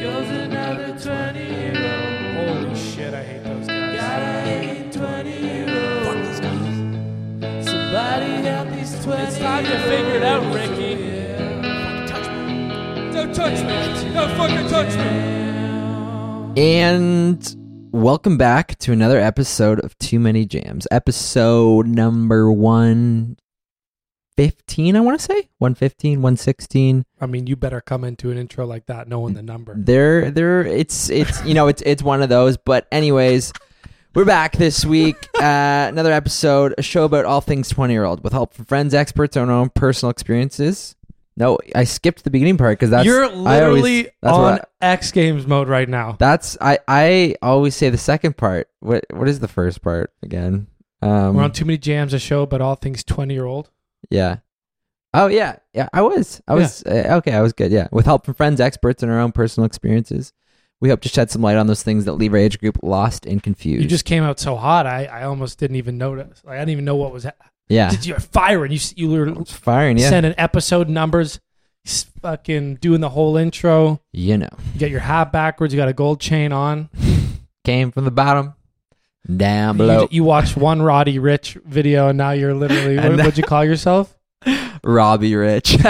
Goes 0.00 0.28
another 0.28 0.98
20 0.98 1.38
year 1.40 1.74
old. 1.76 2.64
Holy 2.64 2.74
shit, 2.76 3.14
I 3.14 3.22
hate 3.22 3.44
those 3.44 3.66
guys. 3.66 3.96
Gotta 3.96 4.40
hate 4.42 4.92
20 4.92 5.30
year 5.40 5.68
old. 6.06 6.24
Somebody 7.64 8.30
help 8.42 8.68
these 8.70 9.04
20 9.04 9.22
It's 9.22 9.38
time 9.38 9.64
to 9.64 9.78
figure 9.80 10.16
it 10.16 10.22
out, 10.22 10.42
Ricky. 10.54 10.94
Don't 13.12 13.34
touch 13.34 13.60
me. 13.62 14.12
Don't 14.14 14.36
fucking 14.36 14.68
touch 14.68 14.94
me. 14.96 16.62
And 16.62 17.56
welcome 17.92 18.36
back 18.36 18.78
to 18.80 18.92
another 18.92 19.18
episode 19.18 19.80
of 19.80 19.98
Too 19.98 20.20
Many 20.20 20.44
Jams. 20.44 20.86
Episode 20.90 21.86
number 21.86 22.52
115, 24.38 24.94
I 24.96 25.00
want 25.00 25.18
to 25.18 25.24
say. 25.24 25.48
115, 25.58 26.22
116. 26.22 27.04
I 27.20 27.26
mean, 27.26 27.46
you 27.48 27.56
better 27.56 27.80
come 27.80 28.04
into 28.04 28.30
an 28.30 28.38
intro 28.38 28.64
like 28.66 28.86
that 28.86 29.08
knowing 29.08 29.34
the 29.34 29.42
number. 29.42 29.74
There 29.76 30.30
there 30.30 30.60
it's 30.64 31.10
it's 31.10 31.44
you 31.44 31.54
know, 31.54 31.66
it's 31.66 31.82
it's 31.84 32.02
one 32.04 32.22
of 32.22 32.28
those, 32.28 32.56
but 32.56 32.86
anyways, 32.92 33.52
we're 34.14 34.24
back 34.24 34.56
this 34.56 34.84
week. 34.84 35.16
Uh, 35.38 35.86
another 35.88 36.10
episode, 36.12 36.74
a 36.78 36.82
show 36.82 37.04
about 37.04 37.24
all 37.24 37.40
things 37.40 37.72
20-year-old 37.72 38.24
with 38.24 38.32
help 38.32 38.52
from 38.54 38.64
friends, 38.64 38.92
experts, 38.92 39.36
and 39.36 39.48
our 39.48 39.56
own 39.56 39.68
personal 39.70 40.10
experiences. 40.10 40.96
No, 41.36 41.58
I 41.76 41.84
skipped 41.84 42.24
the 42.24 42.30
beginning 42.30 42.56
part 42.58 42.76
because 42.76 42.90
that's 42.90 43.06
You're 43.06 43.24
I 43.24 43.28
always- 43.28 43.44
literally 43.82 44.02
that's 44.20 44.34
on 44.34 44.42
what 44.42 44.70
X 44.80 45.12
Games 45.12 45.46
mode 45.46 45.68
right 45.68 45.88
now. 45.88 46.16
That's 46.18 46.58
I 46.60 46.80
I 46.88 47.36
always 47.40 47.76
say 47.76 47.88
the 47.90 47.98
second 47.98 48.36
part. 48.36 48.68
What 48.80 49.04
what 49.10 49.28
is 49.28 49.38
the 49.38 49.46
first 49.46 49.80
part 49.80 50.12
again? 50.24 50.66
Um, 51.00 51.36
We're 51.36 51.44
on 51.44 51.52
Too 51.52 51.64
Many 51.64 51.78
Jams, 51.78 52.12
a 52.12 52.18
show 52.18 52.42
about 52.42 52.60
all 52.60 52.74
things 52.74 53.04
20 53.04 53.32
year 53.32 53.44
old. 53.44 53.70
Yeah. 54.10 54.36
Oh 55.14 55.26
yeah, 55.26 55.56
yeah. 55.72 55.88
I 55.92 56.02
was 56.02 56.40
I 56.46 56.54
was 56.54 56.82
uh, 56.84 57.14
okay. 57.18 57.32
I 57.32 57.40
was 57.40 57.52
good. 57.52 57.72
Yeah, 57.72 57.88
with 57.90 58.04
help 58.04 58.24
from 58.24 58.34
friends, 58.34 58.60
experts, 58.60 59.02
and 59.02 59.10
our 59.10 59.18
own 59.18 59.32
personal 59.32 59.64
experiences, 59.66 60.32
we 60.80 60.90
hope 60.90 61.00
to 61.00 61.08
shed 61.08 61.30
some 61.30 61.40
light 61.42 61.56
on 61.56 61.66
those 61.66 61.82
things 61.82 62.04
that 62.04 62.12
leave 62.12 62.32
our 62.34 62.38
age 62.38 62.58
group 62.60 62.78
lost 62.82 63.24
and 63.24 63.42
confused. 63.42 63.82
You 63.82 63.88
just 63.88 64.04
came 64.04 64.22
out 64.22 64.38
so 64.38 64.54
hot, 64.56 64.86
I, 64.86 65.06
I 65.06 65.22
almost 65.24 65.58
didn't 65.58 65.76
even 65.76 65.96
notice. 65.98 66.42
Like, 66.44 66.56
I 66.56 66.58
didn't 66.58 66.70
even 66.70 66.84
know 66.84 66.96
what 66.96 67.12
was. 67.12 67.24
Ha- 67.24 67.32
yeah, 67.70 67.90
Did 67.90 68.06
you 68.06 68.14
are 68.16 68.20
firing? 68.20 68.70
You 68.72 68.78
you 68.96 69.10
were 69.10 69.28
it's 69.40 69.52
firing. 69.52 69.96
Yeah, 69.98 70.08
sending 70.10 70.34
episode 70.38 70.88
numbers, 70.88 71.40
s- 71.86 72.04
fucking 72.20 72.76
doing 72.76 73.00
the 73.00 73.08
whole 73.10 73.36
intro. 73.38 74.00
you 74.12 74.36
know, 74.38 74.48
You 74.74 74.80
got 74.80 74.90
your 74.90 75.00
hat 75.00 75.32
backwards. 75.32 75.72
You 75.72 75.78
got 75.78 75.88
a 75.88 75.92
gold 75.94 76.20
chain 76.20 76.52
on. 76.52 76.90
came 77.64 77.90
from 77.90 78.04
the 78.04 78.10
bottom, 78.10 78.54
down 79.36 79.74
You, 79.74 79.78
below. 79.78 80.08
you 80.10 80.24
watched 80.24 80.56
one 80.56 80.80
Roddy 80.82 81.18
Ricch 81.18 81.60
video, 81.64 82.08
and 82.08 82.18
now 82.18 82.30
you're 82.32 82.54
literally 82.54 82.96
what, 82.96 83.12
what'd 83.18 83.38
you 83.38 83.44
call 83.44 83.64
yourself? 83.64 84.16
Robbie 84.84 85.34
Rich. 85.34 85.76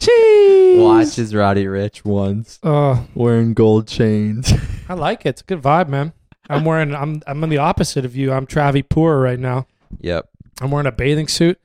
Cheese. 0.00 0.80
Watches 0.80 1.34
Roddy 1.34 1.64
Ricch 1.64 2.04
once 2.04 2.58
Oh, 2.62 3.06
wearing 3.14 3.52
gold 3.54 3.88
chains. 3.88 4.52
I 4.88 4.94
like 4.94 5.26
it. 5.26 5.30
It's 5.30 5.40
a 5.40 5.44
good 5.44 5.60
vibe, 5.60 5.88
man. 5.88 6.12
I'm 6.48 6.64
wearing. 6.64 6.94
I'm. 6.94 7.20
I'm 7.26 7.42
on 7.42 7.48
the 7.50 7.58
opposite 7.58 8.04
of 8.04 8.14
you. 8.16 8.32
I'm 8.32 8.46
Travi 8.46 8.88
poor 8.88 9.20
right 9.20 9.38
now. 9.38 9.66
yep. 10.00 10.28
I'm 10.60 10.70
wearing 10.70 10.86
a 10.86 10.92
bathing 10.92 11.28
suit. 11.28 11.60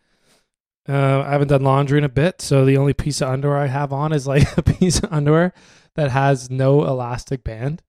Uh, 0.89 1.21
I 1.21 1.31
haven't 1.31 1.47
done 1.47 1.63
laundry 1.63 1.97
in 1.99 2.03
a 2.03 2.09
bit, 2.09 2.41
so 2.41 2.65
the 2.65 2.75
only 2.77 2.93
piece 2.93 3.21
of 3.21 3.29
underwear 3.29 3.57
I 3.57 3.67
have 3.67 3.93
on 3.93 4.11
is 4.11 4.27
like 4.27 4.57
a 4.57 4.61
piece 4.63 4.99
of 4.99 5.13
underwear 5.13 5.53
that 5.95 6.11
has 6.11 6.49
no 6.49 6.83
elastic 6.85 7.43
band. 7.43 7.81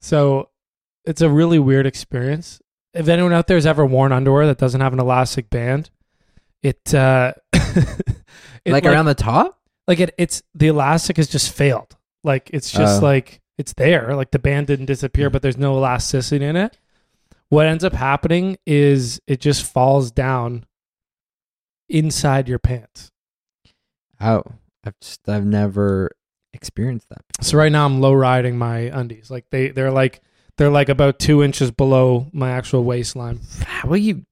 So 0.00 0.48
it's 1.04 1.20
a 1.20 1.28
really 1.30 1.58
weird 1.58 1.86
experience. 1.86 2.60
If 2.94 3.08
anyone 3.08 3.32
out 3.32 3.46
there 3.46 3.56
has 3.56 3.66
ever 3.66 3.84
worn 3.86 4.12
underwear 4.12 4.46
that 4.46 4.58
doesn't 4.58 4.80
have 4.80 4.92
an 4.92 4.98
elastic 5.00 5.48
band, 5.50 5.90
it, 6.62 6.94
uh, 6.94 7.32
it 7.52 8.72
like, 8.72 8.84
around 8.84 9.06
the 9.06 9.14
top. 9.14 9.58
like 9.86 10.00
it, 10.00 10.14
it's 10.18 10.42
the 10.54 10.68
elastic 10.68 11.16
has 11.18 11.28
just 11.28 11.52
failed. 11.52 11.96
Like 12.24 12.50
it's 12.52 12.70
just 12.70 13.02
Oh. 13.02 13.04
like 13.06 13.40
it's 13.58 13.72
there. 13.74 14.14
Like 14.16 14.30
the 14.30 14.38
band 14.38 14.66
didn't 14.66 14.86
disappear, 14.86 15.30
but 15.30 15.42
there's 15.42 15.56
no 15.58 15.74
elasticity 15.76 16.44
in 16.44 16.56
it. 16.56 16.78
What 17.48 17.66
ends 17.66 17.84
up 17.84 17.92
happening 17.94 18.56
is 18.66 19.20
it 19.26 19.40
just 19.40 19.64
falls 19.64 20.10
down 20.10 20.66
inside 21.88 22.48
your 22.48 22.58
pants. 22.58 23.10
Oh, 24.20 24.42
I've 24.84 24.98
just 25.00 25.28
I've 25.28 25.46
never 25.46 26.10
experienced 26.52 27.08
that. 27.08 27.22
So 27.40 27.58
right 27.58 27.72
now 27.72 27.86
I'm 27.86 28.00
low 28.00 28.12
riding 28.12 28.58
my 28.58 28.78
undies. 28.78 29.30
Like 29.30 29.46
they 29.50 29.68
they're 29.68 29.90
like 29.90 30.20
they're 30.56 30.70
like 30.70 30.88
about 30.88 31.18
two 31.18 31.42
inches 31.42 31.70
below 31.70 32.28
my 32.32 32.50
actual 32.50 32.84
waistline. 32.84 33.40
How 33.64 33.88
will 33.88 33.96
you 33.96 34.26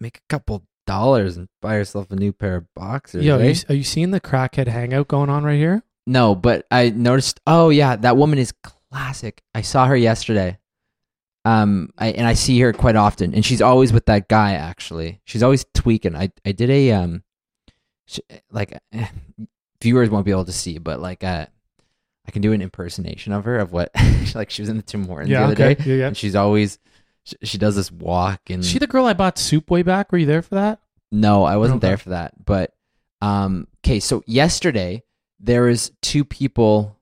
make 0.00 0.18
a 0.18 0.28
couple 0.28 0.64
dollars 0.86 1.36
and 1.36 1.48
buy 1.60 1.76
yourself 1.76 2.10
a 2.10 2.16
new 2.16 2.32
pair 2.32 2.56
of 2.56 2.74
boxers? 2.74 3.24
Yo, 3.24 3.38
eh? 3.38 3.46
are 3.46 3.50
you, 3.50 3.54
are 3.70 3.74
you 3.74 3.84
seeing 3.84 4.10
the 4.10 4.20
crackhead 4.20 4.68
hangout 4.68 5.08
going 5.08 5.30
on 5.30 5.44
right 5.44 5.58
here? 5.58 5.82
no, 6.06 6.34
but 6.34 6.66
I 6.70 6.90
noticed. 6.90 7.40
Oh 7.46 7.70
yeah, 7.70 7.96
that 7.96 8.16
woman 8.16 8.38
is 8.38 8.52
classic. 8.62 9.42
I 9.54 9.62
saw 9.62 9.86
her 9.86 9.96
yesterday. 9.96 10.58
Um, 11.44 11.90
I, 11.96 12.08
and 12.08 12.26
I 12.26 12.34
see 12.34 12.58
her 12.60 12.72
quite 12.72 12.96
often, 12.96 13.34
and 13.34 13.44
she's 13.44 13.62
always 13.62 13.92
with 13.92 14.06
that 14.06 14.28
guy. 14.28 14.54
Actually, 14.54 15.20
she's 15.24 15.42
always 15.42 15.64
tweaking. 15.74 16.16
I 16.16 16.30
I 16.44 16.52
did 16.52 16.70
a 16.70 16.92
um, 16.92 17.22
sh- 18.06 18.20
like 18.50 18.78
eh, 18.92 19.08
viewers 19.82 20.10
won't 20.10 20.24
be 20.24 20.30
able 20.30 20.44
to 20.46 20.52
see, 20.52 20.78
but 20.78 21.00
like 21.00 21.22
uh, 21.24 21.46
I 22.26 22.30
can 22.30 22.42
do 22.42 22.52
an 22.52 22.62
impersonation 22.62 23.32
of 23.32 23.44
her 23.44 23.58
of 23.58 23.72
what 23.72 23.90
like 24.34 24.50
she 24.50 24.62
was 24.62 24.68
in 24.68 24.76
the 24.76 24.82
Tim 24.82 25.04
Hortons 25.06 25.30
the 25.30 25.36
other 25.36 25.54
day, 25.54 25.76
Yeah, 25.84 25.94
yeah. 25.94 26.06
and 26.08 26.16
she's 26.16 26.34
always 26.34 26.78
she, 27.24 27.36
she 27.42 27.58
does 27.58 27.76
this 27.76 27.90
walk 27.90 28.40
and 28.50 28.60
Is 28.62 28.68
she 28.70 28.78
the 28.78 28.86
girl 28.86 29.06
I 29.06 29.12
bought 29.14 29.38
soup 29.38 29.70
way 29.70 29.82
back? 29.82 30.12
Were 30.12 30.18
you 30.18 30.26
there 30.26 30.42
for 30.42 30.54
that? 30.56 30.80
no, 31.12 31.44
I 31.44 31.56
wasn't 31.56 31.78
Okay. 31.78 31.88
there 31.88 31.96
for 31.96 32.10
that. 32.10 32.44
But 32.44 32.72
um 33.22 33.68
okay, 33.84 34.00
so 34.00 34.22
yesterday 34.26 35.02
there 35.40 35.62
was 35.62 35.92
two 36.02 36.24
people 36.24 36.98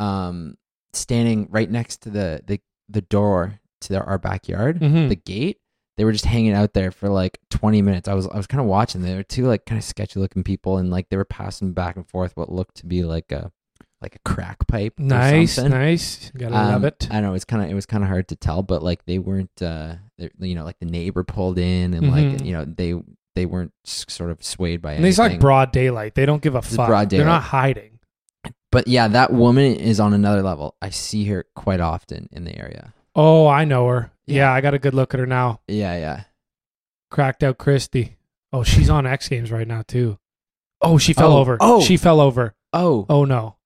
um 0.00 0.56
standing 0.92 1.48
right 1.50 1.70
next 1.70 2.02
to 2.02 2.10
the 2.10 2.40
the, 2.46 2.60
the 2.88 3.02
door 3.02 3.60
to 3.80 3.88
their, 3.90 4.02
our 4.02 4.18
backyard, 4.18 4.80
Mhm. 4.80 5.08
the 5.08 5.16
gate. 5.16 5.58
They 5.98 6.04
were 6.04 6.12
just 6.12 6.24
hanging 6.24 6.52
out 6.54 6.72
there 6.72 6.90
for 6.90 7.08
like 7.10 7.38
20 7.50 7.82
minutes. 7.82 8.08
I 8.08 8.14
was 8.14 8.26
I 8.28 8.36
was 8.38 8.46
kind 8.46 8.60
of 8.62 8.66
watching. 8.68 9.02
They 9.02 9.14
were 9.16 9.22
two 9.24 9.46
like 9.46 9.66
kind 9.66 9.78
of 9.78 9.84
sketchy 9.84 10.18
looking 10.20 10.42
people 10.44 10.78
and 10.78 10.90
like 10.90 11.10
they 11.10 11.16
were 11.18 11.24
passing 11.26 11.72
back 11.72 11.96
and 11.96 12.06
forth 12.08 12.36
what 12.36 12.50
looked 12.50 12.76
to 12.76 12.86
be 12.86 13.02
like 13.04 13.30
a 13.32 13.50
like 14.00 14.14
a 14.14 14.18
crack 14.20 14.64
pipe. 14.68 14.94
or 15.00 15.02
Nice, 15.02 15.58
nice. 15.58 16.30
Gotta 16.38 16.54
love 16.54 16.74
Um, 16.76 16.84
it. 16.84 17.08
I 17.10 17.20
know. 17.20 17.34
It's 17.34 17.44
kind 17.44 17.64
of 17.64 17.68
it 17.70 17.74
was 17.74 17.84
kind 17.84 18.04
of 18.04 18.08
hard 18.08 18.28
to 18.28 18.36
tell, 18.36 18.62
but 18.62 18.80
like 18.82 19.04
they 19.06 19.18
weren't, 19.18 19.50
uh, 19.60 19.96
they- 20.16 20.30
you 20.38 20.54
know, 20.54 20.64
like 20.64 20.78
the 20.78 20.86
neighbor 20.86 21.24
pulled 21.24 21.58
in 21.58 21.92
and 21.94 22.10
like 22.12 22.24
Mhm. 22.24 22.44
you 22.46 22.52
know 22.52 22.64
they 22.64 22.94
they 23.34 23.44
weren't 23.44 23.72
sort 23.84 24.30
of 24.30 24.42
swayed 24.42 24.80
by 24.80 24.92
And 24.92 25.04
anything. 25.04 25.24
like 25.32 25.40
broad 25.40 25.72
daylight. 25.72 26.14
They 26.14 26.26
don't 26.26 26.40
give 26.42 26.54
a 26.54 26.58
is 26.58 26.76
fuck. 26.76 26.86
broad 26.88 27.10
They're 27.10 27.24
not 27.24 27.42
hiding. 27.42 27.98
but 28.70 28.86
yeah, 28.86 29.08
that 29.08 29.32
woman 29.32 29.74
is 29.74 29.98
on 29.98 30.14
another 30.14 30.42
level. 30.42 30.76
I 30.80 30.90
see 30.90 31.24
her 31.26 31.44
quite 31.56 31.80
often 31.80 32.28
in 32.30 32.44
the 32.44 32.56
area. 32.56 32.94
Oh, 33.16 33.48
I 33.48 33.64
know 33.64 33.88
her. 33.88 34.12
Yeah. 34.28 34.52
I 34.52 34.60
got 34.60 34.74
a 34.74 34.78
good 34.78 34.94
look 34.94 35.14
at 35.14 35.20
her 35.20 35.26
now. 35.26 35.60
Yeah, 35.68 35.96
yeah. 35.96 36.22
Cracked 37.10 37.42
out 37.42 37.58
Christy. 37.58 38.16
Oh, 38.52 38.62
she's 38.64 38.90
on 38.90 39.06
X 39.06 39.28
Games 39.28 39.50
right 39.50 39.66
now 39.66 39.82
too. 39.86 40.18
Oh, 40.80 40.98
she 40.98 41.12
fell 41.12 41.32
Oh, 41.32 41.38
over. 41.38 41.56
oh. 41.60 41.80
she 41.82 41.96
fell 41.96 42.20
over. 42.20 42.54
Oh, 42.72 43.06
Oh 43.08 43.24
no, 43.24 43.56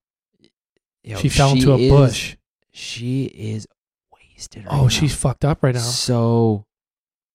yo, 1.03 1.17
she 1.17 1.29
fell 1.29 1.51
into 1.51 1.73
a 1.73 1.77
is- 1.77 1.91
bush. 1.91 2.35
She 2.71 3.25
is 3.25 3.67
wasted. 4.11 4.65
Right 4.65 4.73
Oh, 4.73 4.83
now. 4.83 4.87
she's 4.87 5.13
fucked 5.15 5.45
up 5.45 5.61
right 5.61 5.75
now. 5.75 5.81
so 5.81 6.65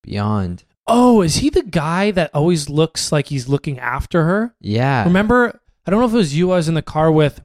beyond. 0.03 0.65
Oh, 0.87 1.21
is 1.21 1.35
he 1.37 1.49
the 1.49 1.61
guy 1.63 2.11
that 2.11 2.31
always 2.33 2.67
looks 2.69 3.11
like 3.11 3.27
he's 3.27 3.47
looking 3.47 3.79
after 3.79 4.23
her? 4.25 4.55
Yeah. 4.59 5.03
Remember, 5.05 5.61
I 5.85 5.91
don't 5.91 5.99
know 6.01 6.07
if 6.07 6.13
it 6.13 6.17
was 6.17 6.35
you 6.35 6.51
I 6.51 6.55
was 6.57 6.67
in 6.67 6.73
the 6.73 6.81
car 6.81 7.11
with 7.11 7.41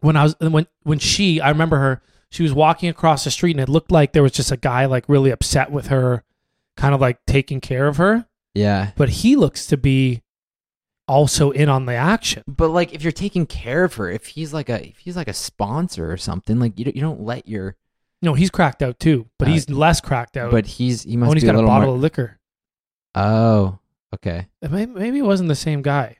when 0.00 0.16
I 0.16 0.22
was 0.24 0.36
when 0.38 0.66
when 0.82 0.98
she 0.98 1.40
I 1.40 1.48
remember 1.48 1.78
her 1.78 2.02
she 2.30 2.42
was 2.42 2.52
walking 2.52 2.88
across 2.88 3.24
the 3.24 3.30
street 3.30 3.52
and 3.56 3.60
it 3.60 3.68
looked 3.68 3.90
like 3.92 4.12
there 4.12 4.22
was 4.22 4.32
just 4.32 4.52
a 4.52 4.56
guy 4.56 4.84
like 4.86 5.08
really 5.08 5.30
upset 5.30 5.70
with 5.70 5.88
her 5.88 6.22
kind 6.76 6.94
of 6.94 7.00
like 7.00 7.18
taking 7.26 7.60
care 7.60 7.86
of 7.88 7.96
her 7.98 8.26
Yeah. 8.54 8.92
but 8.96 9.08
he 9.08 9.36
looks 9.36 9.66
to 9.66 9.76
be 9.76 10.22
also 11.08 11.50
in 11.50 11.68
on 11.68 11.86
the 11.86 11.94
action 11.94 12.44
But 12.46 12.68
like, 12.68 12.92
if 12.94 13.02
you're 13.02 13.10
taking 13.12 13.44
care 13.46 13.82
of 13.84 13.94
her, 13.94 14.08
if 14.10 14.26
he's 14.28 14.52
like 14.54 14.68
a 14.68 14.86
if 14.88 14.98
he's 14.98 15.16
like 15.16 15.26
a 15.28 15.32
sponsor 15.34 16.10
or 16.12 16.16
something, 16.16 16.60
like 16.60 16.78
you 16.78 16.84
don't, 16.84 16.94
you 16.96 17.02
don't 17.02 17.20
let 17.22 17.48
your. 17.48 17.74
no 18.22 18.34
he's 18.34 18.50
cracked 18.50 18.80
out 18.82 18.98
too 19.00 19.26
but 19.38 19.48
Uh, 19.48 19.50
he's 19.52 19.68
less 19.68 20.00
cracked 20.00 20.36
out 20.36 20.52
But 20.52 20.66
he's 20.66 21.02
he 21.02 21.16
oh, 21.16 21.20
must 21.20 21.34
he's 21.34 21.42
be 21.42 21.46
got 21.46 21.56
a 21.56 21.58
a, 21.58 21.66
bottle 21.66 21.88
more. 21.88 21.96
of 21.96 22.00
liquor 22.00 22.38
Oh, 23.14 23.80
okay. 24.14 24.46
maybe, 24.62 24.86
maybe 24.92 25.18
it 25.18 25.22
wasn't 25.26 25.48
the 25.48 25.56
same 25.56 25.82
guy 25.82 26.18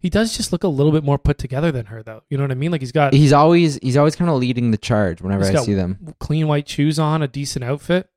he 0.00 0.08
does 0.10 0.36
just 0.36 0.52
look 0.52 0.62
a 0.64 0.68
little 0.68 0.92
bit 0.92 1.02
more 1.04 1.18
put 1.18 1.38
together 1.38 1.72
than 1.72 1.86
her 1.86 2.02
though 2.02 2.22
you 2.30 2.36
know 2.38 2.44
what 2.44 2.50
I 2.52 2.54
mean 2.54 2.70
like 2.70 2.80
he's 2.82 2.92
got 2.92 3.12
He's 3.12 3.32
always 3.32 3.78
he's 3.82 3.96
always 3.96 4.14
kind 4.16 4.30
of 4.30 4.36
leading 4.38 4.70
the 4.70 4.78
charge 4.78 5.20
whenever 5.20 5.42
He's 5.42 5.50
I 5.50 5.54
got- 5.54 5.64
see 5.64 5.74
them. 5.74 6.14
clean 6.20 6.46
white 6.48 6.68
shoes 6.68 6.98
on, 6.98 7.22
a 7.22 7.28
decent 7.28 7.64
outfit, 7.64 8.08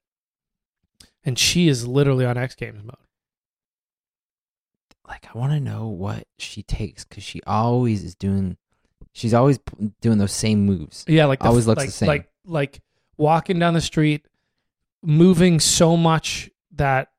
and 1.23 1.37
she 1.39 1.67
is 1.67 1.87
literally 1.87 2.25
on 2.25 2.37
X 2.37 2.55
Games 2.55 2.83
mode. 2.83 2.95
Like, 5.07 5.27
I 5.33 5.37
want 5.37 5.51
to 5.51 5.59
know 5.59 5.87
what 5.87 6.25
she 6.37 6.63
takes 6.63 7.03
because 7.03 7.23
she 7.23 7.41
always 7.45 8.03
is 8.03 8.15
doing. 8.15 8.57
She's 9.13 9.33
always 9.33 9.57
p- 9.57 9.91
doing 9.99 10.19
those 10.19 10.31
same 10.31 10.65
moves. 10.65 11.03
Yeah, 11.07 11.25
like 11.25 11.39
the, 11.39 11.47
Always 11.47 11.67
looks 11.67 11.79
like, 11.79 11.87
the 11.87 11.91
same. 11.93 12.07
Like 12.07 12.29
like 12.45 12.81
walking 13.17 13.59
down 13.59 13.73
the 13.73 13.81
street, 13.81 14.25
moving 15.03 15.59
so 15.59 15.97
much 15.97 16.49
that 16.75 17.10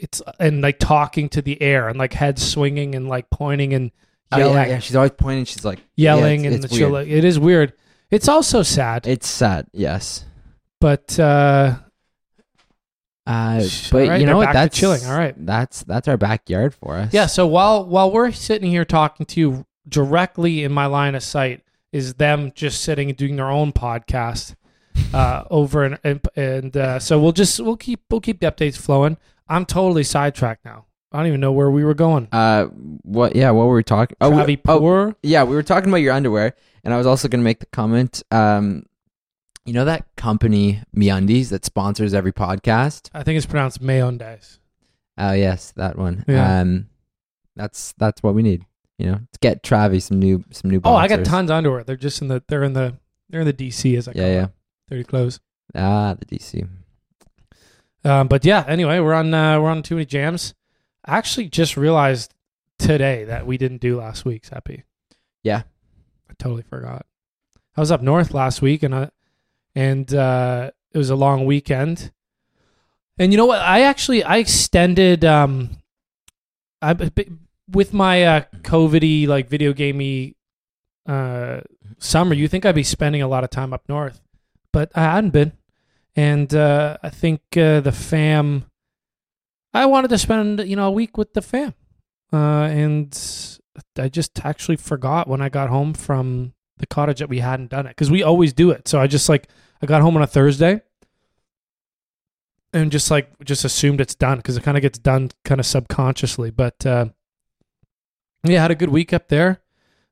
it's 0.00 0.22
and 0.38 0.60
like 0.62 0.78
talking 0.78 1.28
to 1.30 1.42
the 1.42 1.60
air 1.60 1.88
and 1.88 1.98
like 1.98 2.12
head 2.12 2.38
swinging 2.38 2.94
and 2.94 3.08
like 3.08 3.30
pointing 3.30 3.74
and 3.74 3.90
Oh, 4.30 4.36
yeah, 4.38 4.66
yeah. 4.66 4.78
She's 4.78 4.94
always 4.94 5.12
pointing. 5.12 5.46
She's 5.46 5.64
like 5.64 5.80
yelling, 5.96 6.44
yeah, 6.44 6.50
it's, 6.50 6.56
and 6.56 6.64
it's 6.66 6.76
she'll, 6.76 6.92
weird. 6.92 7.08
it 7.08 7.24
is 7.24 7.38
weird. 7.38 7.72
It's 8.10 8.28
also 8.28 8.62
sad, 8.62 9.06
It's 9.06 9.26
sad. 9.26 9.66
Yes. 9.72 10.24
but 10.80 11.18
uh, 11.18 11.76
Uh, 13.26 13.62
but 13.90 14.02
alright, 14.02 14.20
you 14.20 14.26
know 14.26 14.36
what? 14.38 14.52
That's 14.52 14.76
chilling. 14.76 15.04
All 15.06 15.16
right. 15.16 15.34
That's 15.36 15.82
that's 15.84 16.08
our 16.08 16.16
backyard 16.16 16.74
for 16.74 16.96
us. 16.96 17.12
yeah. 17.12 17.26
So 17.26 17.46
while 17.46 17.84
while 17.84 18.10
we're 18.10 18.32
sitting 18.32 18.70
here 18.70 18.84
talking 18.84 19.26
to 19.26 19.40
you 19.40 19.66
directly 19.88 20.62
in 20.64 20.72
my 20.72 20.86
line 20.86 21.14
of 21.14 21.22
sight 21.22 21.62
is 21.92 22.14
them 22.14 22.52
just 22.54 22.82
sitting 22.82 23.08
and 23.08 23.16
doing 23.16 23.36
their 23.36 23.50
own 23.50 23.72
podcast 23.72 24.54
uh, 25.14 25.44
over 25.50 25.84
and 25.84 25.98
and, 26.04 26.20
and 26.36 26.76
uh, 26.76 26.98
so 26.98 27.18
we'll 27.20 27.32
just 27.32 27.60
we'll 27.60 27.76
keep 27.76 28.00
we'll 28.10 28.20
keep 28.20 28.40
the 28.40 28.50
updates 28.50 28.76
flowing. 28.76 29.16
I'm 29.48 29.64
totally 29.66 30.04
sidetracked 30.04 30.64
now. 30.64 30.86
I 31.10 31.18
don't 31.18 31.28
even 31.28 31.40
know 31.40 31.52
where 31.52 31.70
we 31.70 31.84
were 31.84 31.94
going. 31.94 32.28
Uh, 32.32 32.66
what? 32.66 33.34
Yeah. 33.34 33.50
What 33.52 33.66
were 33.66 33.74
we 33.76 33.82
talking? 33.82 34.16
Oh, 34.20 34.44
we- 34.44 34.58
oh, 34.66 34.78
Poor. 34.78 35.16
yeah. 35.22 35.44
We 35.44 35.54
were 35.56 35.62
talking 35.62 35.88
about 35.88 35.98
your 35.98 36.12
underwear, 36.12 36.54
and 36.84 36.92
I 36.92 36.98
was 36.98 37.06
also 37.06 37.28
going 37.28 37.40
to 37.40 37.44
make 37.44 37.60
the 37.60 37.66
comment. 37.66 38.22
Um, 38.30 38.84
you 39.64 39.74
know 39.74 39.84
that 39.84 40.06
company 40.16 40.82
MeUndies 40.96 41.50
that 41.50 41.64
sponsors 41.64 42.14
every 42.14 42.32
podcast. 42.32 43.10
I 43.12 43.22
think 43.22 43.36
it's 43.36 43.44
pronounced 43.44 43.82
Mayonnaise. 43.82 44.60
Oh 45.18 45.32
yes, 45.32 45.72
that 45.76 45.98
one. 45.98 46.24
Yeah. 46.26 46.60
Um, 46.60 46.88
that's 47.54 47.92
that's 47.98 48.22
what 48.22 48.34
we 48.34 48.42
need. 48.42 48.64
You 48.98 49.06
know, 49.06 49.14
to 49.16 49.38
get 49.40 49.62
Travi 49.62 50.00
some 50.00 50.18
new 50.18 50.42
some 50.50 50.70
new. 50.70 50.80
Oh, 50.84 50.94
I 50.94 51.06
got 51.06 51.24
tons 51.24 51.50
of 51.50 51.56
underwear. 51.56 51.84
They're 51.84 51.96
just 51.96 52.22
in 52.22 52.28
the 52.28 52.42
they're 52.48 52.64
in 52.64 52.72
the 52.72 52.96
they're 53.28 53.40
in 53.42 53.46
the 53.46 53.52
DC 53.52 53.96
as 53.96 54.08
I 54.08 54.12
call 54.12 54.22
them. 54.22 54.30
Yeah, 54.30 54.36
yeah. 54.38 54.44
it. 54.44 54.50
Dirty 54.90 55.04
clothes. 55.04 55.40
Ah, 55.74 56.14
the 56.18 56.24
DC. 56.24 56.66
Um, 58.04 58.28
but 58.28 58.44
yeah, 58.44 58.64
anyway, 58.66 59.00
we're 59.00 59.14
on 59.14 59.34
uh, 59.34 59.60
we're 59.60 59.70
on 59.70 59.82
too 59.82 59.96
many 59.96 60.06
jams. 60.06 60.54
I 61.04 61.18
actually 61.18 61.48
just 61.48 61.76
realized 61.76 62.34
today 62.78 63.24
that 63.24 63.46
we 63.46 63.58
didn't 63.58 63.80
do 63.80 63.98
last 63.98 64.24
week's 64.24 64.50
happy. 64.50 64.84
Yeah. 65.42 65.62
I 66.30 66.34
totally 66.38 66.62
forgot. 66.62 67.06
I 67.76 67.80
was 67.80 67.90
up 67.90 68.02
north 68.02 68.34
last 68.34 68.60
week 68.62 68.82
and 68.82 68.94
I, 68.94 69.10
and 69.74 70.12
uh, 70.12 70.70
it 70.92 70.98
was 70.98 71.10
a 71.10 71.16
long 71.16 71.44
weekend. 71.44 72.12
And 73.18 73.32
you 73.32 73.36
know 73.36 73.46
what? 73.46 73.60
I 73.60 73.82
actually 73.82 74.22
I 74.22 74.36
extended 74.36 75.24
um 75.24 75.70
I 76.80 76.94
with 77.68 77.92
my 77.92 78.24
uh 78.24 78.42
COVIDy 78.62 79.26
like 79.26 79.48
video 79.48 79.72
gamey 79.72 80.36
uh 81.06 81.60
summer, 81.98 82.34
you 82.34 82.46
think 82.48 82.64
I'd 82.64 82.74
be 82.74 82.84
spending 82.84 83.22
a 83.22 83.28
lot 83.28 83.44
of 83.44 83.50
time 83.50 83.72
up 83.72 83.88
north. 83.88 84.20
But 84.72 84.92
I 84.94 85.02
hadn't 85.02 85.30
been. 85.30 85.52
And 86.18 86.52
uh 86.52 86.96
I 87.00 87.10
think 87.10 87.40
uh 87.56 87.78
the 87.80 87.92
fam 87.92 88.64
I 89.72 89.86
wanted 89.86 90.08
to 90.08 90.18
spend, 90.18 90.58
you 90.60 90.74
know, 90.74 90.88
a 90.88 90.90
week 90.90 91.16
with 91.16 91.32
the 91.32 91.42
fam. 91.42 91.74
Uh 92.32 92.66
and 92.82 93.58
I 93.96 94.08
just 94.08 94.44
actually 94.44 94.76
forgot 94.76 95.28
when 95.28 95.40
I 95.40 95.48
got 95.48 95.68
home 95.68 95.94
from 95.94 96.54
the 96.78 96.86
cottage 96.86 97.20
that 97.20 97.28
we 97.28 97.38
hadn't 97.38 97.70
done 97.70 97.86
it 97.86 97.90
because 97.90 98.10
we 98.10 98.24
always 98.24 98.52
do 98.52 98.70
it. 98.70 98.88
So 98.88 99.00
I 99.00 99.06
just 99.06 99.28
like 99.28 99.48
I 99.80 99.86
got 99.86 100.02
home 100.02 100.16
on 100.16 100.22
a 100.22 100.26
Thursday 100.26 100.82
and 102.72 102.90
just 102.90 103.12
like 103.12 103.30
just 103.44 103.64
assumed 103.64 104.00
it's 104.00 104.16
done 104.16 104.38
because 104.38 104.56
it 104.56 104.64
kind 104.64 104.76
of 104.76 104.82
gets 104.82 104.98
done 104.98 105.30
kind 105.44 105.60
of 105.60 105.66
subconsciously. 105.66 106.50
But 106.50 106.84
uh, 106.84 107.06
yeah, 108.42 108.62
had 108.62 108.70
a 108.72 108.76
good 108.76 108.90
week 108.90 109.12
up 109.12 109.28
there. 109.28 109.60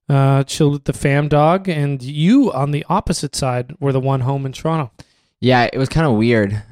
Uh, 0.09 0.45
chilled 0.45 0.73
with 0.73 0.85
the 0.85 0.93
fam 0.93 1.27
dog, 1.27 1.69
and 1.69 2.01
you 2.01 2.53
on 2.53 2.71
the 2.71 2.87
opposite 2.89 3.35
side 3.35 3.75
were 3.81 3.91
the 3.91 3.99
one 3.99 4.21
home 4.21 4.47
in 4.47 4.53
Toronto. 4.53 4.93
Yeah, 5.41 5.69
it 5.73 5.79
was 5.79 5.89
kind 5.89 6.07
of 6.07 6.15
weird. 6.17 6.63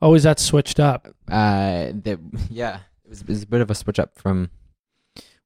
Always 0.00 0.22
that 0.24 0.38
switched 0.38 0.80
up. 0.80 1.08
Uh, 1.30 1.92
that 2.04 2.18
yeah, 2.50 2.80
it 3.04 3.08
was, 3.10 3.20
it 3.22 3.28
was 3.28 3.42
a 3.42 3.46
bit 3.46 3.60
of 3.60 3.70
a 3.70 3.74
switch 3.74 3.98
up 3.98 4.14
from 4.16 4.50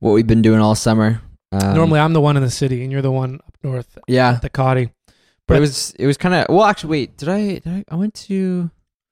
what 0.00 0.12
we've 0.12 0.26
been 0.26 0.42
doing 0.42 0.60
all 0.60 0.74
summer. 0.74 1.20
Um, 1.52 1.74
Normally, 1.74 2.00
I'm 2.00 2.12
the 2.12 2.20
one 2.20 2.36
in 2.36 2.42
the 2.42 2.50
city, 2.50 2.82
and 2.82 2.92
you're 2.92 3.02
the 3.02 3.10
one 3.10 3.36
up 3.36 3.56
north 3.62 3.98
yeah, 4.06 4.30
at 4.32 4.42
the 4.42 4.50
Cotty. 4.50 4.90
but 5.06 5.14
but- 5.46 5.56
it 5.56 5.60
was 5.60 5.92
it 5.98 6.06
was 6.06 6.16
kind 6.16 6.34
of 6.34 6.46
well. 6.54 6.64
Actually, 6.64 6.90
wait, 6.90 7.16
did 7.16 7.28
I, 7.28 7.40
did 7.58 7.66
I? 7.66 7.84
I 7.88 7.94
went 7.96 8.14
to 8.14 8.34
You 8.34 8.70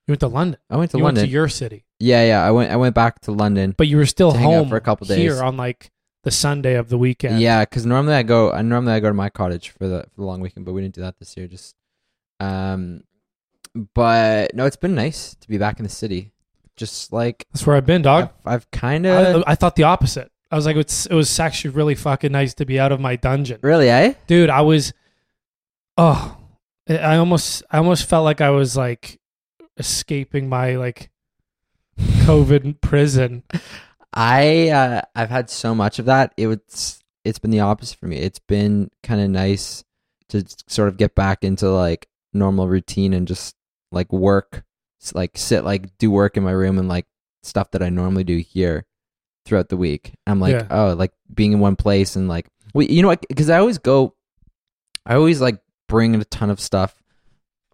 went 0.08 0.20
to 0.20 0.28
London. 0.28 0.60
I 0.69 0.76
went 0.76 0.90
to 0.90 0.98
you 0.98 1.04
London. 1.04 1.22
went 1.22 1.28
to 1.28 1.32
your 1.32 1.48
city, 1.48 1.84
yeah, 1.98 2.24
yeah. 2.26 2.44
I 2.44 2.50
went 2.50 2.70
I 2.70 2.76
went 2.76 2.94
back 2.94 3.20
to 3.22 3.32
London. 3.32 3.74
but 3.76 3.88
you 3.88 3.96
were 3.96 4.06
still 4.06 4.32
home 4.32 4.69
for 4.69 4.76
a 4.76 4.80
couple 4.80 5.06
days 5.06 5.16
here 5.19 5.42
on 5.42 5.56
like 5.56 5.90
the 6.24 6.30
Sunday 6.30 6.74
of 6.74 6.88
the 6.88 6.98
weekend. 6.98 7.40
Yeah, 7.40 7.64
because 7.64 7.86
normally 7.86 8.14
I 8.14 8.22
go. 8.22 8.52
I 8.52 8.60
normally 8.62 8.92
I 8.92 9.00
go 9.00 9.08
to 9.08 9.14
my 9.14 9.30
cottage 9.30 9.70
for 9.70 9.86
the 9.88 10.02
for 10.14 10.20
the 10.20 10.26
long 10.26 10.40
weekend, 10.40 10.66
but 10.66 10.72
we 10.72 10.82
didn't 10.82 10.94
do 10.96 11.00
that 11.02 11.19
this 11.19 11.36
year. 11.36 11.46
Just, 11.46 11.74
um, 12.40 13.02
but 13.94 14.55
no, 14.55 14.67
it's 14.67 14.76
been 14.76 14.94
nice 14.94 15.34
to 15.34 15.49
be 15.49 15.58
back 15.58 15.78
in 15.78 15.84
the 15.84 15.90
city. 15.90 16.32
Just 16.76 17.12
like 17.12 17.46
that's 17.52 17.67
where 17.67 17.76
I've 17.76 17.87
been, 17.87 18.02
dog. 18.02 18.31
I've, 18.44 18.55
I've 18.55 18.70
kind 18.70 19.06
of 19.06 19.44
I, 19.46 19.52
I 19.52 19.55
thought 19.55 19.76
the 19.76 19.84
opposite. 19.84 20.31
I 20.50 20.56
was 20.56 20.67
like, 20.67 20.76
it's, 20.76 21.06
it 21.06 21.14
was 21.14 21.40
actually 21.40 21.70
really 21.70 21.94
fucking 21.94 22.31
nice 22.31 22.55
to 22.55 22.67
be 22.67 22.78
out 22.78 22.93
of 22.93 23.00
my 23.00 23.17
dungeon, 23.17 23.58
really, 23.62 23.90
eh? 23.90 24.14
dude. 24.26 24.49
I 24.49 24.61
was, 24.61 24.93
oh, 25.99 26.37
I 26.88 26.99
I 26.99 27.17
almost, 27.17 27.62
I 27.70 27.78
almost 27.78 28.08
felt 28.08 28.25
like 28.25 28.40
I 28.40 28.50
was 28.50 28.76
like 28.76 29.19
escaping 29.76 30.49
my 30.49 30.76
like 30.76 31.11
COVID 31.99 32.81
prison. 32.81 33.43
I 34.12 34.69
uh, 34.69 35.02
I've 35.14 35.31
had 35.31 35.50
so 35.50 35.75
much 35.75 35.99
of 35.99 36.06
that. 36.06 36.32
It 36.37 36.46
was 36.46 37.02
it's 37.25 37.38
been 37.38 37.50
the 37.50 37.61
opposite 37.61 37.99
for 37.99 38.06
me. 38.06 38.19
It's 38.19 38.38
been 38.38 38.90
kind 39.02 39.20
of 39.20 39.31
nice 39.31 39.82
to 40.29 40.44
sort 40.69 40.88
of 40.88 40.96
get 40.96 41.14
back 41.14 41.43
into 41.43 41.69
like 41.70 42.08
normal 42.32 42.69
routine 42.69 43.12
and 43.12 43.27
just 43.27 43.56
like 43.93 44.12
work, 44.12 44.64
like 45.14 45.36
sit 45.38 45.64
like 45.64 45.96
do 45.98 46.10
work 46.10 46.36
in 46.36 46.43
my 46.43 46.50
room 46.52 46.78
and 46.78 46.88
like 46.88 47.06
stuff 47.43 47.70
that 47.72 47.82
I 47.82 47.88
normally 47.88 48.24
do 48.24 48.38
here 48.38 48.84
throughout 49.44 49.69
the 49.69 49.76
week. 49.76 50.14
I'm 50.26 50.40
like, 50.40 50.52
Yeah. 50.55 50.66
oh, 50.70 50.93
like 50.94 51.12
being 51.32 51.52
in 51.52 51.60
one 51.60 51.76
place 51.76 52.16
and 52.16 52.28
like, 52.28 52.48
well, 52.74 52.86
you 52.86 53.02
know 53.02 53.08
what? 53.08 53.24
Because 53.28 53.48
I 53.50 53.58
always 53.58 53.78
go, 53.78 54.14
I 55.06 55.14
always 55.14 55.40
like 55.40 55.60
bring 55.88 56.14
a 56.16 56.24
ton 56.24 56.50
of 56.50 56.60
stuff. 56.60 56.94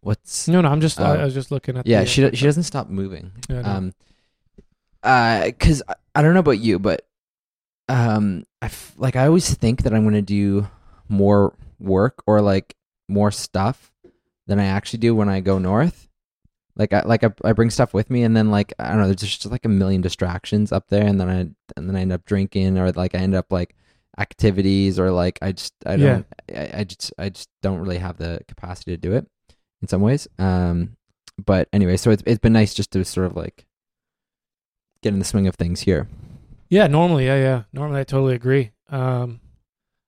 What's 0.02 0.48
No, 0.48 0.60
no, 0.60 0.68
I'm 0.68 0.80
just, 0.80 1.00
I, 1.00 1.16
Oh. 1.16 1.20
I 1.20 1.24
was 1.24 1.32
just 1.34 1.50
looking 1.50 1.76
at. 1.78 1.86
yeah? 1.86 2.00
the, 2.00 2.06
She 2.06 2.30
she 2.34 2.44
doesn't 2.44 2.64
stop 2.64 2.88
moving 2.88 3.32
Yeah, 3.48 3.60
um 3.60 3.92
uh 5.02 5.44
because 5.46 5.82
I, 5.88 5.94
I 6.16 6.22
don't 6.22 6.34
know 6.34 6.40
about 6.40 6.58
you 6.58 6.78
but 6.78 7.06
um 7.88 8.44
i 8.60 8.66
f- 8.66 8.94
like 8.96 9.16
i 9.16 9.26
always 9.26 9.52
think 9.54 9.82
that 9.82 9.92
i'm 9.92 10.04
gonna 10.04 10.22
do 10.22 10.68
more 11.08 11.54
work 11.80 12.22
or 12.26 12.40
like 12.40 12.74
more 13.08 13.30
stuff 13.30 13.91
than 14.46 14.58
i 14.58 14.66
actually 14.66 14.98
do 14.98 15.14
when 15.14 15.28
i 15.28 15.40
go 15.40 15.58
north 15.58 16.08
like 16.76 16.92
i 16.92 17.02
like 17.02 17.24
i, 17.24 17.30
I 17.44 17.52
bring 17.52 17.70
stuff 17.70 17.94
with 17.94 18.10
me 18.10 18.22
and 18.22 18.36
then 18.36 18.50
like 18.50 18.72
i 18.78 18.88
don't 18.88 18.98
know 18.98 19.06
there's 19.06 19.20
just 19.20 19.46
like 19.46 19.64
a 19.64 19.68
million 19.70 20.00
distractions 20.00 20.72
up 20.72 20.88
there 20.88 21.06
and 21.06 21.20
then 21.20 21.28
i 21.28 21.40
and 21.76 21.88
then 21.88 21.96
i 21.96 22.00
end 22.00 22.12
up 22.12 22.24
drinking 22.24 22.78
or 22.78 22.90
like 22.92 23.14
i 23.14 23.18
end 23.18 23.34
up 23.34 23.46
like 23.50 23.74
activities 24.18 24.98
or 24.98 25.10
like 25.10 25.38
i 25.42 25.52
just 25.52 25.72
i 25.86 25.96
don't 25.96 26.26
I, 26.54 26.80
I 26.80 26.84
just 26.84 27.12
i 27.18 27.28
just 27.28 27.48
don't 27.62 27.78
really 27.78 27.98
have 27.98 28.18
the 28.18 28.40
capacity 28.46 28.92
to 28.92 28.96
do 28.96 29.12
it 29.12 29.26
in 29.80 29.88
some 29.88 30.02
ways 30.02 30.28
um 30.38 30.96
but 31.44 31.68
anyway 31.72 31.96
so 31.96 32.10
it's, 32.10 32.22
it's 32.26 32.38
been 32.38 32.52
nice 32.52 32.74
just 32.74 32.90
to 32.92 33.04
sort 33.04 33.26
of 33.26 33.36
like 33.36 33.64
get 35.02 35.12
in 35.12 35.18
the 35.18 35.24
swing 35.24 35.46
of 35.46 35.54
things 35.54 35.80
here 35.80 36.08
Yeah, 36.72 36.86
normally, 36.86 37.26
yeah, 37.26 37.36
yeah. 37.36 37.62
Normally, 37.74 38.00
I 38.00 38.04
totally 38.04 38.34
agree. 38.34 38.70
Um, 38.88 39.40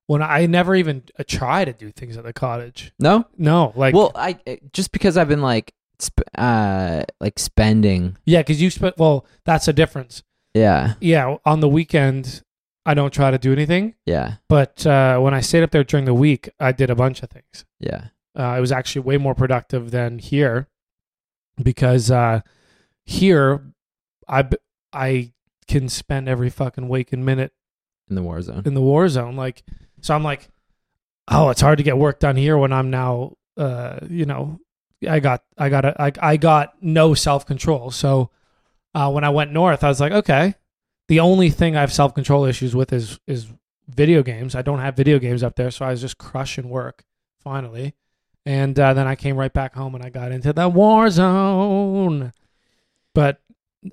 when 0.06 0.23
I 0.23 0.46
never 0.46 0.75
even 0.75 1.02
uh, 1.18 1.25
try 1.26 1.64
to 1.64 1.73
do 1.73 1.90
things 1.90 2.16
at 2.16 2.25
the 2.25 2.32
cottage. 2.32 2.92
no 2.99 3.26
No, 3.38 3.73
like, 3.76 3.94
well 3.94 4.12
i 4.14 4.38
just 4.73 4.92
because 4.92 5.16
i've 5.16 5.28
been 5.28 5.42
like 5.42 5.73
sp- 6.00 6.28
uh 6.37 7.04
like 7.20 7.38
spending 7.38 8.16
yeah, 8.26 8.40
because 8.40 8.61
you 8.61 8.70
spent. 8.70 8.99
Well, 8.99 9.25
that's 9.44 9.68
a 9.68 9.73
difference. 9.73 10.23
yeah 10.54 10.94
Yeah, 11.00 11.37
on 11.44 11.61
the 11.61 11.68
weekend, 11.68 12.42
I 12.87 12.92
don't 12.94 13.12
try 13.12 13.30
to 13.30 13.38
do 13.38 13.52
anything. 13.52 13.94
yeah 14.04 14.34
But 14.49 14.87
uh, 14.87 15.18
when 15.20 15.32
I 15.34 15.40
stayed 15.40 15.62
up 15.62 15.70
there 15.70 15.84
during 15.84 16.04
the 16.04 16.14
week, 16.14 16.50
I 16.61 16.73
did 16.73 16.90
a 16.90 16.94
bunch 16.94 17.23
of 17.23 17.30
things. 17.30 17.64
yeah 17.80 18.08
Uh, 18.38 18.54
it 18.58 18.61
was 18.61 18.73
actually 18.73 19.02
way 19.02 19.16
more 19.16 19.34
productive 19.34 19.90
than 19.90 20.18
here 20.18 20.68
because 21.62 22.11
uh, 22.11 22.40
here 23.04 23.73
I 24.92 25.32
can 25.66 25.88
spend 25.88 26.28
every 26.28 26.50
fucking 26.50 26.88
waking 26.88 27.25
minute 27.25 27.52
in 28.08 28.16
the 28.16 28.23
war 28.23 28.40
zone 28.42 28.62
in 28.66 28.75
the 28.75 28.82
war 28.82 29.08
zone. 29.08 29.34
Like, 29.37 29.62
so 30.04 30.14
I'm 30.14 30.23
like, 30.23 30.50
oh, 31.28 31.49
it's 31.49 31.62
hard 31.62 31.78
to 31.78 31.82
get 31.82 31.96
work 31.96 32.20
done 32.20 32.37
here 32.37 32.58
when 32.58 32.75
I'm 32.75 32.90
now, 32.90 33.38
uh, 33.56 34.00
you 34.06 34.26
know, 34.26 34.61
I 35.08 35.18
got, 35.18 35.42
I 35.56 35.70
got, 35.70 35.87
a, 35.87 36.02
I, 36.02 36.12
I 36.20 36.37
got 36.37 36.75
no 36.82 37.14
self 37.14 37.46
control. 37.46 37.90
So, 37.90 38.28
uh, 38.94 39.11
when 39.11 39.25
I 39.25 39.30
went 39.30 39.52
north, 39.52 39.82
I 39.82 39.88
was 39.88 40.00
like, 40.00 40.12
okay, 40.12 40.56
the 41.08 41.20
only 41.20 41.49
thing 41.49 41.75
I 41.75 41.80
have 41.80 41.90
self 41.90 42.14
control 42.14 42.44
issues 42.44 42.76
with 42.76 42.92
is 42.92 43.18
is 43.26 43.46
video 43.88 44.23
games. 44.23 44.54
I 44.54 44.61
don't 44.61 44.78
have 44.78 44.94
video 44.94 45.18
games 45.18 45.42
up 45.42 45.56
there, 45.56 45.70
so 45.70 45.87
I 45.87 45.90
was 45.92 46.02
just 46.02 46.18
crushing 46.18 46.68
work 46.68 47.02
finally. 47.42 47.94
And 48.44 48.78
uh, 48.78 48.92
then 48.92 49.06
I 49.06 49.14
came 49.14 49.38
right 49.38 49.52
back 49.52 49.75
home 49.75 49.94
and 49.94 50.04
I 50.04 50.11
got 50.11 50.32
into 50.32 50.52
the 50.52 50.68
war 50.68 51.08
zone. 51.08 52.34
But 53.14 53.40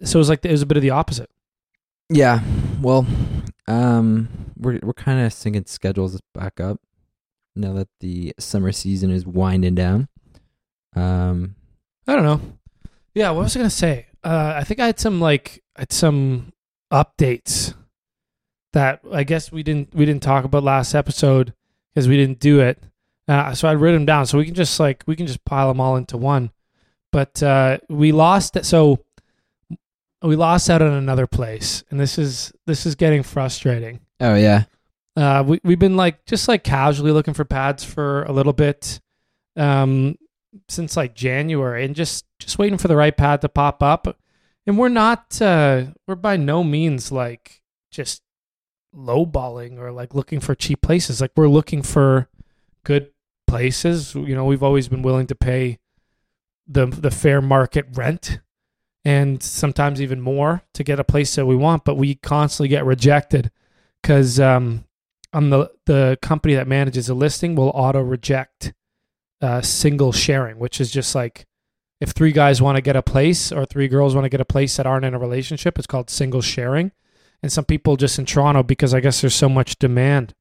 so 0.03 0.17
it 0.17 0.19
was 0.19 0.29
like 0.29 0.43
it 0.43 0.51
was 0.51 0.61
a 0.61 0.65
bit 0.65 0.75
of 0.75 0.83
the 0.83 0.89
opposite. 0.89 1.29
yeah 2.09 2.41
well 2.81 3.07
um 3.71 4.27
we're 4.57 4.79
we're 4.83 4.93
kind 4.93 5.25
of 5.25 5.31
syncing 5.31 5.67
schedules 5.67 6.19
back 6.33 6.59
up 6.59 6.79
now 7.55 7.73
that 7.73 7.87
the 7.99 8.33
summer 8.39 8.71
season 8.71 9.11
is 9.11 9.25
winding 9.25 9.75
down 9.75 10.07
um 10.95 11.55
I 12.07 12.15
don't 12.15 12.25
know. 12.25 12.41
Yeah, 13.13 13.31
what 13.31 13.43
was 13.43 13.55
I 13.55 13.59
gonna 13.59 13.69
say? 13.69 14.07
Uh, 14.23 14.53
I 14.55 14.63
think 14.63 14.79
I 14.79 14.85
had 14.85 14.99
some 14.99 15.21
like 15.21 15.63
I 15.75 15.81
had 15.81 15.91
some 15.91 16.51
updates 16.91 17.73
that 18.73 19.01
I 19.11 19.23
guess 19.23 19.51
we 19.51 19.63
didn't 19.63 19.93
we 19.93 20.05
didn't 20.05 20.23
talk 20.23 20.43
about 20.43 20.63
last 20.63 20.93
episode 20.95 21.53
because 21.93 22.07
we 22.07 22.17
didn't 22.17 22.39
do 22.39 22.59
it. 22.59 22.81
Uh, 23.27 23.53
so 23.53 23.67
I 23.67 23.75
wrote 23.75 23.93
them 23.93 24.05
down 24.05 24.25
so 24.25 24.37
we 24.37 24.45
can 24.45 24.55
just 24.55 24.79
like 24.79 25.03
we 25.07 25.15
can 25.15 25.27
just 25.27 25.45
pile 25.45 25.67
them 25.67 25.79
all 25.79 25.95
into 25.95 26.17
one. 26.17 26.51
But 27.11 27.43
uh, 27.43 27.77
we 27.89 28.11
lost. 28.11 28.63
So 28.65 28.99
we 30.21 30.35
lost 30.35 30.69
out 30.69 30.81
on 30.81 30.93
another 30.93 31.27
place, 31.27 31.83
and 31.89 31.99
this 31.99 32.17
is 32.17 32.53
this 32.67 32.85
is 32.85 32.95
getting 32.95 33.23
frustrating. 33.23 33.99
Oh 34.19 34.35
yeah. 34.35 34.65
Uh, 35.15 35.43
we 35.45 35.59
we've 35.63 35.79
been 35.79 35.97
like 35.97 36.25
just 36.25 36.47
like 36.47 36.63
casually 36.63 37.11
looking 37.11 37.33
for 37.33 37.43
pads 37.43 37.83
for 37.83 38.23
a 38.23 38.31
little 38.31 38.53
bit, 38.53 39.01
um, 39.55 40.15
since 40.69 40.95
like 40.95 41.15
January, 41.15 41.85
and 41.85 41.95
just 41.95 42.25
just 42.39 42.59
waiting 42.59 42.77
for 42.77 42.87
the 42.87 42.95
right 42.95 43.15
pad 43.15 43.41
to 43.41 43.49
pop 43.49 43.81
up. 43.81 44.17
And 44.67 44.77
we're 44.77 44.89
not 44.89 45.41
uh, 45.41 45.85
we're 46.07 46.15
by 46.15 46.37
no 46.37 46.63
means 46.63 47.11
like 47.11 47.61
just 47.89 48.21
lowballing 48.95 49.79
or 49.79 49.91
like 49.91 50.13
looking 50.13 50.39
for 50.39 50.53
cheap 50.53 50.81
places. 50.81 51.19
Like 51.19 51.31
we're 51.35 51.47
looking 51.47 51.81
for 51.81 52.29
good 52.83 53.09
places. 53.47 54.13
You 54.13 54.35
know, 54.35 54.45
we've 54.45 54.63
always 54.63 54.87
been 54.87 55.01
willing 55.01 55.27
to 55.27 55.35
pay 55.35 55.79
the 56.67 56.85
the 56.85 57.11
fair 57.11 57.41
market 57.41 57.85
rent 57.93 58.39
and 59.03 59.41
sometimes 59.41 60.01
even 60.01 60.21
more 60.21 60.63
to 60.73 60.83
get 60.83 60.99
a 60.99 61.03
place 61.03 61.35
that 61.35 61.45
we 61.45 61.55
want, 61.55 61.85
but 61.85 61.95
we 61.95 62.15
constantly 62.15 62.67
get 62.67 62.85
rejected 62.85 63.51
because 64.01 64.39
um, 64.39 64.85
on 65.33 65.49
the 65.49 65.71
the 65.85 66.17
company 66.21 66.53
that 66.55 66.67
manages 66.67 67.09
a 67.09 67.13
listing 67.13 67.55
will 67.55 67.71
auto 67.73 68.01
reject 68.01 68.73
uh, 69.41 69.61
single 69.61 70.11
sharing, 70.11 70.59
which 70.59 70.79
is 70.79 70.91
just 70.91 71.15
like 71.15 71.45
if 71.99 72.11
three 72.11 72.31
guys 72.31 72.61
want 72.61 72.75
to 72.75 72.81
get 72.81 72.95
a 72.95 73.01
place 73.01 73.51
or 73.51 73.65
three 73.65 73.87
girls 73.87 74.15
want 74.15 74.25
to 74.25 74.29
get 74.29 74.41
a 74.41 74.45
place 74.45 74.77
that 74.77 74.85
aren't 74.85 75.05
in 75.05 75.13
a 75.13 75.19
relationship, 75.19 75.77
it's 75.77 75.87
called 75.87 76.09
single 76.09 76.41
sharing. 76.41 76.91
And 77.43 77.51
some 77.51 77.65
people 77.65 77.95
just 77.95 78.19
in 78.19 78.25
Toronto, 78.25 78.61
because 78.63 78.93
I 78.93 78.99
guess 78.99 79.21
there's 79.21 79.35
so 79.35 79.49
much 79.49 79.79
demand, 79.79 80.35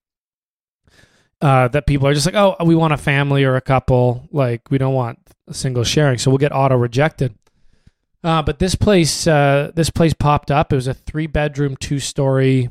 uh, 1.41 1.69
that 1.69 1.87
people 1.87 2.07
are 2.07 2.15
just 2.15 2.27
like, 2.27 2.35
oh, 2.35 2.57
we 2.65 2.75
want 2.75 2.93
a 2.93 2.99
family 2.99 3.45
or 3.45 3.57
a 3.57 3.61
couple. 3.63 4.29
Like 4.31 4.71
we 4.71 4.79
don't 4.79 4.95
want 4.95 5.19
a 5.49 5.55
single 5.55 5.85
sharing, 5.85 6.19
so 6.19 6.31
we'll 6.31 6.39
get 6.39 6.53
auto 6.53 6.77
rejected. 6.77 7.35
Uh, 8.23 8.43
but 8.43 8.59
this 8.59 8.75
place, 8.75 9.27
uh, 9.27 9.71
this 9.75 9.91
place 9.91 10.13
popped 10.13 10.51
up. 10.51 10.73
It 10.73 10.77
was 10.77 10.87
a 10.87 10.95
three 10.95 11.27
bedroom, 11.27 11.77
two 11.77 11.99
story 11.99 12.71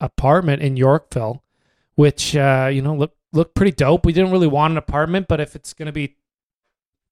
apartment 0.00 0.62
in 0.62 0.76
Yorkville, 0.76 1.42
which 1.94 2.34
uh, 2.34 2.70
you 2.72 2.82
know 2.82 2.94
looked 2.94 3.16
looked 3.32 3.54
pretty 3.54 3.72
dope. 3.72 4.06
We 4.06 4.12
didn't 4.12 4.30
really 4.30 4.46
want 4.46 4.72
an 4.72 4.78
apartment, 4.78 5.26
but 5.28 5.40
if 5.40 5.54
it's 5.54 5.74
gonna 5.74 5.92
be 5.92 6.16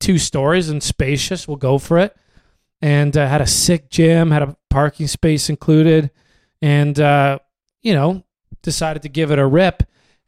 two 0.01 0.19
stories 0.19 0.69
and 0.69 0.83
spacious, 0.83 1.47
we'll 1.47 1.57
go 1.59 1.79
for 1.79 1.99
it. 1.99 2.17
And 2.81 3.17
uh, 3.17 3.27
had 3.27 3.41
a 3.41 3.47
sick 3.47 3.91
gym, 3.91 4.31
had 4.31 4.43
a 4.43 4.57
parking 4.71 5.07
space 5.07 5.49
included, 5.49 6.11
and 6.63 6.99
uh, 6.99 7.39
you 7.83 7.95
know 7.95 8.25
decided 8.63 9.03
to 9.03 9.09
give 9.09 9.31
it 9.31 9.39
a 9.39 9.47
rip. 9.47 9.83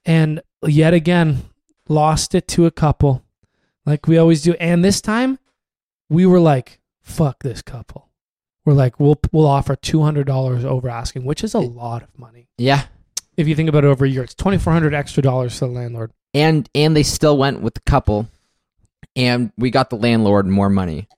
And 0.05 0.43
yet 0.67 0.95
again, 0.95 1.43
lost 1.89 2.35
it 2.35 2.47
to 2.49 2.67
a 2.67 2.71
couple, 2.71 3.25
like 3.87 4.07
we 4.07 4.19
always 4.19 4.43
do. 4.43 4.53
And 4.55 4.85
this 4.85 5.01
time, 5.01 5.39
we 6.09 6.27
were 6.27 6.39
like, 6.39 6.79
"Fuck 7.07 7.43
this 7.43 7.63
couple." 7.63 8.09
We're 8.65 8.73
like, 8.75 8.99
"We'll 8.99 9.19
we'll 9.33 9.47
offer 9.47 9.77
two 9.77 10.03
hundred 10.03 10.27
dollars 10.27 10.65
over 10.65 10.89
asking," 10.89 11.25
which 11.25 11.45
is 11.45 11.55
a 11.55 11.61
lot 11.61 12.03
of 12.03 12.09
money 12.19 12.49
Yeah. 12.59 12.83
if 13.37 13.47
you 13.47 13.55
think 13.55 13.69
about 13.69 13.85
it 13.85 13.87
over 13.87 14.05
a 14.05 14.09
year. 14.09 14.25
It's 14.25 14.35
twenty 14.35 14.59
four 14.59 14.73
hundred 14.73 14.93
extra 14.93 15.23
dollars 15.23 15.55
to 15.61 15.67
the 15.67 15.73
landlord. 15.73 16.13
And 16.35 16.69
and 16.75 16.97
they 16.97 17.05
still 17.05 17.39
went 17.39 17.61
with 17.61 17.75
the 17.75 17.81
couple, 17.83 18.29
and 19.15 19.53
we 19.57 19.71
got 19.71 19.89
the 19.91 19.97
landlord 19.97 20.47
more 20.47 20.69
money. 20.69 21.09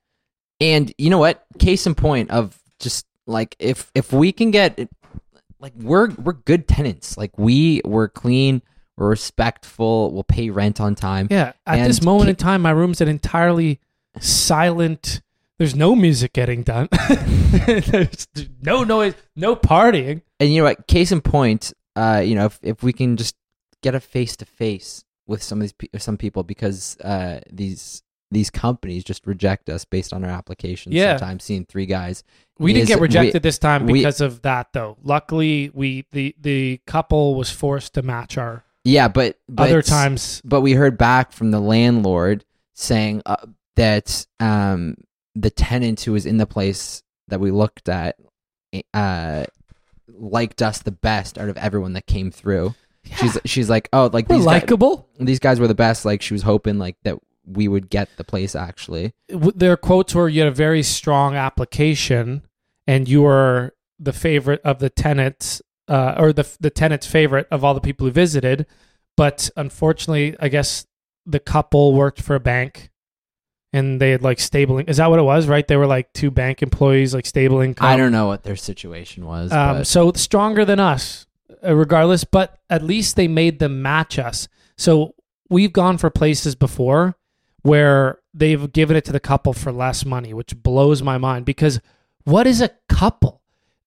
And 0.61 0.92
you 0.99 1.09
know 1.11 1.18
what? 1.18 1.45
Case 1.59 1.87
in 1.87 1.95
point 1.95 2.30
of 2.30 2.61
just 2.80 3.07
like 3.26 3.57
if 3.59 3.90
if 3.95 4.12
we 4.12 4.30
can 4.30 4.50
get 4.50 4.88
like 5.59 5.73
we're 5.75 6.11
we're 6.11 6.35
good 6.35 6.68
tenants. 6.68 7.16
Like 7.16 7.37
we 7.38 7.80
we're 7.85 8.09
clean, 8.09 8.61
we're 8.97 9.09
respectful, 9.09 10.12
we'll 10.12 10.23
pay 10.25 10.50
rent 10.50 10.80
on 10.80 10.95
time. 10.95 11.28
Yeah. 11.30 11.52
At 11.66 11.87
this 11.87 12.02
moment 12.02 12.28
in 12.28 12.37
time, 12.37 12.61
my 12.62 12.71
room's 12.73 13.00
an 13.00 13.09
entirely 13.09 13.80
silent. 14.21 15.23
There's 15.59 15.75
no 15.75 15.95
music 15.97 16.33
getting 16.33 16.62
done. 16.62 16.88
There's 17.67 18.29
no 18.62 18.85
noise, 18.85 19.15
no 19.35 19.57
partying. 19.57 20.23
And 20.41 20.53
you 20.53 20.59
know 20.61 20.65
what? 20.65 20.87
Case 20.87 21.11
in 21.12 21.21
point, 21.21 21.73
uh, 21.97 22.23
you 22.25 22.35
know, 22.35 22.47
if 22.47 22.59
if 22.62 22.83
we 22.83 22.93
can 22.93 23.17
just 23.17 23.35
get 23.83 23.95
a 23.95 24.00
face 24.00 24.37
to 24.37 24.45
face 24.45 25.05
with 25.27 25.43
some 25.43 25.59
of 25.59 25.62
these 25.62 25.73
pe- 25.73 25.99
some 25.99 26.17
people 26.17 26.43
because 26.43 26.97
uh 27.00 27.41
these 27.53 28.03
these 28.31 28.50
companies 28.50 29.05
just 29.05 29.27
reject 29.27 29.69
us 29.71 29.85
based 29.85 30.12
on 30.12 30.25
our 30.25 30.31
applications. 30.31 30.95
Yeah. 30.95 31.17
Sometimes 31.17 31.45
seeing 31.45 31.65
three 31.65 31.87
guys. 31.87 32.23
We 32.59 32.73
didn't 32.73 32.88
get 32.88 33.00
rejected 33.00 33.43
this 33.43 33.59
time 33.59 33.87
we- 33.87 33.95
because 33.95 34.21
of 34.21 34.43
that, 34.43 34.69
though. 34.73 34.97
Luckily, 35.03 35.71
we 35.75 36.05
the 36.12 36.35
the 36.41 36.81
couple 36.87 37.35
was 37.35 37.50
forced 37.50 37.95
to 37.95 38.03
match 38.03 38.37
our 38.38 38.65
Yeah, 38.85 39.09
but, 39.09 39.38
but 39.49 39.69
other 39.69 39.83
times. 39.83 40.41
but 40.45 40.61
we 40.61 40.73
heard 40.73 40.97
back 40.99 41.33
from 41.33 41.50
the 41.50 41.61
landlord 41.61 42.45
saying 42.75 43.23
uh, 43.27 43.37
that 43.77 44.27
um 44.41 44.95
the 45.40 45.50
tenant 45.50 46.00
who 46.02 46.12
was 46.12 46.26
in 46.26 46.38
the 46.38 46.47
place 46.47 47.02
that 47.28 47.40
we 47.40 47.50
looked 47.50 47.88
at 47.88 48.16
uh 48.95 49.45
liked 50.09 50.62
us 50.62 50.80
the 50.80 50.90
best 50.90 51.38
out 51.38 51.49
of 51.49 51.57
everyone 51.59 51.92
that 51.92 52.07
came 52.07 52.30
through. 52.30 52.75
She's 53.16 53.38
she's 53.45 53.71
like, 53.71 53.88
"Oh, 53.92 54.11
like 54.12 54.28
these 54.28 54.38
guys, 54.38 54.47
likable. 54.47 55.09
these 55.18 55.38
guys 55.38 55.61
were 55.61 55.68
the 55.68 55.75
best." 55.75 56.04
Like 56.04 56.23
she 56.23 56.35
was 56.35 56.42
hoping 56.42 56.78
like 56.78 56.97
that 57.04 57.18
we 57.47 57.68
would 57.68 57.88
get 57.88 58.09
the 58.16 58.25
place 58.25 58.54
actually. 58.54 59.14
their 59.28 59.76
quotes 59.76 60.14
were 60.14 60.28
you 60.28 60.40
had 60.40 60.49
a 60.49 60.54
very 60.54 60.83
strong 60.83 61.35
application 61.35 62.42
and 62.87 63.09
you 63.09 63.23
were 63.23 63.75
the 63.99 64.12
favorite 64.12 64.61
of 64.62 64.78
the 64.80 64.90
tenants 64.90 65.62
uh, 65.88 66.14
or 66.18 66.33
the 66.33 66.49
the 66.61 66.71
tenant's 66.71 67.07
favorite 67.07 67.47
of 67.50 67.64
all 67.64 67.75
the 67.75 67.80
people 67.80 68.07
who 68.07 68.12
visited 68.12 68.66
but 69.16 69.50
unfortunately 69.57 70.37
i 70.40 70.49
guess 70.49 70.87
the 71.26 71.40
couple 71.40 71.95
worked 71.95 72.21
for 72.21 72.35
a 72.35 72.40
bank 72.40 72.90
and 73.73 74.01
they 74.01 74.11
had 74.13 74.23
like 74.23 74.41
stable 74.41 74.79
is 74.79 74.97
that 74.97 75.11
what 75.11 75.19
it 75.19 75.23
was 75.23 75.47
right 75.47 75.69
they 75.69 75.77
were 75.77 75.87
like 75.87 76.13
two 76.15 76.31
bank 76.31 76.63
employees 76.63 77.15
like 77.15 77.27
stable 77.27 77.61
income 77.61 77.87
I 77.87 77.97
don't 77.97 78.13
know 78.13 78.27
what 78.27 78.43
their 78.43 78.57
situation 78.57 79.27
was, 79.27 79.53
um, 79.53 79.85
so 79.85 80.13
stronger 80.13 80.65
than 80.65 80.81
us, 80.81 81.27
uh, 81.65 81.75
regardless. 81.75 82.25
But 82.25 82.59
at 82.71 82.83
least 82.83 83.17
they 83.17 83.29
made 83.29 83.59
them 83.59 83.83
match 83.83 84.19
us. 84.19 84.49
So 84.77 85.15
we've 85.51 85.73
gone 85.73 85.99
for 85.99 86.11
places 86.11 86.55
before 86.55 87.17
where 87.63 88.21
they've 88.33 88.73
given 88.73 88.97
it 88.97 89.05
to 89.05 89.13
the 89.13 89.21
couple 89.21 89.53
for 89.53 89.73
less 89.73 90.05
money, 90.05 90.33
which 90.33 90.63
blows 90.63 91.03
my 91.03 91.19
mind. 91.19 91.45
Because 91.45 91.81
what 92.25 92.47
is 92.47 92.61
a 92.61 92.71
couple? 92.89 93.43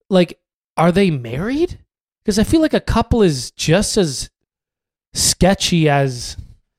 Like, 0.09 0.39
are 0.77 0.91
they 0.91 1.09
married? 1.09 1.79
Because 2.23 2.37
I 2.37 2.43
feel 2.43 2.61
like 2.61 2.73
a 2.73 2.79
couple 2.81 3.21
is 3.21 3.51
just 3.51 3.97
as 3.97 4.29
sketchy 5.13 5.89
as, 5.89 6.37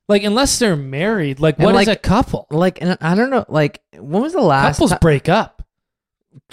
like, 0.09 0.23
unless 0.23 0.59
they're 0.59 0.75
married. 0.75 1.39
Like, 1.39 1.55
And, 1.57 1.65
what 1.65 1.75
is 1.75 1.87
like, 1.87 1.97
a 1.97 1.99
couple? 1.99 2.47
like 2.51 2.81
and 2.81 2.97
I 3.01 3.15
don't 3.15 3.29
know, 3.29 3.45
like 3.47 3.81
when 3.97 4.21
was 4.21 4.33
the 4.33 4.41
last 4.41 4.75
Couples 4.77 4.91
ti- 4.91 4.97
break 5.01 5.29
up. 5.29 5.63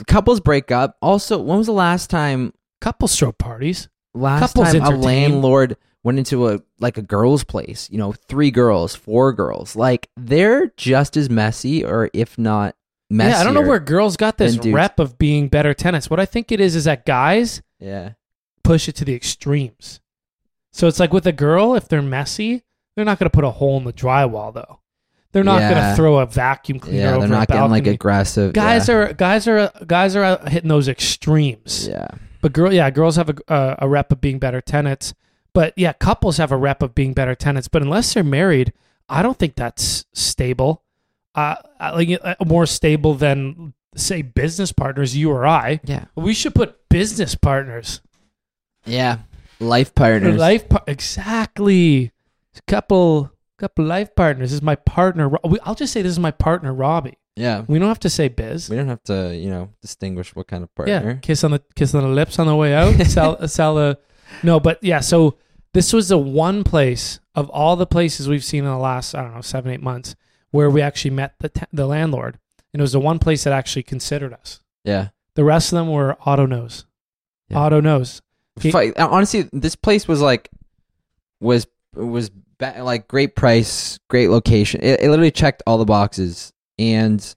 couples 0.07 0.41
break 0.41 0.71
up? 0.71 0.97
Also, 1.03 1.39
when 1.39 1.59
was 1.59 1.67
the 1.67 1.73
last 1.73 2.11
time 2.11 2.53
Couples 2.81 3.17
throw 3.19 3.33
parties. 3.33 3.89
last 4.15 4.41
Couples 4.55 4.73
time 4.73 4.83
a 4.83 4.87
entertain. 4.87 5.01
landlord 5.03 5.77
went 6.03 6.19
into 6.19 6.49
a 6.49 6.61
like 6.79 6.97
a 6.97 7.03
girl's 7.03 7.45
place 7.45 7.87
you 7.91 7.99
know 7.99 8.11
three 8.13 8.51
girls 8.51 8.95
four 8.97 9.35
girls 9.35 9.77
like 9.77 10.09
they're 10.17 10.73
just 10.79 11.15
as 11.15 11.29
messy 11.29 11.85
or 11.85 12.09
if 12.15 12.39
not 12.39 12.75
messier 13.11 13.35
Yeah, 13.35 13.41
I 13.41 13.45
don't 13.45 13.53
know 13.53 13.61
where 13.69 13.79
girls 13.79 14.17
got 14.17 14.39
this 14.39 14.55
than 14.55 14.63
dudes. 14.63 14.75
rep 14.75 14.99
of 14.99 15.19
being 15.19 15.49
better 15.49 15.75
tennis. 15.75 16.09
What 16.09 16.19
I 16.19 16.25
think 16.25 16.51
it 16.53 16.59
is 16.61 16.75
is 16.75 16.85
that 16.85 17.05
guys 17.05 17.61
yeah 17.79 18.13
push 18.65 18.89
it 18.89 18.93
to 18.97 19.05
the 19.05 19.15
extremes. 19.15 20.01
So 20.73 20.87
it's 20.87 21.01
like 21.01 21.13
with 21.13 21.27
a 21.27 21.33
girl, 21.33 21.75
if 21.75 21.87
they're 21.89 22.01
messy, 22.01 22.63
they're 22.95 23.05
not 23.05 23.19
going 23.19 23.27
to 23.31 23.35
put 23.35 23.45
a 23.45 23.51
hole 23.51 23.77
in 23.79 23.85
the 23.85 23.93
drywall 23.93 24.53
though. 24.53 24.81
They're 25.33 25.45
not 25.45 25.61
going 25.61 25.75
to 25.75 25.95
throw 25.95 26.19
a 26.19 26.27
vacuum 26.27 26.81
cleaner 26.81 26.99
yeah 26.99 27.11
over 27.15 27.21
they're 27.21 27.29
not 27.29 27.45
a 27.49 27.53
getting 27.53 27.71
like 27.71 27.87
aggressive 27.87 28.53
guys 28.53 28.89
yeah. 28.89 28.95
are 28.97 29.13
guys 29.13 29.47
are 29.47 29.71
guys 29.87 30.17
are 30.17 30.39
hitting 30.49 30.69
those 30.69 30.89
extremes. 30.89 31.87
yeah 31.89 32.09
But 32.43 32.53
girl, 32.53 32.73
yeah, 32.73 32.91
girls 32.91 33.15
have 33.17 33.29
a, 33.31 33.35
a 33.49 33.77
a 33.81 33.89
rep 33.89 34.11
of 34.13 34.21
being 34.21 34.39
better 34.41 34.61
tenants. 34.61 35.15
But 35.53 35.73
yeah, 35.77 35.93
couples 35.93 36.37
have 36.39 36.51
a 36.53 36.57
rep 36.57 36.83
of 36.83 36.95
being 36.95 37.13
better 37.13 37.35
tenants. 37.35 37.69
But 37.69 37.83
unless 37.83 38.15
they're 38.15 38.25
married, 38.25 38.73
I 39.09 39.23
don't 39.23 39.39
think 39.39 39.55
that's 39.57 40.05
stable. 40.15 40.83
Uh, 41.35 41.57
I- 41.79 41.91
like 41.91 42.19
uh, 42.23 42.35
more 42.45 42.67
stable 42.67 43.15
than 43.15 43.75
say 43.97 44.23
business 44.23 44.73
partners, 44.73 45.17
you 45.17 45.31
or 45.31 45.47
I. 45.47 45.81
yeah 45.85 46.07
We 46.17 46.35
should 46.35 46.55
put 46.57 46.89
business 46.89 47.35
partners. 47.37 48.01
yeah 48.85 49.19
life 49.61 49.95
partners 49.95 50.37
Life 50.37 50.69
par- 50.69 50.85
exactly. 50.87 52.13
Couple 52.67 53.31
couple 53.59 53.85
life 53.85 54.15
partners. 54.15 54.51
This 54.51 54.57
is 54.57 54.63
my 54.63 54.75
partner. 54.77 55.31
I'll 55.63 55.75
just 55.75 55.93
say 55.93 56.03
this 56.03 56.13
is 56.13 56.19
my 56.19 56.31
partner, 56.31 56.73
Robbie. 56.73 57.19
yeah 57.37 57.63
We 57.69 57.79
don't 57.79 57.89
have 57.89 58.01
to 58.01 58.11
say 58.11 58.29
biz. 58.29 58.69
we 58.71 58.77
don't 58.77 58.89
have 58.89 59.03
to 59.05 59.37
you 59.37 59.51
know 59.51 59.71
distinguish 59.83 60.35
what 60.35 60.49
kind 60.49 60.63
of 60.63 60.75
partner. 60.75 60.93
Yeah, 60.95 61.15
kiss 61.21 61.45
on 61.45 61.53
the 61.53 61.63
kiss 61.75 61.95
on 61.95 62.03
the 62.03 62.09
lips 62.09 62.39
on 62.39 62.47
the 62.47 62.57
way 62.57 62.75
out. 62.75 62.95
sell 63.07 63.47
sell 63.49 63.79
a 63.79 63.97
no, 64.43 64.61
but 64.61 64.79
yeah. 64.83 65.01
So 65.01 65.37
this 65.75 65.93
was 65.93 66.09
the 66.09 66.19
one 66.19 66.65
place 66.65 67.21
of 67.35 67.49
all 67.51 67.77
the 67.77 67.87
places 67.87 68.29
we've 68.29 68.45
seen 68.45 68.65
in 68.65 68.71
the 68.71 68.77
last 68.79 69.15
I 69.15 69.23
don't 69.23 69.35
know 69.35 69.41
seven 69.43 69.71
eight 69.73 69.83
months 69.83 70.15
where 70.51 70.69
we 70.71 70.81
actually 70.83 71.13
met 71.13 71.35
the 71.39 71.49
te- 71.51 71.67
the 71.73 71.87
landlord, 71.87 72.39
and 72.73 72.81
it 72.81 72.83
was 72.83 72.93
the 72.93 73.01
one 73.01 73.19
place 73.19 73.45
that 73.45 73.53
actually 73.53 73.85
considered 73.85 74.33
us. 74.33 74.61
yeah 74.85 75.09
The 75.35 75.45
rest 75.45 75.73
of 75.73 75.77
them 75.79 75.89
were 75.91 76.17
auto 76.27 76.47
nose, 76.47 76.87
Yeah. 77.49 77.59
auto 77.61 77.81
nose. 77.81 78.23
He- 78.61 78.73
honestly, 78.97 79.49
this 79.53 79.77
place 79.77 80.09
was 80.09 80.21
like 80.21 80.49
was 81.41 81.67
was 81.95 82.31
like 82.61 83.09
great 83.09 83.35
price, 83.37 83.99
great 84.09 84.29
location. 84.31 84.81
It, 84.83 85.01
it 85.01 85.11
literally 85.11 85.31
checked 85.31 85.63
all 85.67 85.79
the 85.79 85.85
boxes 85.85 86.53
and 86.79 87.35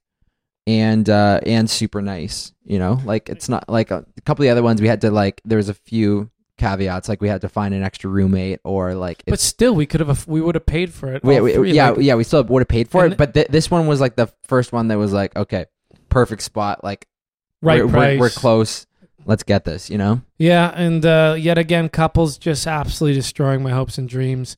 and 0.65 1.09
uh 1.09 1.39
and 1.45 1.69
super 1.69 2.01
nice. 2.01 2.53
You 2.65 2.79
know, 2.79 2.99
like 3.03 3.27
it's 3.29 3.49
not 3.49 3.67
like 3.67 3.91
a, 3.91 4.05
a 4.17 4.21
couple 4.21 4.43
of 4.43 4.47
the 4.47 4.51
other 4.51 4.63
ones 4.63 4.81
we 4.81 4.87
had 4.87 5.01
to 5.01 5.11
like. 5.11 5.41
There 5.43 5.57
was 5.57 5.69
a 5.69 5.73
few 5.73 6.29
caveats, 6.57 7.09
like 7.09 7.19
we 7.21 7.27
had 7.27 7.41
to 7.41 7.49
find 7.49 7.73
an 7.73 7.83
extra 7.83 8.09
roommate 8.09 8.59
or 8.63 8.93
like. 8.95 9.23
But 9.27 9.39
still, 9.39 9.75
we 9.75 9.85
could 9.85 9.99
have 9.99 10.25
we 10.27 10.39
would 10.39 10.55
have 10.55 10.65
paid 10.65 10.93
for 10.93 11.13
it. 11.13 11.23
we, 11.23 11.39
we- 11.41 11.53
three, 11.53 11.73
yeah, 11.73 11.89
like- 11.89 12.05
yeah, 12.05 12.15
we 12.15 12.23
still 12.23 12.43
would 12.43 12.61
have 12.61 12.67
paid 12.69 12.87
for 12.89 13.05
it. 13.05 13.17
But 13.17 13.33
th- 13.33 13.47
this 13.47 13.69
one 13.69 13.87
was 13.87 13.99
like 13.99 14.15
the 14.15 14.27
first 14.43 14.71
one 14.71 14.87
that 14.89 14.97
was 14.97 15.11
like, 15.11 15.35
okay, 15.35 15.65
perfect 16.09 16.41
spot. 16.43 16.83
Like 16.83 17.07
right 17.61 17.85
we're, 17.85 17.91
we're, 18.15 18.19
we're 18.19 18.29
close. 18.29 18.85
Let's 19.25 19.43
get 19.43 19.65
this. 19.65 19.89
You 19.89 19.97
know. 19.97 20.21
Yeah, 20.37 20.71
and 20.75 21.05
uh, 21.05 21.35
yet 21.37 21.57
again, 21.57 21.89
couples 21.89 22.37
just 22.37 22.65
absolutely 22.67 23.15
destroying 23.15 23.61
my 23.63 23.71
hopes 23.71 23.97
and 23.97 24.07
dreams. 24.07 24.55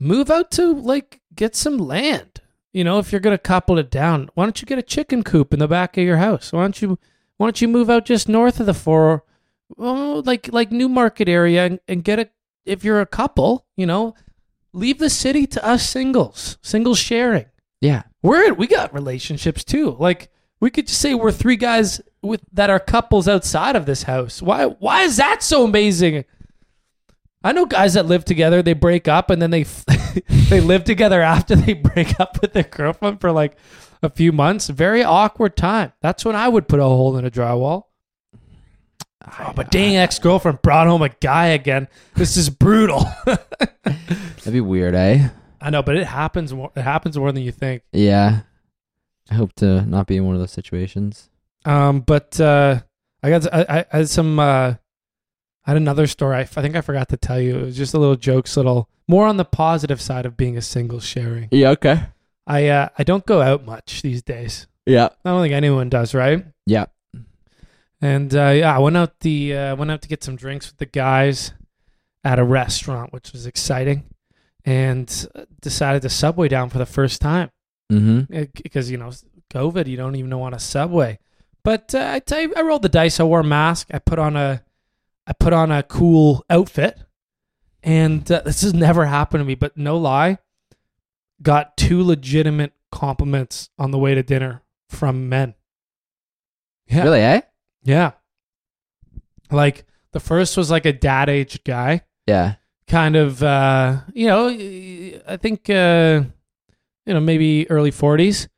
Move 0.00 0.30
out 0.30 0.50
to 0.52 0.72
like 0.72 1.20
get 1.34 1.56
some 1.56 1.78
land. 1.78 2.40
You 2.72 2.84
know, 2.84 2.98
if 2.98 3.10
you're 3.10 3.20
gonna 3.20 3.38
couple 3.38 3.78
it 3.78 3.90
down, 3.90 4.30
why 4.34 4.44
don't 4.44 4.60
you 4.60 4.66
get 4.66 4.78
a 4.78 4.82
chicken 4.82 5.22
coop 5.22 5.52
in 5.52 5.58
the 5.58 5.68
back 5.68 5.96
of 5.96 6.04
your 6.04 6.18
house? 6.18 6.52
Why 6.52 6.62
don't 6.62 6.80
you 6.80 6.98
why 7.36 7.46
don't 7.46 7.60
you 7.60 7.68
move 7.68 7.88
out 7.88 8.04
just 8.04 8.28
north 8.28 8.60
of 8.60 8.66
the 8.66 8.74
four, 8.74 9.24
well, 9.76 10.22
like 10.22 10.52
like 10.52 10.70
Newmarket 10.70 11.28
area, 11.28 11.66
and, 11.66 11.80
and 11.88 12.04
get 12.04 12.18
a 12.18 12.28
if 12.64 12.84
you're 12.84 13.00
a 13.00 13.06
couple, 13.06 13.66
you 13.76 13.86
know, 13.86 14.14
leave 14.72 14.98
the 14.98 15.10
city 15.10 15.46
to 15.46 15.64
us 15.64 15.88
singles, 15.88 16.58
singles 16.62 16.98
sharing. 16.98 17.46
Yeah. 17.80 18.02
We're 18.22 18.52
we 18.54 18.66
got 18.66 18.94
relationships 18.94 19.64
too. 19.64 19.96
Like 19.98 20.30
we 20.60 20.70
could 20.70 20.86
just 20.86 21.00
say 21.00 21.14
we're 21.14 21.32
three 21.32 21.56
guys 21.56 22.00
with 22.22 22.42
that 22.52 22.70
are 22.70 22.80
couples 22.80 23.28
outside 23.28 23.76
of 23.76 23.86
this 23.86 24.02
house. 24.04 24.42
Why 24.42 24.66
why 24.66 25.02
is 25.02 25.16
that 25.16 25.42
so 25.42 25.64
amazing? 25.64 26.24
I 27.42 27.52
know 27.52 27.66
guys 27.66 27.94
that 27.94 28.06
live 28.06 28.24
together, 28.24 28.62
they 28.62 28.72
break 28.72 29.06
up 29.06 29.30
and 29.30 29.40
then 29.40 29.50
they 29.50 29.62
they 30.48 30.60
live 30.60 30.84
together 30.84 31.22
after 31.22 31.54
they 31.54 31.74
break 31.74 32.18
up 32.18 32.40
with 32.40 32.52
their 32.52 32.64
girlfriend 32.64 33.20
for 33.20 33.30
like 33.30 33.56
a 34.02 34.10
few 34.10 34.32
months. 34.32 34.68
Very 34.68 35.04
awkward 35.04 35.56
time. 35.56 35.92
That's 36.00 36.24
when 36.24 36.36
I 36.36 36.48
would 36.48 36.68
put 36.68 36.80
a 36.80 36.84
hole 36.84 37.16
in 37.16 37.24
a 37.24 37.30
drywall. 37.30 37.84
Oh, 39.40 39.52
but 39.54 39.70
dang 39.70 39.96
ex 39.96 40.18
girlfriend 40.18 40.62
brought 40.62 40.86
home 40.86 41.02
a 41.02 41.10
guy 41.10 41.48
again. 41.48 41.88
This 42.14 42.36
is 42.36 42.50
brutal. 42.50 43.06
That'd 43.24 44.52
be 44.52 44.60
weird, 44.60 44.94
eh? 44.94 45.28
I 45.60 45.70
know, 45.70 45.82
but 45.82 45.96
it 45.96 46.06
happens 46.06 46.52
more 46.52 46.72
it 46.74 46.82
happens 46.82 47.16
more 47.16 47.30
than 47.30 47.42
you 47.42 47.52
think. 47.52 47.82
Yeah. 47.92 48.40
I 49.30 49.34
hope 49.34 49.52
to 49.56 49.82
not 49.82 50.06
be 50.06 50.16
in 50.16 50.24
one 50.24 50.34
of 50.34 50.40
those 50.40 50.52
situations. 50.52 51.28
Um, 51.64 52.00
but 52.00 52.40
uh, 52.40 52.80
I 53.22 53.30
got 53.30 53.52
I, 53.52 53.84
I 53.92 53.98
had 53.98 54.08
some. 54.08 54.38
Uh, 54.38 54.74
I 55.68 55.72
had 55.72 55.76
another 55.76 56.06
story. 56.06 56.36
I, 56.38 56.44
think 56.44 56.74
I 56.76 56.80
forgot 56.80 57.10
to 57.10 57.18
tell 57.18 57.38
you. 57.38 57.58
It 57.58 57.64
was 57.66 57.76
just 57.76 57.92
a 57.92 57.98
little 57.98 58.16
jokes, 58.16 58.56
little 58.56 58.88
more 59.06 59.26
on 59.26 59.36
the 59.36 59.44
positive 59.44 60.00
side 60.00 60.24
of 60.24 60.34
being 60.34 60.56
a 60.56 60.62
single 60.62 60.98
sharing. 60.98 61.48
Yeah, 61.50 61.68
okay. 61.70 62.06
I 62.46 62.68
uh, 62.68 62.88
I 62.98 63.04
don't 63.04 63.26
go 63.26 63.42
out 63.42 63.66
much 63.66 64.00
these 64.00 64.22
days. 64.22 64.66
Yeah. 64.86 65.10
I 65.24 65.30
don't 65.30 65.42
think 65.42 65.52
anyone 65.52 65.90
does, 65.90 66.14
right? 66.14 66.46
Yeah. 66.64 66.86
And 68.00 68.34
uh, 68.34 68.48
yeah, 68.56 68.74
I 68.74 68.78
went 68.78 68.96
out 68.96 69.20
the 69.20 69.54
uh, 69.54 69.76
went 69.76 69.90
out 69.90 70.00
to 70.02 70.08
get 70.08 70.24
some 70.24 70.36
drinks 70.36 70.68
with 70.70 70.78
the 70.78 70.86
guys 70.86 71.52
at 72.24 72.38
a 72.38 72.44
restaurant, 72.44 73.12
which 73.12 73.32
was 73.32 73.44
exciting, 73.44 74.04
and 74.64 75.28
uh, 75.34 75.44
decided 75.60 76.00
to 76.02 76.08
subway 76.08 76.48
down 76.48 76.70
for 76.70 76.78
the 76.78 76.86
first 76.86 77.20
time 77.20 77.50
Mm-hmm. 77.92 78.42
because 78.62 78.90
you 78.90 78.98
know 78.98 79.10
COVID, 79.50 79.86
you 79.86 79.96
don't 79.96 80.14
even 80.16 80.30
know 80.30 80.42
on 80.42 80.54
a 80.54 80.58
subway. 80.58 81.18
But 81.64 81.94
uh, 81.94 82.10
I 82.12 82.20
tell 82.20 82.40
you, 82.40 82.52
I 82.56 82.62
rolled 82.62 82.82
the 82.82 82.88
dice. 82.88 83.18
I 83.20 83.24
wore 83.24 83.40
a 83.40 83.44
mask. 83.44 83.88
I 83.92 83.98
put 83.98 84.18
on 84.18 84.36
a, 84.36 84.62
I 85.28 85.34
put 85.34 85.52
on 85.52 85.70
a 85.70 85.82
cool 85.82 86.42
outfit, 86.48 86.98
and 87.82 88.30
uh, 88.32 88.40
this 88.46 88.62
has 88.62 88.72
never 88.72 89.04
happened 89.04 89.42
to 89.42 89.44
me. 89.44 89.54
But 89.54 89.76
no 89.76 89.98
lie, 89.98 90.38
got 91.42 91.76
two 91.76 92.02
legitimate 92.02 92.72
compliments 92.90 93.68
on 93.78 93.90
the 93.90 93.98
way 93.98 94.14
to 94.14 94.22
dinner 94.22 94.62
from 94.88 95.28
men. 95.28 95.54
Yeah, 96.86 97.02
Really, 97.02 97.20
eh? 97.20 97.40
yeah. 97.84 98.12
Like 99.50 99.84
the 100.12 100.20
first 100.20 100.56
was 100.56 100.70
like 100.70 100.86
a 100.86 100.92
dad 100.92 101.28
aged 101.28 101.64
guy 101.64 102.02
Yeah. 102.26 102.54
kind 102.86 103.14
of 103.16 103.42
uh 103.42 103.98
you 104.14 104.26
know 104.26 104.48
i 104.48 105.36
think 105.38 105.68
uh 105.68 106.22
you 107.06 107.14
know 107.14 107.20
maybe 107.20 107.68
early 107.70 107.90
40s 107.90 108.48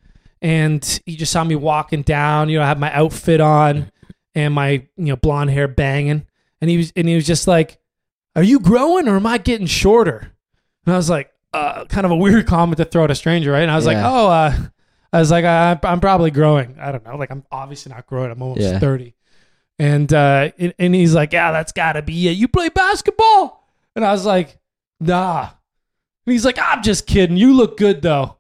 and 0.41 1.01
he 1.07 1.17
just 1.17 1.33
saw 1.33 1.43
me 1.45 1.57
walking 1.57 2.03
down 2.03 2.49
you 2.49 2.59
know 2.59 2.65
i 2.65 2.69
had 2.69 2.79
my 2.79 2.93
outfit 2.93 3.41
on 3.41 3.91
and 4.35 4.55
my 4.55 4.69
you 4.97 5.07
know 5.07 5.17
blonde 5.17 5.51
hair 5.51 5.67
banging 5.69 6.27
and 6.61 6.71
he 6.71 6.77
was 6.77 6.93
and 6.97 7.09
he 7.09 7.15
was 7.15 7.27
just 7.27 7.47
like 7.47 7.79
are 8.37 8.43
you 8.43 8.61
growing 8.61 9.09
or 9.09 9.17
am 9.17 9.27
i 9.27 9.39
getting 9.39 9.67
shorter 9.67 10.33
and 10.87 10.95
i 10.95 10.97
was 10.97 11.11
like 11.11 11.31
uh 11.53 11.85
kind 11.87 12.05
of 12.05 12.11
a 12.13 12.17
weird 12.17 12.47
comment 12.47 12.77
to 12.79 12.85
throw 12.85 13.05
at 13.05 13.11
a 13.11 13.15
stranger 13.15 13.53
right 13.53 13.63
and 13.63 13.71
i 13.71 13.77
was 13.77 13.87
Yeah. 13.87 13.93
like 13.95 14.05
oh 14.13 14.29
uh 14.31 14.57
i 15.13 15.19
was 15.19 15.31
like 15.31 15.45
I, 15.45 15.79
i'm 15.85 16.01
probably 16.01 16.31
growing 16.31 16.77
i 16.81 16.93
don't 16.93 17.05
know 17.05 17.17
like 17.17 17.31
i'm 17.31 17.45
obviously 17.51 17.93
not 17.93 18.07
growing 18.07 18.31
i'm 18.31 18.41
almost 18.43 18.61
Yeah. 18.61 18.79
30 18.79 19.15
and 19.79 20.13
uh 20.13 20.51
and, 20.59 20.75
and 20.79 20.95
he's 20.95 21.15
like 21.15 21.33
yeah 21.33 21.53
that's 21.53 21.73
gotta 21.73 22.03
be 22.03 22.29
it 22.29 22.33
you 22.33 22.47
play 22.49 22.69
basketball 22.69 23.59
and 23.97 24.05
I 24.05 24.13
was 24.13 24.25
like, 24.25 24.57
nah. 25.01 25.41
And 26.27 26.33
he's 26.33 26.45
like, 26.45 26.59
I'm 26.63 26.81
just 26.81 27.09
kidding. 27.09 27.37
You 27.37 27.55
look 27.55 27.77
good 27.77 28.03
though. 28.03 28.37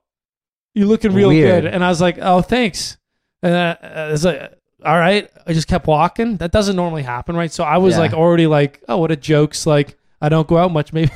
You're 0.76 0.86
looking 0.86 1.12
real 1.12 1.28
Weird. 1.30 1.64
good. 1.64 1.74
And 1.74 1.84
I 1.84 1.88
was 1.88 2.00
like, 2.00 2.18
oh, 2.22 2.40
thanks. 2.40 2.96
And 3.42 3.52
uh, 3.52 3.76
I 3.82 4.10
was 4.12 4.24
like, 4.24 4.52
all 4.84 4.98
right. 4.98 5.30
I 5.46 5.52
just 5.52 5.68
kept 5.68 5.86
walking. 5.86 6.36
That 6.38 6.52
doesn't 6.52 6.76
normally 6.76 7.02
happen, 7.02 7.36
right? 7.36 7.52
So 7.52 7.64
I 7.64 7.78
was 7.78 7.94
Yeah. 7.94 8.00
like 8.00 8.12
already 8.12 8.46
like, 8.46 8.82
oh, 8.88 8.98
what 8.98 9.10
a 9.10 9.16
joke's 9.16 9.66
like 9.66 9.96
I 10.20 10.28
don't 10.28 10.46
go 10.48 10.58
out 10.58 10.72
much. 10.72 10.92
Maybe 10.92 11.10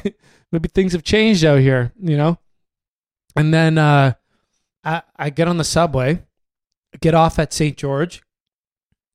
maybe 0.53 0.69
things 0.69 0.93
have 0.93 1.03
changed 1.03 1.45
out 1.45 1.59
here, 1.61 1.93
you 2.01 2.17
know? 2.17 2.39
And 3.37 3.53
then 3.53 3.79
uh 3.79 4.15
I 4.85 5.03
I 5.17 5.31
get 5.31 5.49
on 5.49 5.57
the 5.59 5.65
subway, 5.65 6.23
get 7.01 7.15
off 7.15 7.39
at 7.39 7.53
St. 7.53 7.77
George. 7.77 8.23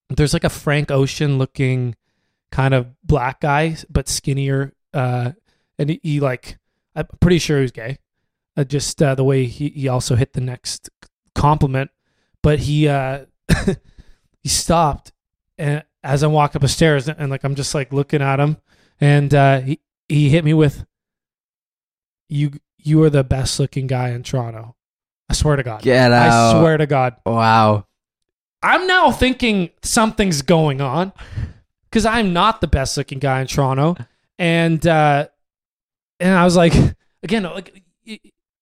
There's 0.10 0.34
like 0.34 0.44
a 0.44 0.50
Frank 0.50 0.90
Ocean 0.92 1.38
looking 1.38 1.96
kind 2.52 2.74
of 2.74 2.88
black 3.04 3.42
guy, 3.42 3.78
but 3.90 4.10
skinnier. 4.10 4.74
Uh, 4.92 5.34
and 5.78 5.92
he, 5.92 6.00
he 6.02 6.20
like, 6.20 6.58
I'm 6.96 7.06
pretty 7.22 7.38
sure 7.38 7.58
he 7.58 7.62
was 7.62 7.72
gay. 7.72 8.00
Uh, 8.58 8.64
just 8.64 9.02
uh, 9.04 9.14
the 9.14 9.24
way 9.24 9.46
he, 9.46 9.70
he 9.70 9.88
also 9.88 10.16
hit 10.16 10.34
the 10.34 10.42
next 10.42 10.90
compliment, 11.36 11.92
but 12.42 12.58
he 12.60 12.88
uh, 12.88 13.26
he 14.41 14.49
stopped, 14.49 15.12
and 15.58 15.84
as 16.04 16.23
I'm 16.23 16.32
walking 16.32 16.58
up 16.60 16.62
the 16.62 16.67
stairs, 16.67 17.08
and, 17.10 17.30
like 17.30 17.43
I'm 17.43 17.56
just 17.56 17.73
like 17.75 17.91
looking 17.93 18.21
at 18.21 18.39
him, 18.39 18.58
and 19.02 19.34
uh, 19.34 19.60
he 19.62 19.80
he 20.08 20.30
hit 20.30 20.43
me 20.45 20.54
with, 20.54 20.86
"You 22.28 22.52
you 22.78 23.04
are 23.04 23.10
the 23.10 23.23
best 23.23 23.60
looking 23.60 23.88
guy 23.88 24.10
in 24.10 24.23
Toronto." 24.23 24.75
I 25.30 25.34
swear 25.34 25.56
to 25.56 25.63
God. 25.63 25.82
Get 25.82 26.12
out. 26.12 26.56
I 26.56 26.60
swear 26.60 26.78
to 26.78 26.88
God. 26.88 27.15
Wow. 27.25 27.86
I'm 28.63 28.88
now 28.88 29.12
thinking 29.12 29.69
something's 29.84 30.41
going 30.41 30.82
on 30.82 31.13
because 31.84 32.06
I'm 32.06 32.34
not 32.34 32.62
the 32.62 32.67
best 32.67 32.97
looking 32.97 33.19
guy 33.19 33.41
in 33.41 33.47
Toronto, 33.47 33.95
and 34.38 34.86
uh, 34.86 35.28
and 36.19 36.34
I 36.34 36.43
was 36.43 36.58
like, 36.58 36.73
again, 37.23 37.43
like 37.43 37.84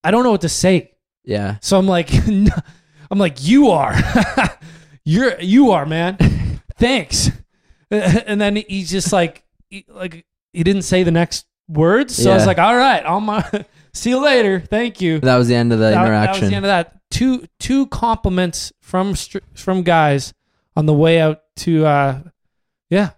I 0.03 0.11
don't 0.11 0.23
know 0.23 0.31
what 0.31 0.41
to 0.41 0.49
say, 0.49 0.91
Yeah. 1.23 1.57
so 1.61 1.77
I'm 1.79 1.87
like, 1.87 2.09
I'm 3.11 3.17
like, 3.17 3.43
you 3.47 3.69
are, 3.71 3.93
you're 5.07 5.39
you 5.39 5.71
are 5.71 5.85
man, 5.85 6.17
thanks, 6.77 7.31
and 7.91 8.39
then 8.41 8.57
he's 8.57 8.89
just 8.91 9.11
like, 9.13 9.43
he, 9.69 9.85
like 9.89 10.25
he 10.53 10.63
didn't 10.63 10.81
say 10.83 11.03
the 11.03 11.11
next 11.11 11.45
words, 11.69 12.15
so 12.15 12.31
I 12.31 12.33
was 12.35 12.43
Yeah. 12.43 12.47
like, 12.47 12.59
all 12.59 12.75
right, 12.75 13.03
on 13.05 13.23
my, 13.23 13.65
see 13.93 14.09
you 14.11 14.19
later, 14.19 14.59
thank 14.59 14.99
you 15.01 15.19
That 15.19 15.37
was 15.37 15.47
the 15.47 15.55
end 15.55 15.71
of 15.73 15.79
the 15.79 15.85
that, 15.91 16.05
that 16.09 16.29
was 16.41 16.49
the 16.49 16.55
end 16.55 16.65
of 16.65 16.69
that. 16.69 16.93
Two 17.09 17.45
two 17.59 17.87
compliments 17.87 18.73
from 18.81 19.15
str- 19.15 19.37
from 19.53 19.83
guys 19.83 20.33
on 20.75 20.85
the 20.85 20.93
way 20.93 21.21
out 21.21 21.41
to 21.57 21.85
uh 21.85 22.19
yeah. 22.89 23.11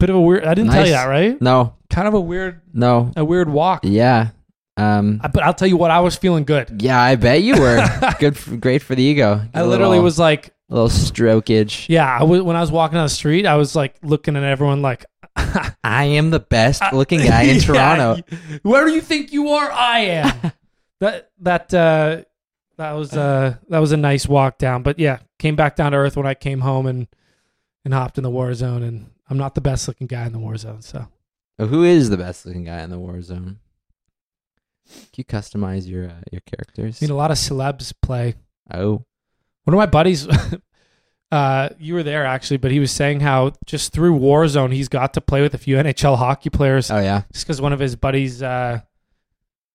Bit 0.00 0.08
of 0.10 0.16
a 0.16 0.20
weird 0.20 0.44
I 0.44 0.54
didn't 0.54 0.72
tell 0.72 0.86
you 0.86 0.92
Nice. 0.92 1.02
that, 1.04 1.08
right? 1.10 1.40
no. 1.42 1.74
Kind 1.90 2.08
of 2.08 2.14
a 2.14 2.20
weird 2.20 2.62
No. 2.72 3.12
a 3.14 3.22
weird 3.24 3.50
walk. 3.50 3.80
Yeah. 3.84 4.30
Um. 4.78 5.20
I- 5.22 5.28
But 5.28 5.42
I'll 5.42 5.52
tell 5.52 5.68
you 5.68 5.76
what, 5.76 5.90
I 5.90 6.00
was 6.00 6.16
feeling 6.16 6.44
good. 6.44 6.80
Yeah, 6.82 6.98
I 7.00 7.16
bet 7.16 7.42
you 7.42 7.60
were. 7.60 7.86
Good. 8.18 8.38
For, 8.38 8.56
great 8.56 8.80
for 8.82 8.94
the 8.94 9.02
ego. 9.02 9.42
I 9.52 9.60
A 9.60 9.66
literally 9.66 9.90
little- 9.90 10.04
was 10.04 10.18
like, 10.18 10.51
a 10.72 10.74
little 10.74 10.88
strokage. 10.88 11.86
yeah, 11.88 12.18
I 12.18 12.22
was, 12.22 12.42
when 12.42 12.56
I 12.56 12.60
was 12.60 12.72
walking 12.72 12.94
down 12.96 13.04
the 13.04 13.10
street, 13.10 13.44
I 13.46 13.56
was 13.56 13.76
like 13.76 13.94
looking 14.02 14.36
at 14.36 14.42
everyone 14.42 14.80
like 14.82 15.04
I 15.36 16.04
am 16.04 16.30
the 16.30 16.40
best 16.40 16.82
looking 16.92 17.20
guy 17.24 17.42
in 17.42 17.56
Yeah, 17.56 17.62
Toronto. 17.62 18.22
Where 18.62 18.86
do 18.86 18.92
you 18.92 19.00
think 19.00 19.32
you 19.32 19.48
are? 19.50 19.70
I 19.70 19.98
am. 20.00 20.52
that 21.00 21.30
that 21.40 21.74
uh 21.74 22.22
that 22.78 22.92
was 22.92 23.12
uh 23.14 23.56
that 23.68 23.78
was 23.78 23.92
a 23.92 23.96
nice 23.96 24.26
walk 24.26 24.58
down. 24.58 24.82
But 24.82 24.98
yeah, 24.98 25.18
came 25.38 25.56
back 25.56 25.76
down 25.76 25.92
to 25.92 25.98
earth 25.98 26.16
when 26.16 26.26
I 26.26 26.34
came 26.34 26.60
home 26.60 26.86
and 26.86 27.06
and 27.84 27.92
hopped 27.92 28.16
in 28.18 28.24
the 28.24 28.30
war 28.30 28.52
zone 28.54 28.82
and 28.82 29.10
I'm 29.28 29.38
not 29.38 29.54
the 29.54 29.60
best 29.60 29.88
looking 29.88 30.06
guy 30.06 30.26
in 30.26 30.32
the 30.32 30.38
war 30.38 30.56
zone, 30.56 30.82
so 30.82 31.08
Who 31.58 31.82
is 31.84 32.08
the 32.10 32.16
best 32.16 32.46
looking 32.46 32.64
guy 32.64 32.80
in 32.82 32.90
the 32.90 32.98
war 32.98 33.20
zone? 33.22 33.58
Can 34.88 34.98
you 35.16 35.24
customize 35.24 35.86
your 35.88 36.06
uh, 36.10 36.20
your 36.30 36.40
characters? 36.42 37.02
I 37.02 37.04
mean 37.06 37.10
a 37.12 37.16
lot 37.16 37.30
of 37.30 37.36
celebs 37.38 37.92
play. 38.02 38.34
oh, 38.72 39.04
One 39.64 39.74
of 39.74 39.78
my 39.78 39.86
buddies 39.86 40.26
Uh, 41.30 41.70
you 41.78 41.94
were 41.94 42.02
there 42.02 42.26
actually, 42.26 42.58
but 42.58 42.70
he 42.70 42.78
was 42.78 42.90
saying 42.92 43.20
how 43.20 43.52
just 43.64 43.94
through 43.94 44.18
Warzone 44.18 44.70
he's 44.74 44.90
got 44.90 45.14
to 45.14 45.20
play 45.22 45.40
with 45.40 45.54
a 45.54 45.58
few 45.58 45.76
NHL 45.76 46.18
hockey 46.18 46.50
players 46.50 46.90
Oh 46.90 46.98
yeah. 47.00 47.22
just 47.32 47.46
because 47.46 47.58
one 47.58 47.72
of 47.72 47.78
his 47.80 47.96
buddies, 47.96 48.42
uh, 48.42 48.80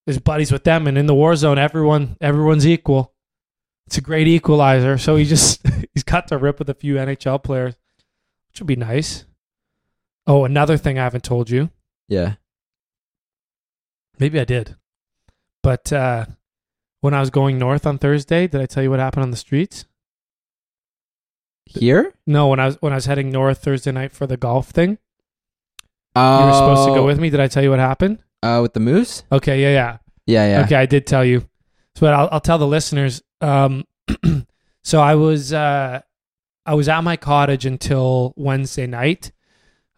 his 0.06 0.20
buddies 0.20 0.52
with 0.52 0.62
them, 0.62 0.86
and 0.86 0.96
in 0.96 1.06
the 1.06 1.14
Warzone 1.14 1.58
everyone 1.58 2.16
everyone's 2.20 2.64
equal. 2.64 3.12
It's 3.88 3.98
a 3.98 4.00
great 4.00 4.28
equalizer. 4.28 4.98
So 4.98 5.16
he 5.16 5.24
just 5.24 5.60
he's 5.94 6.04
got 6.04 6.28
to 6.28 6.38
rip 6.38 6.60
with 6.60 6.68
a 6.70 6.74
few 6.74 6.94
NHL 6.94 7.42
players, 7.42 7.74
which 8.52 8.60
would 8.60 8.68
be 8.68 8.76
nice. 8.76 9.24
Oh, 10.28 10.44
another 10.44 10.76
thing 10.76 10.96
I 10.96 11.02
haven't 11.02 11.24
told 11.24 11.50
you. 11.50 11.70
Yeah. 12.06 12.34
Maybe 14.20 14.38
I 14.38 14.44
did. 14.44 14.76
But 15.64 15.92
uh, 15.92 16.26
when 17.00 17.14
I 17.14 17.20
was 17.20 17.30
going 17.30 17.58
north 17.58 17.86
on 17.86 17.98
Thursday, 17.98 18.46
did 18.46 18.60
I 18.60 18.66
tell 18.66 18.82
you 18.82 18.90
what 18.90 18.98
happened 19.00 19.22
on 19.24 19.30
the 19.30 19.36
streets? 19.36 19.84
Here? 21.64 22.14
No, 22.26 22.48
when 22.48 22.60
I 22.60 22.66
was 22.66 22.76
when 22.80 22.92
I 22.92 22.96
was 22.96 23.06
heading 23.06 23.30
north 23.30 23.58
Thursday 23.62 23.92
night 23.92 24.12
for 24.12 24.26
the 24.26 24.36
golf 24.36 24.70
thing. 24.70 24.98
Oh, 26.16 26.40
You 26.40 26.46
were 26.46 26.52
supposed 26.52 26.88
to 26.88 26.94
go 26.94 27.04
with 27.04 27.20
me. 27.20 27.28
Did 27.30 27.40
I 27.40 27.48
tell 27.48 27.62
you 27.62 27.70
what 27.70 27.78
happened? 27.78 28.18
Uh, 28.42 28.60
with 28.62 28.72
the 28.72 28.80
moose? 28.80 29.22
Okay, 29.30 29.60
yeah, 29.62 29.70
yeah. 29.70 29.98
Yeah, 30.26 30.48
yeah. 30.48 30.64
Okay, 30.64 30.76
I 30.76 30.86
did 30.86 31.06
tell 31.06 31.24
you. 31.24 31.40
So 31.94 32.00
but 32.02 32.14
I'll 32.14 32.28
I'll 32.32 32.40
tell 32.40 32.58
the 32.58 32.66
listeners. 32.66 33.22
Um 33.40 33.84
so 34.82 35.00
I 35.00 35.14
was 35.14 35.52
uh 35.52 36.00
I 36.64 36.74
was 36.74 36.88
at 36.88 37.02
my 37.04 37.16
cottage 37.16 37.66
until 37.66 38.32
Wednesday 38.36 38.86
night. 38.86 39.32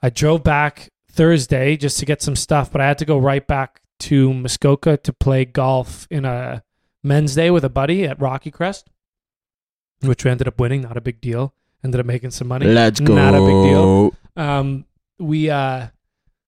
I 0.03 0.11
drove 0.11 0.43
back 0.43 0.89
Thursday 1.11 1.77
just 1.77 1.99
to 1.99 2.07
get 2.07 2.23
some 2.23 2.37
stuff, 2.37 2.73
but 2.73 2.81
I 2.81 2.87
had 2.89 2.99
to 2.99 3.05
go 3.05 3.19
right 3.19 3.47
back 3.47 3.81
to 4.01 4.33
Muskoka 4.33 4.97
to 4.97 5.13
play 5.13 5.45
golf 5.45 6.07
in 6.11 6.25
a 6.25 6.63
men's 7.03 7.35
day 7.35 7.51
with 7.51 7.65
a 7.65 7.69
buddy 7.69 8.05
at 8.05 8.21
Rocky 8.21 8.51
Crest, 8.51 8.89
which 10.01 10.25
we 10.25 10.31
ended 10.31 10.49
up 10.49 10.59
winning. 10.61 10.83
Not 10.83 10.97
a 10.97 11.01
big 11.01 11.21
deal. 11.21 11.55
Ended 11.83 12.01
up 12.01 12.07
making 12.07 12.31
some 12.31 12.49
money. 12.49 12.67
Let's 12.67 13.01
go. 13.01 13.15
Not 13.15 13.35
a 13.35 13.41
big 13.41 13.71
deal. 13.71 14.15
Um, 14.37 14.85
we 15.19 15.51
uh, 15.51 15.89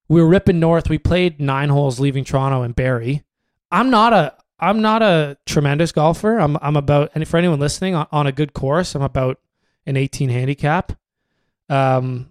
we 0.08 0.20
were 0.20 0.28
ripping 0.28 0.60
north. 0.60 0.90
We 0.90 0.98
played 0.98 1.40
nine 1.40 1.68
holes, 1.68 1.98
leaving 1.98 2.24
Toronto 2.24 2.62
and 2.62 2.74
Barrie. 2.74 3.22
I'm 3.70 3.90
not 3.90 4.12
a 4.12 4.34
I'm 4.58 4.82
not 4.82 5.02
a 5.02 5.38
tremendous 5.46 5.90
golfer. 5.90 6.38
I'm 6.38 6.56
I'm 6.60 6.76
about 6.76 7.10
and 7.14 7.26
for 7.26 7.36
anyone 7.36 7.58
listening 7.58 7.94
on, 7.94 8.06
on 8.12 8.26
a 8.26 8.32
good 8.32 8.52
course, 8.52 8.94
I'm 8.94 9.02
about 9.02 9.38
an 9.86 9.96
18 9.96 10.28
handicap. 10.28 10.92
Um, 11.68 12.30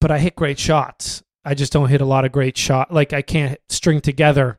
but 0.00 0.10
I 0.10 0.18
hit 0.18 0.36
great 0.36 0.58
shots. 0.58 1.22
I 1.44 1.54
just 1.54 1.72
don't 1.72 1.88
hit 1.88 2.00
a 2.00 2.06
lot 2.06 2.24
of 2.24 2.32
great 2.32 2.56
shot. 2.56 2.92
Like 2.92 3.12
I 3.12 3.22
can't 3.22 3.58
string 3.68 4.00
together, 4.00 4.58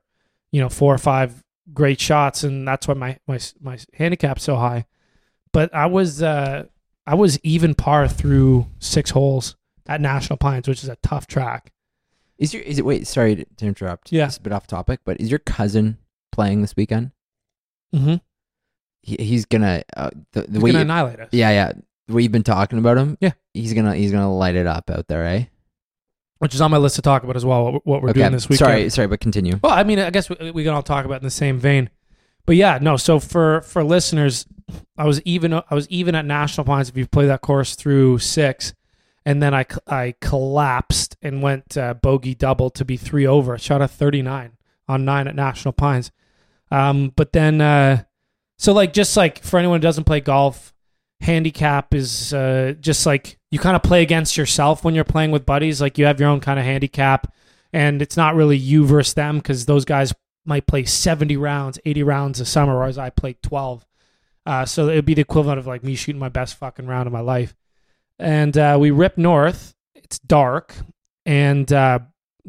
you 0.51 0.59
know, 0.59 0.69
four 0.69 0.93
or 0.93 0.97
five 0.97 1.43
great 1.73 1.99
shots, 1.99 2.43
and 2.43 2.67
that's 2.67 2.87
why 2.87 2.93
my 2.93 3.19
my 3.27 3.39
my 3.61 3.77
handicap's 3.93 4.43
so 4.43 4.55
high. 4.55 4.85
But 5.51 5.73
I 5.73 5.85
was 5.87 6.21
uh 6.21 6.65
I 7.07 7.15
was 7.15 7.39
even 7.43 7.75
par 7.75 8.07
through 8.07 8.67
six 8.79 9.11
holes 9.11 9.55
at 9.87 10.01
National 10.01 10.37
Pines, 10.37 10.67
which 10.67 10.83
is 10.83 10.89
a 10.89 10.97
tough 10.97 11.27
track. 11.27 11.71
Is 12.37 12.53
your 12.53 12.63
is 12.63 12.77
it 12.79 12.85
wait, 12.85 13.07
sorry 13.07 13.35
to, 13.35 13.45
to 13.57 13.65
interrupt. 13.65 14.11
Yeah. 14.11 14.27
It's 14.27 14.37
a 14.37 14.41
bit 14.41 14.53
off 14.53 14.67
topic, 14.67 15.01
but 15.05 15.19
is 15.19 15.29
your 15.29 15.39
cousin 15.39 15.97
playing 16.31 16.61
this 16.61 16.75
weekend? 16.75 17.11
Mm-hmm. 17.93 18.15
He, 19.01 19.15
he's 19.19 19.45
gonna 19.45 19.83
uh, 19.97 20.09
the, 20.33 20.41
the 20.41 20.51
He's 20.53 20.61
way 20.61 20.71
gonna 20.71 20.79
you- 20.79 20.83
annihilate 20.85 21.19
us. 21.19 21.29
Yeah, 21.31 21.49
yeah. 21.51 21.73
The 22.07 22.13
way 22.13 22.21
you've 22.23 22.31
been 22.31 22.43
talking 22.43 22.79
about 22.79 22.97
him. 22.97 23.17
Yeah. 23.19 23.31
He's 23.53 23.73
gonna 23.73 23.95
he's 23.95 24.11
gonna 24.11 24.33
light 24.33 24.55
it 24.55 24.67
up 24.67 24.89
out 24.89 25.07
there, 25.07 25.25
eh? 25.25 25.45
Which 26.39 26.55
is 26.55 26.61
on 26.61 26.71
my 26.71 26.77
list 26.77 26.95
to 26.95 27.01
talk 27.01 27.23
about 27.23 27.35
as 27.35 27.45
well. 27.45 27.81
What, 27.83 28.01
we're 28.01 28.09
okay. 28.09 28.21
doing 28.21 28.31
this 28.31 28.47
weekend. 28.47 28.67
Sorry, 28.67 28.89
sorry, 28.89 29.07
but 29.07 29.19
continue. 29.19 29.59
Well, 29.61 29.73
I 29.73 29.83
mean, 29.83 29.99
I 29.99 30.09
guess 30.09 30.29
we, 30.29 30.51
we 30.51 30.63
can 30.63 30.73
all 30.73 30.81
talk 30.81 31.05
about 31.05 31.21
in 31.21 31.25
the 31.25 31.29
same 31.29 31.59
vein. 31.59 31.89
But 32.45 32.55
yeah, 32.55 32.79
no. 32.81 32.97
So 32.97 33.19
for 33.19 33.61
for 33.61 33.83
listeners, 33.83 34.45
I 34.97 35.05
was 35.05 35.21
even 35.23 35.53
I 35.53 35.63
was 35.71 35.87
even 35.89 36.15
at 36.15 36.25
National 36.25 36.65
Pines 36.65 36.89
if 36.89 36.97
you 36.97 37.05
play 37.05 37.27
that 37.27 37.41
course 37.41 37.75
through 37.75 38.19
six, 38.19 38.73
and 39.25 39.43
then 39.43 39.53
I 39.53 39.65
I 39.85 40.15
collapsed 40.21 41.17
and 41.21 41.41
went 41.41 41.77
uh, 41.77 41.93
bogey 41.93 42.35
double 42.35 42.69
to 42.71 42.85
be 42.85 42.97
three 42.97 43.27
over. 43.27 43.57
Shot 43.57 43.81
a 43.81 43.87
thirty 43.87 44.21
nine 44.21 44.53
on 44.87 45.05
nine 45.05 45.27
at 45.27 45.35
National 45.35 45.73
Pines. 45.73 46.11
Um, 46.71 47.11
but 47.15 47.33
then 47.33 47.61
uh, 47.61 48.03
so 48.57 48.73
like 48.73 48.93
just 48.93 49.15
like 49.17 49.43
for 49.43 49.59
anyone 49.59 49.79
who 49.79 49.83
doesn't 49.83 50.05
play 50.05 50.19
golf, 50.21 50.73
handicap 51.21 51.93
is 51.93 52.33
uh, 52.33 52.73
just 52.79 53.05
like 53.05 53.37
you 53.51 53.59
kind 53.59 53.75
of 53.75 53.83
play 53.83 54.01
against 54.01 54.37
yourself 54.37 54.83
when 54.83 54.95
you're 54.95 55.03
playing 55.03 55.31
with 55.31 55.45
buddies. 55.45 55.81
Like 55.81 55.97
you 55.97 56.05
have 56.05 56.19
your 56.19 56.29
own 56.29 56.39
kind 56.39 56.59
of 56.59 56.65
handicap, 56.65 57.33
and 57.73 58.01
it's 58.01 58.17
not 58.17 58.35
really 58.35 58.57
you 58.57 58.85
versus 58.85 59.13
them 59.13 59.37
because 59.37 59.65
those 59.65 59.85
guys 59.85 60.13
might 60.45 60.67
play 60.67 60.85
70 60.85 61.37
rounds, 61.37 61.79
80 61.85 62.03
rounds 62.03 62.39
a 62.39 62.45
summer, 62.45 62.77
whereas 62.77 62.97
I 62.97 63.09
played 63.09 63.41
12. 63.43 63.85
Uh, 64.45 64.65
so 64.65 64.89
it 64.89 64.95
would 64.95 65.05
be 65.05 65.13
the 65.13 65.21
equivalent 65.21 65.59
of 65.59 65.67
like 65.67 65.83
me 65.83 65.95
shooting 65.95 66.19
my 66.19 66.29
best 66.29 66.55
fucking 66.55 66.87
round 66.87 67.07
of 67.07 67.13
my 67.13 67.19
life. 67.19 67.55
And 68.17 68.57
uh, 68.57 68.77
we 68.79 68.91
rip 68.91 69.17
north. 69.17 69.75
It's 69.95 70.19
dark, 70.19 70.75
and 71.25 71.71
uh, 71.71 71.99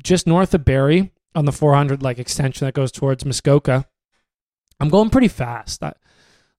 just 0.03 0.27
north 0.27 0.55
of 0.55 0.65
Barrie 0.65 1.13
on 1.35 1.45
the 1.45 1.53
400 1.53 2.03
like 2.03 2.19
extension 2.19 2.67
that 2.67 2.75
goes 2.75 2.91
towards 2.91 3.25
Muskoka. 3.25 3.87
I'm 4.81 4.89
going 4.89 5.11
pretty 5.11 5.29
fast. 5.29 5.83
I, 5.83 5.93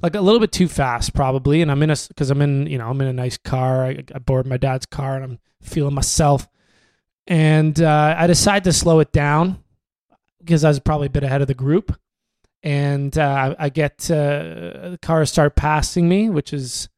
like 0.02 0.16
a 0.16 0.22
little 0.22 0.40
bit 0.40 0.52
too 0.52 0.68
fast 0.68 1.14
probably. 1.14 1.62
And 1.62 1.72
i'm 1.72 1.82
in 1.84 1.90
a 1.90 1.96
because 2.08 2.30
i'm 2.30 2.42
in 2.42 2.68
you 2.68 2.78
know 2.78 2.88
i'm 2.90 3.02
in 3.02 3.08
a 3.08 3.14
nice 3.14 3.38
car. 3.38 3.86
I, 3.86 4.04
I 4.14 4.20
borrowed 4.20 4.48
my 4.48 4.58
dad's 4.58 4.86
car 4.86 5.16
and 5.16 5.24
i'm 5.24 5.40
feeling 5.62 5.94
myself. 5.94 6.48
And 7.28 7.80
uh, 7.82 8.16
i 8.18 8.28
decide 8.28 8.64
to 8.66 8.74
slow 8.74 9.00
it 9.00 9.12
down 9.12 9.64
because 10.40 10.64
i 10.64 10.70
was 10.70 10.80
probably 10.80 11.08
a 11.08 11.12
bit 11.12 11.24
ahead 11.24 11.42
of 11.42 11.48
the 11.48 11.54
group. 11.54 11.98
And 12.64 13.18
uh, 13.18 13.56
I, 13.58 13.70
get 13.70 14.12
uh, 14.12 14.92
the 14.92 15.00
cars 15.02 15.32
start 15.32 15.56
passing 15.56 16.08
me 16.08 16.30
which 16.30 16.54
is 16.54 16.90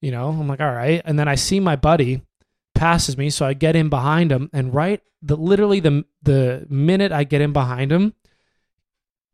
you 0.00 0.10
know 0.10 0.28
i'm 0.28 0.48
like 0.48 0.60
all 0.60 0.72
right. 0.72 1.02
And 1.04 1.18
then 1.18 1.28
i 1.28 1.34
see 1.34 1.60
my 1.60 1.76
buddy 1.76 2.22
passes 2.74 3.16
me 3.16 3.30
so 3.30 3.46
i 3.46 3.52
get 3.54 3.76
in 3.76 3.88
behind 3.88 4.32
him. 4.32 4.50
And 4.52 4.74
right 4.74 5.00
the 5.22 5.36
literally 5.36 5.80
the 5.80 6.04
the 6.22 6.66
minute 6.68 7.12
i 7.12 7.24
get 7.24 7.40
in 7.40 7.52
behind 7.52 7.92
him 7.92 8.12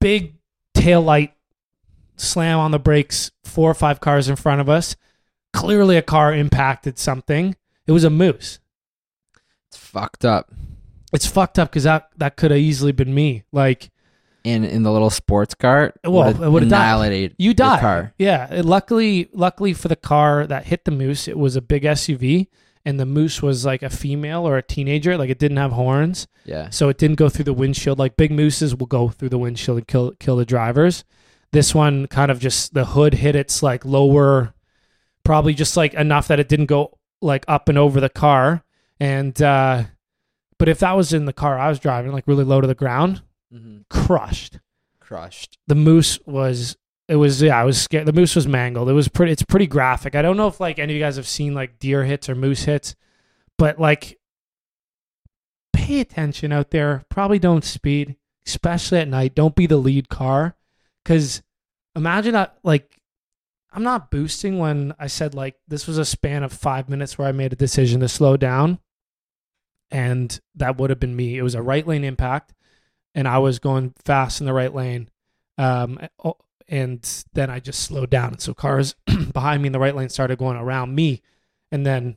big 0.01 0.35
tail 0.75 1.03
light 1.03 1.33
slam 2.19 2.59
on 2.59 2.71
the 2.73 2.79
brakes, 2.79 3.31
four 3.45 3.71
or 3.71 3.75
five 3.75 4.01
cars 4.01 4.29
in 4.29 4.37
front 4.37 4.61
of 4.61 4.69
us. 4.69 4.97
Clearly, 5.53 5.97
a 5.97 6.03
car 6.03 6.35
impacted 6.35 6.99
something. 6.99 7.57
It 7.87 7.93
was 7.93 8.05
a 8.05 8.11
moose. 8.11 8.59
It's 9.69 9.77
fucked 9.79 10.25
up. 10.25 10.53
It's 11.13 11.27
fucked 11.27 11.59
up 11.59 11.71
because 11.71 11.85
that 11.85 12.11
that 12.19 12.37
could 12.37 12.51
have 12.51 12.61
easily 12.61 12.93
been 12.93 13.15
me. 13.15 13.45
Like 13.53 13.91
In 14.45 14.63
in 14.65 14.83
the 14.83 14.93
little 14.93 15.09
sports 15.11 15.55
car. 15.55 15.95
Well, 16.05 16.29
it 16.43 16.51
would've 16.51 16.69
died. 16.69 16.77
annihilated 16.79 17.35
you 17.39 17.55
died. 17.55 17.81
car. 17.81 18.13
Yeah. 18.19 18.53
it- 18.53 18.65
luckily, 18.67 19.29
luckily 19.33 19.73
for 19.73 19.89
the 19.89 19.97
car 19.97 20.47
that 20.47 20.67
hit 20.67 20.85
the 20.85 20.91
moose, 20.91 21.29
it 21.29 21.39
was 21.39 21.57
a 21.57 21.63
big 21.63 21.85
SUV, 21.85 22.49
and 22.85 23.01
the 23.01 23.07
moose 23.07 23.41
was 23.43 23.65
like 23.65 23.83
a 23.83 23.89
female 23.91 24.47
or 24.47 24.59
a 24.59 24.63
teenager. 24.63 25.17
Like 25.17 25.31
it 25.31 25.39
didn't 25.39 25.57
have 25.57 25.73
horns, 25.73 26.27
Yeah. 26.45 26.69
so 26.71 26.91
it 26.91 26.99
didn't 26.99 27.17
go 27.17 27.31
through 27.31 27.47
the 27.47 27.55
windshield. 27.55 27.99
Like 27.99 28.17
big 28.19 28.31
mooses 28.31 28.75
will 28.77 28.87
go 28.87 29.09
through 29.09 29.31
the 29.31 29.39
windshield 29.39 29.79
and 29.79 29.87
kill 29.87 30.13
kill 30.21 30.37
the 30.37 30.45
drivers. 30.45 31.05
This 31.53 31.75
one 31.75 32.07
kind 32.09 32.31
of 32.31 32.41
just 32.41 32.75
the 32.75 32.85
hood 32.85 33.15
hit 33.15 33.35
its 33.35 33.63
like 33.63 33.85
lower, 33.85 34.55
probably 35.25 35.55
just 35.55 35.77
like 35.77 35.95
enough 35.95 36.29
that 36.29 36.41
it 36.41 36.49
didn't 36.49 36.67
go 36.67 36.99
like 37.23 37.45
up 37.49 37.69
and 37.69 37.79
over 37.79 38.01
the 38.01 38.09
car. 38.11 38.63
And 39.01 39.41
uh 39.41 39.85
but 40.59 40.69
if 40.69 40.81
that 40.81 40.97
was 40.97 41.13
in 41.13 41.25
the 41.25 41.33
car 41.33 41.59
I 41.59 41.69
was 41.69 41.79
driving, 41.79 42.13
like 42.13 42.27
really 42.27 42.45
low 42.45 42.61
to 42.61 42.67
the 42.67 42.75
ground, 42.75 43.23
Mm-hmm. 43.55 43.79
crushed. 43.89 44.59
Crushed. 45.01 45.57
The 45.69 45.75
moose 45.75 46.19
was 46.27 46.77
it 47.09 47.17
was 47.17 47.41
yeah, 47.41 47.59
I 47.59 47.65
was 47.65 47.81
scared. 47.81 48.05
The 48.07 48.13
moose 48.13 48.37
was 48.37 48.47
mangled. 48.47 48.91
It 48.91 48.93
was 48.93 49.09
pretty 49.09 49.33
it's 49.33 49.43
pretty 49.43 49.67
graphic. 49.67 50.15
I 50.15 50.21
don't 50.21 50.37
know 50.37 50.49
if 50.49 50.61
like 50.61 50.79
any 50.79 50.93
of 50.93 50.97
you 50.99 51.03
guys 51.03 51.17
have 51.17 51.27
seen 51.27 51.55
like 51.55 51.79
deer 51.79 52.05
hits 52.05 52.29
or 52.29 52.35
moose 52.35 52.65
hits, 52.65 52.95
but 53.57 53.79
like 53.81 54.19
pay 55.73 56.01
attention 56.01 56.53
out 56.53 56.71
there. 56.71 57.05
Probably 57.09 57.39
don't 57.39 57.65
speed, 57.65 58.17
especially 58.47 58.99
at 58.99 59.09
night. 59.09 59.35
Don't 59.35 59.55
be 59.57 59.67
the 59.67 59.79
lead 59.79 60.11
car 60.11 60.57
cuz 61.09 61.43
imagine 61.97 62.33
that 62.35 62.59
like 62.63 63.01
I'm 63.73 63.83
not 63.83 64.11
boosting 64.11 64.59
when 64.59 64.95
I 64.99 65.07
said 65.07 65.35
like 65.35 65.57
this 65.67 65.87
was 65.87 65.99
a 65.99 66.05
span 66.05 66.43
of 66.43 66.53
5 66.53 66.89
minutes 66.89 67.19
where 67.19 67.29
I 67.29 67.33
made 67.33 67.53
a 67.53 67.57
decision 67.57 68.01
to 68.01 68.09
slow 68.09 68.37
down 68.37 68.79
and 69.91 70.39
that 70.55 70.77
would 70.77 70.91
have 70.91 71.01
been 71.01 71.17
me. 71.17 71.39
It 71.39 71.43
was 71.43 71.55
a 71.55 71.63
right 71.63 71.87
lane 71.87 72.05
impact 72.05 72.55
and 73.15 73.27
I 73.27 73.39
was 73.39 73.59
going 73.59 73.95
fast 74.05 74.41
in 74.41 74.47
the 74.47 74.53
right 74.53 74.75
lane. 74.75 75.09
Um, 75.57 75.99
and 76.69 77.25
then 77.33 77.51
I 77.51 77.61
just 77.61 77.81
slowed 77.81 78.11
down. 78.11 78.33
And 78.33 78.41
so 78.41 78.55
cars 78.55 78.95
behind 79.33 79.63
me 79.63 79.69
in 79.69 79.73
the 79.73 79.79
right 79.79 79.97
lane 79.97 80.09
started 80.09 80.39
going 80.39 80.57
around 80.57 80.95
me 80.95 81.23
and 81.73 81.85
then 81.85 82.17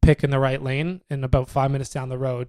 picking 0.00 0.30
the 0.30 0.38
right 0.38 0.62
lane. 0.62 1.02
And 1.10 1.24
about 1.24 1.48
five 1.48 1.70
minutes 1.70 1.90
down 1.90 2.08
the 2.08 2.18
road, 2.18 2.48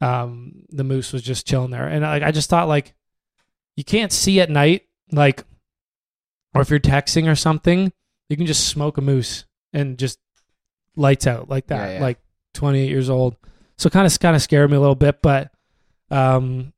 um, 0.00 0.64
the 0.70 0.84
moose 0.84 1.12
was 1.12 1.22
just 1.22 1.46
chilling 1.46 1.70
there. 1.70 1.86
And 1.86 2.06
I, 2.06 2.28
I 2.28 2.30
just 2.30 2.48
thought, 2.48 2.68
like, 2.68 2.94
you 3.76 3.84
can't 3.84 4.12
see 4.12 4.40
at 4.40 4.48
night, 4.48 4.86
like, 5.12 5.44
or 6.54 6.62
if 6.62 6.70
you're 6.70 6.78
texting 6.80 7.30
or 7.30 7.34
something, 7.36 7.92
you 8.28 8.36
can 8.36 8.46
just 8.46 8.68
smoke 8.68 8.98
a 8.98 9.00
moose 9.00 9.44
and 9.72 9.98
just 9.98 10.18
lights 10.96 11.26
out 11.26 11.48
like 11.48 11.66
that, 11.68 11.88
Yeah, 11.88 11.94
yeah. 11.96 12.00
like 12.02 12.18
28 12.54 12.88
years 12.88 13.10
old. 13.10 13.36
So 13.78 13.90
kind 13.90 14.06
of 14.06 14.18
kind 14.20 14.34
of 14.34 14.42
scared 14.42 14.70
me 14.70 14.76
a 14.76 14.80
little 14.80 14.94
bit, 14.94 15.20
but 15.22 15.52
um, 16.10 16.72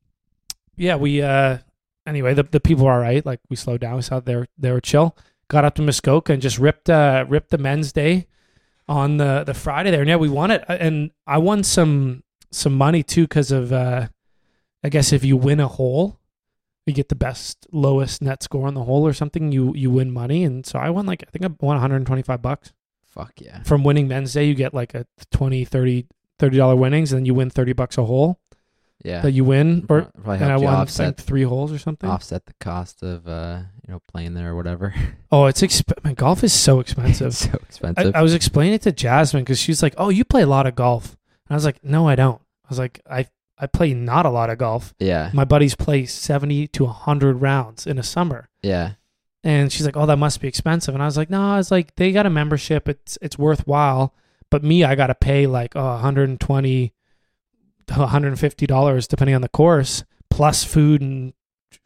yeah, 0.77 0.97
we 0.97 1.23
uh 1.23 1.59
anyway, 2.07 2.35
the 2.35 2.43
the 2.43 2.61
people 2.61 2.87
were 2.87 2.93
all 2.93 2.99
right. 2.99 3.25
Like 3.25 3.41
we 3.49 3.57
slowed 3.57 3.81
down, 3.81 3.97
we 3.97 4.03
saw 4.03 4.19
they 4.21 4.35
were 4.37 4.47
they 4.59 4.73
were 4.73 4.81
chill. 4.81 5.17
Got 5.49 5.65
up 5.65 5.75
to 5.77 5.83
Muskoka 5.83 6.33
and 6.33 6.43
just 6.43 6.59
ripped 6.59 6.91
uh 6.91 7.25
ripped 7.29 7.51
the 7.51 7.59
men's 7.59 7.93
day. 7.93 8.27
on 8.89 9.19
the 9.19 9.45
the 9.45 9.55
Friday 9.55 9.91
there. 9.91 10.01
And 10.01 10.09
yeah, 10.09 10.17
we 10.17 10.29
won 10.29 10.51
it, 10.51 10.65
and 10.69 11.11
I 11.27 11.39
won 11.39 11.63
some 11.63 12.25
some 12.51 12.73
money 12.75 13.03
too 13.03 13.23
because 13.23 13.53
of 13.53 13.73
uh, 13.73 14.09
I 14.83 14.89
guess 14.89 15.13
if 15.13 15.25
you 15.25 15.37
win 15.37 15.61
a 15.61 15.69
hole, 15.69 16.18
you 16.89 16.95
get 16.95 17.09
the 17.09 17.15
best 17.15 17.67
lowest 17.71 18.23
net 18.23 18.43
score 18.43 18.67
on 18.67 18.75
the 18.75 18.85
hole 18.85 19.07
or 19.07 19.13
something. 19.13 19.53
You 19.53 19.75
you 19.75 19.91
win 19.91 20.11
money, 20.11 20.45
and 20.45 20.65
so 20.67 20.79
I 20.79 20.91
won 20.91 21.07
like 21.07 21.23
I 21.27 21.31
think 21.31 21.45
I 21.45 21.49
won 21.65 21.77
125 21.77 22.43
bucks 22.43 22.73
Fuck 23.07 23.33
yeah. 23.41 23.63
from 23.63 23.85
winning 23.85 24.09
men's 24.09 24.33
day. 24.33 24.45
You 24.45 24.55
get 24.55 24.75
like 24.75 24.95
a 24.95 25.07
20 25.33 25.65
30 25.65 26.07
30 26.39 26.57
dollar 26.57 26.77
winnings, 26.77 27.13
and 27.13 27.19
then 27.21 27.27
you 27.27 27.35
win 27.35 27.51
30 27.51 27.73
bucks 27.73 27.99
a 27.99 28.05
hole 28.05 28.39
Yeah. 29.05 29.23
that 29.23 29.33
you 29.33 29.45
win. 29.45 29.87
Or 29.89 30.03
Probably 30.23 30.37
and 30.45 30.53
I 30.53 30.57
won 30.57 30.75
offset 30.75 31.17
think 31.17 31.27
three 31.27 31.43
holes 31.43 31.73
or 31.73 31.79
something. 31.79 32.09
offset 32.09 32.47
the 32.47 32.55
cost 32.61 33.03
of 33.03 33.27
uh 33.29 33.61
you 33.87 33.93
know 33.93 34.01
playing 34.13 34.35
there 34.35 34.51
or 34.51 34.57
whatever. 34.57 34.95
Oh, 35.31 35.45
it's 35.45 35.61
exp- 35.61 36.03
man, 36.05 36.15
golf 36.15 36.43
is 36.43 36.55
so 36.55 36.81
expensive. 36.81 37.35
so 37.37 37.51
I, 37.53 37.57
expensive. 37.69 38.15
I 38.17 38.23
was 38.23 38.33
explaining 38.35 38.73
it 38.75 38.83
to 38.83 38.93
Jasmine 38.93 39.45
because 39.45 39.59
she's 39.61 39.83
like, 39.83 39.95
"Oh, 39.99 40.09
you 40.09 40.25
play 40.25 40.41
a 40.43 40.47
lot 40.47 40.67
of 40.67 40.75
golf," 40.75 41.19
and 41.47 41.51
I 41.51 41.55
was 41.55 41.67
like, 41.67 41.85
"No, 41.85 42.09
I 42.09 42.15
don't." 42.15 42.41
I 42.65 42.69
was 42.71 42.79
like, 42.79 43.01
"I 43.11 43.27
I 43.61 43.67
play 43.67 43.95
not 43.95 44.27
a 44.27 44.31
lot 44.31 44.51
of 44.51 44.59
golf. 44.59 44.95
yeah. 44.99 45.31
My 45.33 45.45
buddies 45.45 45.75
play 45.75 46.07
seventy 46.07 46.67
to 46.69 46.87
hundred 46.87 47.37
rounds 47.43 47.87
in 47.87 47.99
a 47.99 48.03
summer." 48.03 48.49
Yeah. 48.63 48.93
And 49.45 49.73
she's 49.73 49.87
like, 49.87 49.97
"Oh, 49.97 50.07
that 50.07 50.19
must 50.19 50.41
be 50.41 50.49
expensive." 50.49 50.95
And 50.95 51.03
I 51.03 51.07
was 51.07 51.17
like, 51.17 51.31
"No, 51.31 51.43
I 51.55 51.57
was 51.57 51.71
like, 51.71 51.97
they 51.97 52.13
got 52.13 52.27
a 52.27 52.31
membership. 52.31 52.89
It's 52.89 53.19
it's 53.23 53.39
worthwhile. 53.39 54.15
But 54.51 54.65
me, 54.65 54.85
I 54.85 54.95
got 54.95 55.09
to 55.09 55.15
pay 55.15 55.47
like 55.47 55.77
oh, 55.77 55.85
120 55.85 56.93
to 57.87 57.99
150 57.99 58.67
dollars 58.67 59.07
depending 59.07 59.35
on 59.35 59.43
the 59.43 59.49
course, 59.49 60.05
plus 60.31 60.65
food 60.65 61.01
and 61.03 61.33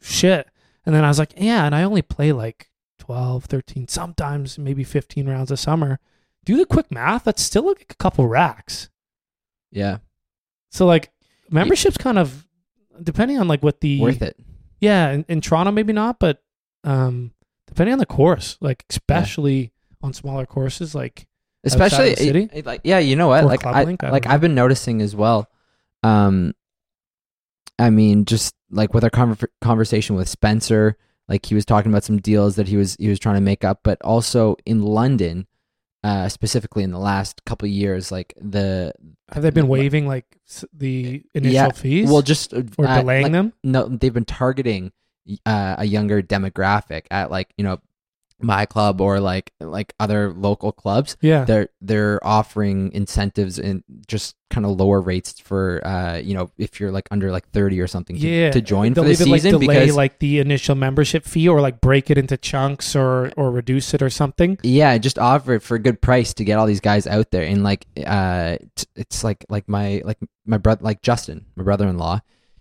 shit." 0.01 0.47
And 0.85 0.93
then 0.93 1.05
I 1.05 1.07
was 1.07 1.19
like, 1.19 1.33
"Yeah, 1.37 1.65
and 1.65 1.73
I 1.73 1.83
only 1.83 2.01
play 2.01 2.31
like 2.33 2.69
12, 2.99 3.45
13, 3.45 3.87
sometimes 3.87 4.57
maybe 4.57 4.83
15 4.83 5.27
rounds 5.27 5.51
a 5.51 5.57
summer. 5.57 5.99
Do 6.45 6.57
the 6.57 6.65
quick 6.65 6.91
math. 6.91 7.23
That's 7.25 7.41
still 7.41 7.67
like 7.67 7.85
a 7.89 7.95
couple 7.95 8.27
racks. 8.27 8.89
Yeah. 9.71 9.97
So 10.71 10.85
like 10.85 11.11
membership's 11.53 11.97
kind 11.97 12.17
of 12.19 12.45
depending 13.01 13.39
on 13.39 13.47
like 13.47 13.63
what 13.63 13.79
the 13.81 13.99
Worth 13.99 14.21
it. 14.21 14.37
yeah, 14.79 15.11
in, 15.11 15.25
in 15.29 15.41
Toronto 15.41 15.71
maybe 15.71 15.93
not, 15.93 16.19
but 16.19 16.41
um 16.83 17.31
depending 17.67 17.93
on 17.93 17.99
the 17.99 18.05
course, 18.05 18.57
like 18.61 18.83
especially 18.89 19.71
on 20.01 20.13
smaller 20.13 20.45
courses, 20.45 20.93
like 20.93 21.27
especially 21.63 22.15
city? 22.15 22.43
it- 22.43 22.51
it- 22.59 22.65
like 22.65 22.81
yeah 22.83 22.99
you 22.99 23.15
know 23.15 23.29
what 23.29 23.45
like 23.45 23.65
I, 23.65 23.83
Link, 23.85 24.03
I 24.03 24.09
like 24.09 24.25
know. 24.25 24.31
i've 24.31 24.41
been 24.41 24.53
noticing 24.53 25.01
as 25.01 25.15
well 25.15 25.49
um 26.03 26.53
i 27.79 27.89
mean 27.89 28.25
just 28.25 28.53
like 28.69 28.93
with 28.93 29.05
our 29.05 29.09
conver- 29.09 29.47
conversation 29.61 30.17
with 30.17 30.27
spencer 30.27 30.97
like 31.29 31.45
he 31.45 31.55
was 31.55 31.63
talking 31.63 31.89
about 31.89 32.03
some 32.03 32.17
deals 32.19 32.57
that 32.57 32.67
he 32.67 32.75
was 32.75 32.97
he 32.99 33.07
was 33.07 33.17
trying 33.17 33.35
to 33.35 33.41
make 33.41 33.63
up 33.63 33.79
but 33.81 33.97
also 34.01 34.57
in 34.65 34.81
london 34.83 35.47
uh 36.03 36.27
specifically 36.29 36.83
in 36.83 36.91
the 36.91 36.99
last 36.99 37.43
couple 37.45 37.65
of 37.65 37.71
years 37.71 38.11
like 38.11 38.33
the 38.39 38.93
have 39.31 39.43
they 39.43 39.49
been 39.49 39.67
waiving 39.67 40.05
like 40.07 40.25
the 40.73 41.23
initial 41.33 41.53
Yeah, 41.53 41.69
fees 41.71 42.09
well 42.09 42.21
just 42.21 42.53
uh, 42.53 42.63
or 42.77 42.85
uh, 42.87 42.99
delaying 42.99 43.23
like, 43.23 43.31
them? 43.31 43.53
no 43.63 43.87
they've 43.87 44.13
been 44.13 44.25
targeting 44.25 44.91
uh, 45.45 45.75
a 45.77 45.85
younger 45.85 46.21
demographic 46.21 47.05
at 47.09 47.31
like 47.31 47.53
you 47.57 47.63
know 47.63 47.79
my 48.43 48.65
club 48.65 48.99
or 49.01 49.19
like 49.19 49.51
like 49.59 49.93
other 49.99 50.31
local 50.33 50.71
clubs 50.71 51.15
Yeah. 51.21 51.45
they're 51.45 51.69
they're 51.81 52.19
offering 52.25 52.91
incentives 52.91 53.57
and 53.57 53.83
just 54.07 54.35
kind 54.49 54.65
of 54.65 54.77
lower 54.77 55.01
rates 55.01 55.39
for 55.39 55.81
uh 55.87 56.17
you 56.17 56.35
know 56.35 56.51
if 56.57 56.79
you're 56.79 56.91
like 56.91 57.07
under 57.09 57.31
like 57.31 57.49
30 57.49 57.79
or 57.81 57.87
something 57.87 58.15
to, 58.17 58.27
yeah, 58.27 58.51
to 58.51 58.61
join 58.61 58.93
They'll 58.93 59.05
for 59.05 59.07
the 59.07 59.13
either, 59.13 59.23
season 59.23 59.51
like, 59.53 59.61
delay 59.61 59.79
because 59.79 59.95
like 59.95 60.19
the 60.19 60.39
initial 60.39 60.75
membership 60.75 61.25
fee 61.25 61.47
or 61.47 61.61
like 61.61 61.81
break 61.81 62.11
it 62.11 62.17
into 62.17 62.37
chunks 62.37 62.95
or 62.95 63.31
or 63.37 63.49
reduce 63.49 63.93
it 63.93 64.01
or 64.01 64.09
something. 64.09 64.59
yeah 64.61 64.97
just 64.97 65.17
offer 65.17 65.53
it 65.53 65.63
for 65.63 65.75
a 65.75 65.79
good 65.79 66.01
price 66.01 66.33
to 66.35 66.43
get 66.43 66.59
all 66.59 66.65
these 66.67 66.81
guys 66.81 67.07
out 67.07 67.31
there 67.31 67.43
and 67.43 67.63
like 67.63 67.87
uh 68.05 68.57
it's 68.95 69.23
like 69.23 69.45
like 69.49 69.67
my 69.69 70.01
like 70.05 70.17
my 70.45 70.57
brother 70.57 70.83
like 70.83 71.01
Justin 71.01 71.45
my 71.55 71.63
brother-in-law 71.63 72.19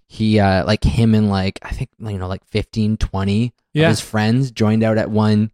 he 0.09 0.39
uh 0.39 0.65
like 0.65 0.85
him 0.85 1.15
and 1.15 1.29
like 1.31 1.59
I 1.63 1.71
think 1.73 1.91
you 1.99 2.19
know 2.19 2.29
like 2.29 2.45
15 2.47 2.97
20 2.99 3.47
of 3.47 3.53
Yeah. 3.73 3.89
his 3.89 4.01
friends 4.01 4.51
joined 4.51 4.83
out 4.83 4.99
at 4.99 5.11
one 5.11 5.51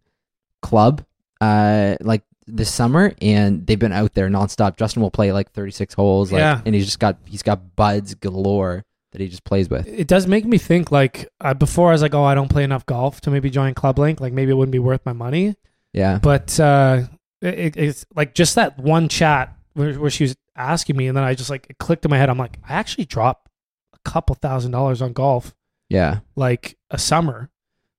club 0.61 1.03
uh 1.41 1.95
like 2.01 2.23
this 2.47 2.73
summer 2.73 3.13
and 3.21 3.65
they've 3.67 3.77
been 3.79 3.91
out 3.91 4.13
there 4.15 4.27
nonstop. 4.29 4.75
Justin 4.77 5.01
will 5.03 5.11
play 5.11 5.31
like 5.31 5.51
36 5.51 5.93
holes 5.93 6.31
like 6.31 6.39
Yeah. 6.39 6.61
and 6.65 6.73
he's 6.73 6.85
just 6.85 6.99
got 6.99 7.17
he's 7.25 7.43
got 7.43 7.75
buds 7.75 8.15
galore 8.15 8.83
that 9.11 9.21
he 9.21 9.27
just 9.27 9.43
plays 9.43 9.69
with. 9.69 9.87
It 9.87 10.07
does 10.07 10.25
make 10.27 10.45
me 10.45 10.57
think 10.57 10.91
like 10.91 11.27
uh, 11.41 11.53
before 11.53 11.89
I 11.89 11.91
was 11.93 12.01
like, 12.01 12.13
oh, 12.13 12.23
I 12.23 12.35
don't 12.35 12.47
play 12.49 12.63
enough 12.63 12.85
golf 12.85 13.21
to 13.21 13.31
maybe 13.31 13.49
join 13.49 13.73
ClubLink. 13.75 14.19
Like 14.19 14.33
maybe 14.33 14.51
it 14.51 14.55
wouldn't 14.55 14.71
be 14.71 14.79
worth 14.79 15.05
my 15.05 15.13
money. 15.13 15.55
Yeah. 15.93 16.19
But 16.21 16.59
uh, 16.59 17.03
it, 17.41 17.75
it's 17.77 18.05
like 18.15 18.33
just 18.35 18.55
that 18.55 18.77
one 18.77 19.09
chat 19.09 19.55
where, 19.73 19.93
where 19.93 20.09
she 20.11 20.23
was 20.25 20.35
asking 20.55 20.95
me, 20.97 21.07
and 21.07 21.15
then 21.17 21.23
I 21.23 21.33
just 21.35 21.49
like 21.49 21.67
it 21.69 21.77
clicked 21.79 22.03
in 22.05 22.09
my 22.11 22.17
head. 22.17 22.29
I'm 22.29 22.37
like, 22.37 22.57
I 22.67 22.73
actually 22.73 23.05
dropped 23.05 23.49
a 23.93 23.97
couple 24.09 24.35
thousand 24.35 24.71
dollars 24.71 25.01
on 25.01 25.13
golf 25.13 25.55
Yeah. 25.89 26.19
like 26.35 26.77
a 26.91 26.97
summer. 26.99 27.49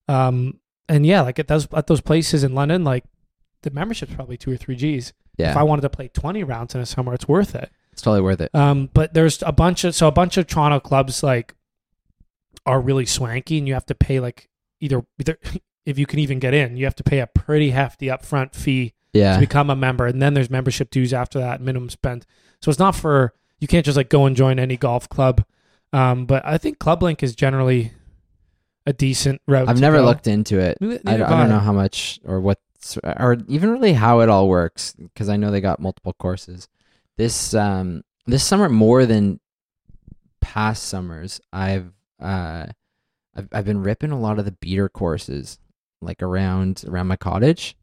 Um, 0.08 0.60
and 0.90 1.06
yeah, 1.06 1.22
like 1.22 1.38
at 1.38 1.48
those 1.48 1.66
at 1.72 1.86
those 1.86 2.00
places 2.02 2.44
in 2.44 2.54
London, 2.54 2.84
like 2.84 3.04
the 3.62 3.70
membership's 3.70 4.14
probably 4.14 4.36
two 4.36 4.52
or 4.52 4.56
three 4.58 4.76
G's. 4.76 5.12
Yeah. 5.38 5.52
If 5.52 5.56
I 5.56 5.62
wanted 5.62 5.82
to 5.82 5.88
play 5.90 6.08
20 6.08 6.44
rounds 6.44 6.74
in 6.74 6.82
a 6.82 6.86
summer, 6.86 7.14
it's 7.14 7.26
worth 7.28 7.54
it. 7.54 7.70
it's 7.92 8.02
totally 8.02 8.20
worth 8.20 8.40
it. 8.42 8.50
Um, 8.54 8.90
but 8.92 9.14
there's 9.14 9.42
a 9.46 9.52
bunch 9.52 9.84
of 9.84 9.94
so 9.94 10.06
a 10.08 10.12
bunch 10.12 10.36
of 10.36 10.46
Toronto 10.46 10.80
clubs 10.80 11.22
like 11.22 11.54
are 12.66 12.80
really 12.80 13.06
swanky, 13.06 13.58
and 13.58 13.66
you 13.66 13.74
have 13.74 13.86
to 13.86 13.94
pay 13.94 14.20
like 14.20 14.48
either 14.80 15.02
either 15.18 15.38
if 15.86 15.98
you 15.98 16.06
can 16.06 16.18
even 16.18 16.38
get 16.38 16.52
in, 16.54 16.76
you 16.76 16.84
have 16.84 16.94
to 16.96 17.02
pay 17.04 17.20
a 17.20 17.26
pretty 17.26 17.70
hefty 17.70 18.06
upfront 18.06 18.54
fee 18.54 18.92
Yeah. 19.12 19.34
to 19.34 19.40
become 19.40 19.70
a 19.70 19.76
member, 19.76 20.06
and 20.06 20.20
then 20.20 20.34
there's 20.34 20.50
membership 20.50 20.90
dues 20.90 21.12
after 21.14 21.38
that, 21.38 21.60
minimum 21.60 21.88
spend. 21.88 22.26
So 22.60 22.70
it's 22.70 22.78
not 22.78 22.94
for 22.94 23.32
you 23.60 23.66
can't 23.68 23.84
just 23.86 23.96
like 23.96 24.08
go 24.10 24.26
and 24.26 24.36
join 24.36 24.58
any 24.58 24.76
golf 24.76 25.08
club. 25.08 25.44
Um, 25.92 26.26
but 26.26 26.44
I 26.46 26.56
think 26.58 26.78
ClubLink 26.78 27.22
is 27.22 27.34
generally 27.34 27.92
a 28.86 28.92
decent 28.92 29.40
route. 29.46 29.68
I've 29.68 29.80
never 29.80 29.98
go. 29.98 30.04
looked 30.04 30.26
into 30.26 30.58
it. 30.58 30.78
Neither- 30.80 31.00
I, 31.06 31.16
don't- 31.16 31.32
I 31.32 31.40
don't 31.40 31.48
know 31.50 31.58
how 31.58 31.72
much 31.72 32.20
or 32.24 32.40
what 32.40 32.58
or 33.04 33.36
even 33.48 33.70
really 33.70 33.92
how 33.92 34.20
it 34.20 34.28
all 34.30 34.48
works 34.48 34.94
because 34.98 35.28
I 35.28 35.36
know 35.36 35.50
they 35.50 35.60
got 35.60 35.80
multiple 35.80 36.14
courses. 36.18 36.66
This 37.18 37.52
um 37.54 38.02
this 38.26 38.42
summer 38.44 38.68
more 38.70 39.04
than 39.06 39.38
past 40.40 40.84
summers, 40.84 41.40
I've 41.52 41.92
uh 42.20 42.66
I've 43.36 43.48
I've 43.52 43.64
been 43.64 43.82
ripping 43.82 44.12
a 44.12 44.18
lot 44.20 44.38
of 44.38 44.44
the 44.44 44.52
beater 44.52 44.88
courses 44.88 45.58
like 46.00 46.22
around 46.22 46.84
around 46.88 47.06
my 47.08 47.16
cottage. 47.16 47.76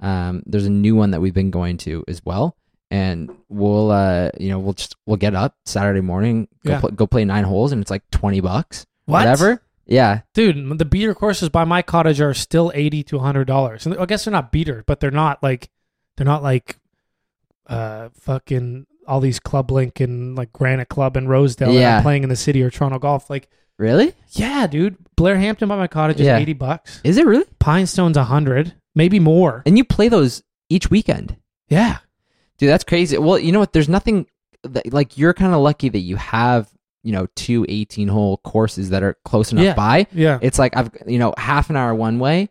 Um 0.00 0.42
there's 0.46 0.66
a 0.66 0.70
new 0.70 0.94
one 0.94 1.10
that 1.10 1.20
we've 1.20 1.34
been 1.34 1.50
going 1.50 1.76
to 1.78 2.04
as 2.08 2.24
well. 2.24 2.56
And 2.90 3.30
we'll 3.48 3.90
uh 3.90 4.30
you 4.38 4.50
know 4.50 4.60
we'll 4.60 4.74
just 4.74 4.94
we'll 5.06 5.16
get 5.16 5.34
up 5.34 5.56
Saturday 5.66 6.00
morning 6.00 6.46
go 6.64 6.72
Yeah. 6.72 6.80
pl- 6.80 6.90
go 6.90 7.06
play 7.08 7.24
nine 7.24 7.44
holes 7.44 7.72
and 7.72 7.82
it's 7.82 7.90
like 7.90 8.08
twenty 8.12 8.40
bucks 8.40 8.86
What? 9.06 9.20
whatever 9.20 9.60
yeah 9.86 10.20
dude. 10.34 10.78
The 10.78 10.84
beater 10.84 11.14
courses 11.14 11.48
by 11.48 11.64
my 11.64 11.82
cottage 11.82 12.20
are 12.20 12.34
still 12.34 12.70
eighty 12.74 13.02
to 13.04 13.18
hundred 13.18 13.46
dollars, 13.46 13.86
and 13.86 13.96
I 13.98 14.06
guess 14.06 14.24
they're 14.24 14.32
not 14.32 14.50
beater, 14.52 14.82
but 14.86 15.00
they're 15.00 15.10
not 15.10 15.42
like 15.42 15.68
they're 16.16 16.24
not 16.26 16.42
like 16.42 16.78
uh 17.66 18.08
fucking 18.20 18.86
all 19.06 19.20
these 19.20 19.40
ClubLink 19.40 20.00
and 20.02 20.34
like 20.36 20.52
Granite 20.52 20.88
Club 20.88 21.16
and 21.16 21.28
Rosedale 21.28 21.72
that 21.74 21.96
I'm 21.98 22.02
playing 22.02 22.22
in 22.22 22.28
the 22.28 22.36
city 22.36 22.62
or 22.62 22.70
Toronto 22.70 22.98
Golf. 22.98 23.28
Like, 23.28 23.48
really 23.78 24.14
yeah, 24.30 24.66
dude, 24.66 24.96
Blairhampton 25.16 25.68
by 25.68 25.76
my 25.76 25.86
cottage 25.86 26.20
is 26.20 26.26
Yeah. 26.26 26.38
eighty 26.38 26.52
bucks. 26.54 27.00
is 27.04 27.18
it 27.18 27.26
really 27.26 27.44
Pinestone's 27.58 28.16
a 28.16 28.24
hundred, 28.24 28.74
maybe 28.94 29.18
more. 29.20 29.62
And 29.66 29.76
you 29.76 29.84
play 29.84 30.08
those 30.08 30.42
each 30.70 30.90
weekend. 30.90 31.36
Yeah, 31.68 31.98
Dude, 32.58 32.68
that's 32.70 32.84
crazy. 32.84 33.18
Well, 33.18 33.38
you 33.38 33.50
know 33.52 33.58
what? 33.58 33.72
There's 33.72 33.88
nothing 33.88 34.26
that, 34.62 34.92
like 34.92 35.18
you're 35.18 35.34
kind 35.34 35.52
of 35.54 35.60
lucky 35.60 35.88
that 35.88 35.98
you 36.00 36.16
have, 36.16 36.70
you 37.04 37.12
know, 37.12 37.26
two 37.36 37.64
18 37.68 38.08
hole 38.08 38.38
courses 38.38 38.90
that 38.90 39.02
are 39.04 39.14
close 39.24 39.52
enough 39.52 39.64
Yeah. 39.64 39.74
by. 39.74 40.06
yeah. 40.12 40.38
It's 40.42 40.58
like 40.58 40.76
I've, 40.76 40.90
you 41.06 41.20
know, 41.20 41.32
half 41.38 41.70
an 41.70 41.76
hour 41.76 41.94
one 41.94 42.18
way 42.18 42.48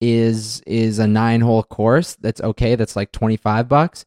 is 0.00 0.60
is 0.66 0.98
a 0.98 1.06
nine 1.06 1.40
hole 1.40 1.62
course 1.62 2.14
that's 2.20 2.40
okay. 2.40 2.74
That's 2.76 2.96
like 2.96 3.12
25 3.12 3.68
bucks. 3.68 4.04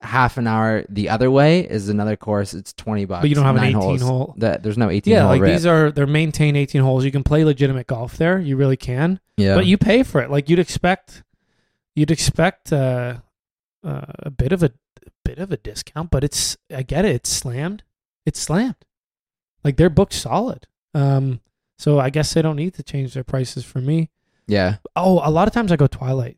Half 0.00 0.36
an 0.36 0.46
hour 0.48 0.84
the 0.88 1.08
other 1.10 1.30
way 1.30 1.60
is 1.60 1.88
another 1.88 2.16
course. 2.16 2.54
It's 2.54 2.72
20 2.72 3.04
bucks. 3.04 3.20
But 3.22 3.28
you 3.30 3.36
don't 3.36 3.44
have 3.44 3.56
an 3.56 3.64
18 3.64 3.74
holes. 3.80 4.02
hole. 4.02 4.34
That 4.38 4.62
there's 4.62 4.76
no 4.78 4.90
18 4.90 5.12
Yeah, 5.12 5.26
like 5.26 5.40
rip. 5.42 5.52
these 5.52 5.64
are 5.66 5.90
they're 5.92 6.06
maintained 6.08 6.56
18 6.56 6.82
holes. 6.82 7.04
You 7.04 7.12
can 7.12 7.22
play 7.22 7.44
legitimate 7.44 7.86
golf 7.86 8.16
there. 8.16 8.38
You 8.40 8.56
really 8.56 8.76
can. 8.76 9.20
yeah. 9.36 9.54
But 9.54 9.66
you 9.66 9.78
pay 9.78 10.02
for 10.02 10.20
it. 10.20 10.30
Like 10.30 10.48
you'd 10.48 10.58
expect 10.58 11.22
you'd 11.94 12.10
expect 12.10 12.72
uh, 12.72 13.18
uh, 13.84 14.02
a 14.20 14.30
bit 14.30 14.52
of 14.52 14.62
a, 14.62 14.72
a 15.06 15.10
bit 15.24 15.38
of 15.38 15.52
a 15.52 15.56
discount, 15.56 16.10
but 16.10 16.24
it's 16.24 16.56
I 16.74 16.82
get 16.82 17.04
it. 17.04 17.14
It's 17.14 17.30
slammed. 17.30 17.84
It's 18.26 18.40
slammed. 18.40 18.76
Like 19.64 19.76
they're 19.76 19.90
booked 19.90 20.14
solid. 20.14 20.66
Um 20.94 21.40
so 21.78 21.98
I 21.98 22.10
guess 22.10 22.32
they 22.34 22.42
don't 22.42 22.56
need 22.56 22.74
to 22.74 22.82
change 22.82 23.14
their 23.14 23.24
prices 23.24 23.64
for 23.64 23.80
me. 23.80 24.10
yeah. 24.46 24.76
Oh, 24.94 25.20
a 25.24 25.30
lot 25.30 25.48
of 25.48 25.54
times 25.54 25.72
I 25.72 25.76
go 25.76 25.86
twilight. 25.86 26.36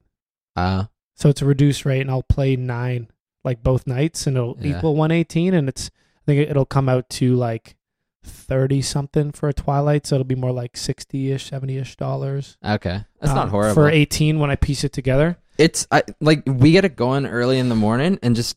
Uh, 0.56 0.84
So 1.16 1.28
it's 1.28 1.42
a 1.42 1.46
reduced 1.46 1.84
rate 1.84 2.00
and 2.00 2.10
I'll 2.10 2.22
play 2.22 2.56
9 2.56 3.08
like 3.44 3.62
both 3.62 3.86
nights 3.86 4.26
and 4.26 4.36
it'll 4.36 4.56
Yeah. 4.60 4.78
equal 4.78 4.94
118 4.96 5.52
and 5.54 5.68
it's 5.68 5.90
I 6.22 6.24
think 6.26 6.48
it'll 6.50 6.64
come 6.64 6.88
out 6.88 7.08
to 7.10 7.34
like 7.34 7.76
30 8.22 8.80
something 8.80 9.32
for 9.32 9.48
a 9.50 9.52
twilight 9.52 10.06
so 10.06 10.14
it'll 10.14 10.24
be 10.24 10.34
more 10.34 10.52
like 10.52 10.72
60ish 10.74 11.50
70ish 11.50 11.96
dollars 11.96 12.56
okay. 12.64 13.04
That's 13.20 13.30
um, 13.30 13.36
not 13.36 13.48
horrible. 13.50 13.74
for 13.74 13.88
18 13.90 14.38
when 14.38 14.50
I 14.50 14.56
piece 14.56 14.82
it 14.84 14.92
together. 14.94 15.36
it's 15.58 15.86
I, 15.90 16.04
like 16.20 16.42
we 16.46 16.72
get 16.72 16.84
it 16.86 16.96
going 16.96 17.26
early 17.26 17.58
in 17.58 17.68
the 17.68 17.74
morning 17.74 18.18
and 18.22 18.34
just 18.34 18.56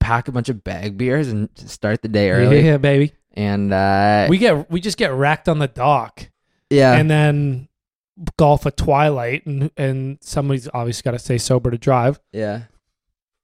pack 0.00 0.26
a 0.26 0.32
bunch 0.32 0.48
of 0.48 0.64
bag 0.64 0.98
beers 0.98 1.28
and 1.28 1.48
start 1.54 2.02
the 2.02 2.08
day 2.08 2.30
early. 2.30 2.64
Yeah, 2.66 2.76
baby. 2.78 3.12
And 3.34 3.72
uh, 3.72 4.28
We 4.30 4.38
get 4.38 4.70
we 4.70 4.80
just 4.80 4.96
get 4.96 5.12
wrecked 5.12 5.48
on 5.48 5.58
the 5.58 5.68
dock, 5.68 6.30
yeah, 6.70 6.92
and 6.92 7.10
then 7.10 7.68
golf 8.36 8.64
at 8.66 8.76
twilight, 8.76 9.44
and 9.46 9.70
and 9.76 10.18
somebody's 10.20 10.68
obviously 10.72 11.02
got 11.02 11.12
to 11.12 11.18
stay 11.18 11.38
sober 11.38 11.70
to 11.70 11.78
drive. 11.78 12.20
yeah, 12.32 12.62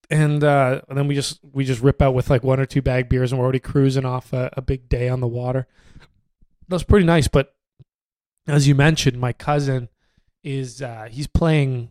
and 0.08 0.44
uh, 0.44 0.82
and 0.88 0.96
then 0.96 1.08
we 1.08 1.14
just 1.16 1.40
we 1.52 1.64
just 1.64 1.82
rip 1.82 2.00
out 2.00 2.14
with 2.14 2.30
like 2.30 2.44
one 2.44 2.60
or 2.60 2.66
two 2.66 2.82
bag 2.82 3.08
beers, 3.08 3.32
and 3.32 3.38
we're 3.40 3.44
already 3.44 3.58
cruising 3.58 4.04
off 4.04 4.32
a, 4.32 4.50
a 4.56 4.62
big 4.62 4.88
day 4.88 5.08
on 5.08 5.20
the 5.20 5.28
water. 5.28 5.66
That's 6.68 6.84
pretty 6.84 7.06
nice. 7.06 7.26
But 7.26 7.52
as 8.46 8.68
you 8.68 8.76
mentioned, 8.76 9.18
my 9.20 9.32
cousin 9.32 9.88
is 10.44 10.80
uh, 10.80 11.08
he's 11.10 11.26
playing 11.26 11.90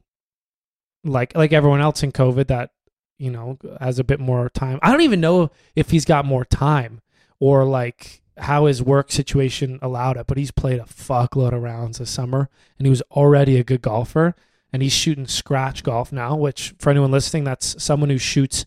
like 1.03 1.35
like 1.35 1.51
everyone 1.51 1.81
else 1.81 2.01
in 2.01 2.13
COVID 2.13 2.47
that 2.47 2.71
you 3.17 3.29
know 3.29 3.57
has 3.81 3.99
a 3.99 4.05
bit 4.05 4.21
more 4.21 4.49
time. 4.49 4.79
I 4.81 4.91
don't 4.91 5.01
even 5.01 5.19
know 5.19 5.51
if 5.75 5.91
he's 5.91 6.05
got 6.05 6.23
more 6.25 6.45
time 6.45 7.01
or 7.39 7.65
like 7.65 8.21
how 8.37 8.65
his 8.65 8.81
work 8.81 9.11
situation 9.11 9.79
allowed 9.81 10.17
it, 10.17 10.27
but 10.27 10.37
he's 10.37 10.51
played 10.51 10.79
a 10.79 10.83
fuckload 10.83 11.53
of 11.53 11.61
rounds 11.61 11.97
this 11.97 12.09
summer, 12.09 12.49
and 12.77 12.85
he 12.85 12.89
was 12.89 13.01
already 13.11 13.57
a 13.57 13.63
good 13.63 13.81
golfer 13.81 14.35
and 14.71 14.81
he's 14.81 14.93
shooting 14.93 15.27
scratch 15.27 15.83
golf 15.83 16.11
now, 16.11 16.35
which 16.35 16.73
for 16.79 16.89
anyone 16.89 17.11
listening, 17.11 17.43
that's 17.43 17.81
someone 17.83 18.09
who 18.09 18.17
shoots 18.17 18.65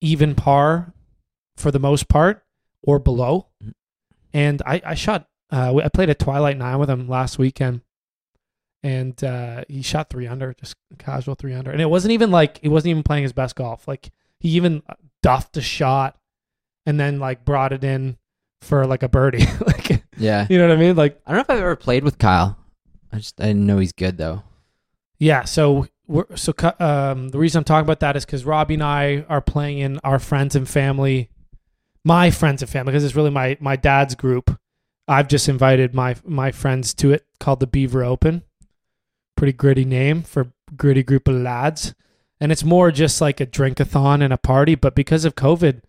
even 0.00 0.34
par 0.34 0.92
for 1.56 1.70
the 1.70 1.78
most 1.78 2.08
part 2.08 2.44
or 2.82 2.98
below. 2.98 3.48
And 4.32 4.62
I, 4.64 4.80
I 4.84 4.94
shot, 4.94 5.28
uh, 5.52 5.76
I 5.76 5.88
played 5.88 6.10
a 6.10 6.14
Twilight 6.14 6.56
Nine 6.56 6.78
with 6.78 6.88
him 6.88 7.08
last 7.08 7.38
weekend, 7.38 7.82
and 8.82 9.22
uh, 9.22 9.64
he 9.68 9.82
shot 9.82 10.08
three 10.08 10.26
under, 10.26 10.54
just 10.54 10.74
casual 10.98 11.34
three 11.34 11.52
under. 11.52 11.70
And 11.70 11.82
it 11.82 11.90
wasn't 11.90 12.12
even 12.12 12.30
like 12.30 12.58
he 12.58 12.68
wasn't 12.68 12.90
even 12.90 13.02
playing 13.02 13.24
his 13.24 13.32
best 13.32 13.56
golf. 13.56 13.86
Like 13.86 14.10
he 14.38 14.50
even 14.50 14.82
duffed 15.22 15.56
a 15.56 15.62
shot 15.62 16.16
and 16.90 17.00
then 17.00 17.18
like 17.18 17.46
brought 17.46 17.72
it 17.72 17.82
in 17.82 18.18
for 18.60 18.86
like 18.86 19.02
a 19.02 19.08
birdie. 19.08 19.46
like 19.66 20.04
yeah. 20.18 20.46
you 20.50 20.58
know 20.58 20.68
what 20.68 20.76
I 20.76 20.80
mean? 20.80 20.96
Like 20.96 21.18
I 21.26 21.30
don't 21.30 21.38
know 21.38 21.40
if 21.42 21.50
I've 21.50 21.62
ever 21.62 21.76
played 21.76 22.04
with 22.04 22.18
Kyle. 22.18 22.58
I 23.12 23.16
just 23.16 23.40
I 23.40 23.46
didn't 23.46 23.66
know 23.66 23.78
he's 23.78 23.92
good 23.92 24.18
though. 24.18 24.42
Yeah, 25.18 25.44
so 25.44 25.86
we're 26.06 26.36
so 26.36 26.52
um, 26.78 27.28
the 27.28 27.38
reason 27.38 27.58
I'm 27.58 27.64
talking 27.64 27.86
about 27.86 28.00
that 28.00 28.16
is 28.16 28.24
because 28.24 28.44
Robbie 28.44 28.74
and 28.74 28.82
I 28.82 29.24
are 29.28 29.40
playing 29.40 29.78
in 29.78 29.98
our 30.02 30.18
friends 30.18 30.56
and 30.56 30.68
family, 30.68 31.30
my 32.04 32.30
friends 32.30 32.62
and 32.62 32.70
family, 32.70 32.92
because 32.92 33.04
it's 33.04 33.16
really 33.16 33.30
my 33.30 33.56
my 33.60 33.76
dad's 33.76 34.14
group. 34.14 34.58
I've 35.06 35.28
just 35.28 35.48
invited 35.48 35.94
my 35.94 36.16
my 36.24 36.52
friends 36.52 36.94
to 36.94 37.12
it 37.12 37.26
called 37.38 37.60
the 37.60 37.66
Beaver 37.66 38.04
Open. 38.04 38.42
Pretty 39.36 39.52
gritty 39.52 39.84
name 39.84 40.22
for 40.22 40.52
gritty 40.76 41.02
group 41.02 41.28
of 41.28 41.36
lads, 41.36 41.94
and 42.40 42.50
it's 42.50 42.64
more 42.64 42.90
just 42.90 43.20
like 43.20 43.40
a 43.40 43.46
drinkathon 43.46 44.22
and 44.22 44.32
a 44.32 44.38
party. 44.38 44.74
But 44.74 44.94
because 44.94 45.24
of 45.24 45.34
COVID, 45.34 45.82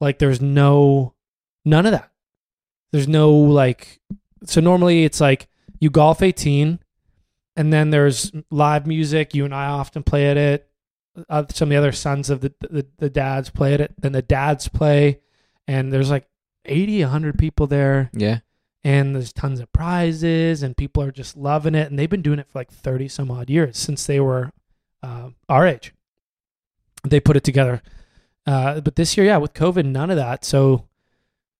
like 0.00 0.18
there's 0.18 0.40
no 0.40 1.14
none 1.64 1.86
of 1.86 1.92
that. 1.92 2.10
There's 2.92 3.08
no 3.08 3.32
like 3.32 4.00
so 4.44 4.60
normally 4.60 5.04
it's 5.04 5.20
like 5.20 5.48
you 5.80 5.90
golf 5.90 6.22
18 6.22 6.78
and 7.56 7.72
then 7.72 7.90
there's 7.90 8.32
live 8.50 8.86
music. 8.86 9.34
You 9.34 9.44
and 9.44 9.54
I 9.54 9.66
often 9.66 10.02
play 10.02 10.30
at 10.30 10.36
it. 10.36 10.68
Uh, 11.30 11.44
some 11.50 11.68
of 11.68 11.70
the 11.70 11.76
other 11.76 11.92
sons 11.92 12.28
of 12.28 12.40
the, 12.42 12.52
the 12.60 12.86
the 12.98 13.10
dads 13.10 13.48
play 13.50 13.72
at 13.74 13.80
it. 13.80 13.94
Then 13.98 14.12
the 14.12 14.20
dads 14.22 14.68
play, 14.68 15.20
and 15.66 15.90
there's 15.90 16.10
like 16.10 16.26
80, 16.66 17.00
100 17.04 17.38
people 17.38 17.66
there, 17.66 18.10
Yeah. 18.12 18.40
and 18.84 19.14
there's 19.14 19.32
tons 19.32 19.60
of 19.60 19.72
prizes, 19.72 20.62
and 20.62 20.76
people 20.76 21.02
are 21.02 21.10
just 21.12 21.34
loving 21.34 21.74
it. 21.74 21.88
And 21.88 21.98
they've 21.98 22.10
been 22.10 22.20
doing 22.20 22.38
it 22.38 22.48
for 22.50 22.58
like 22.58 22.70
thirty 22.70 23.08
some 23.08 23.30
odd 23.30 23.48
years 23.48 23.78
since 23.78 24.04
they 24.04 24.20
were 24.20 24.52
uh, 25.02 25.30
our 25.48 25.66
age. 25.66 25.94
They 27.04 27.18
put 27.20 27.36
it 27.36 27.44
together, 27.44 27.80
uh, 28.46 28.80
but 28.80 28.96
this 28.96 29.16
year, 29.16 29.26
yeah, 29.26 29.38
with 29.38 29.54
COVID, 29.54 29.84
none 29.84 30.10
of 30.10 30.16
that. 30.16 30.44
So 30.44 30.86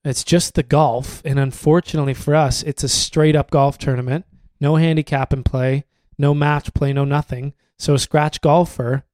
it's 0.05 0.25
just 0.25 0.55
the 0.55 0.63
golf, 0.63 1.23
and 1.25 1.39
unfortunately 1.39 2.15
for 2.15 2.35
us, 2.35 2.63
it's 2.63 2.85
a 2.85 2.89
straight 2.89 3.35
up 3.37 3.51
golf 3.51 3.79
tournament 3.79 4.25
no 4.61 4.77
handicap 4.77 5.33
in 5.33 5.43
play, 5.43 5.85
no 6.19 6.35
match 6.35 6.73
play, 6.75 6.93
no 6.93 7.05
nothing. 7.05 7.53
So 7.79 7.95
a 7.95 7.99
scratch 7.99 8.41
golfer 8.41 9.05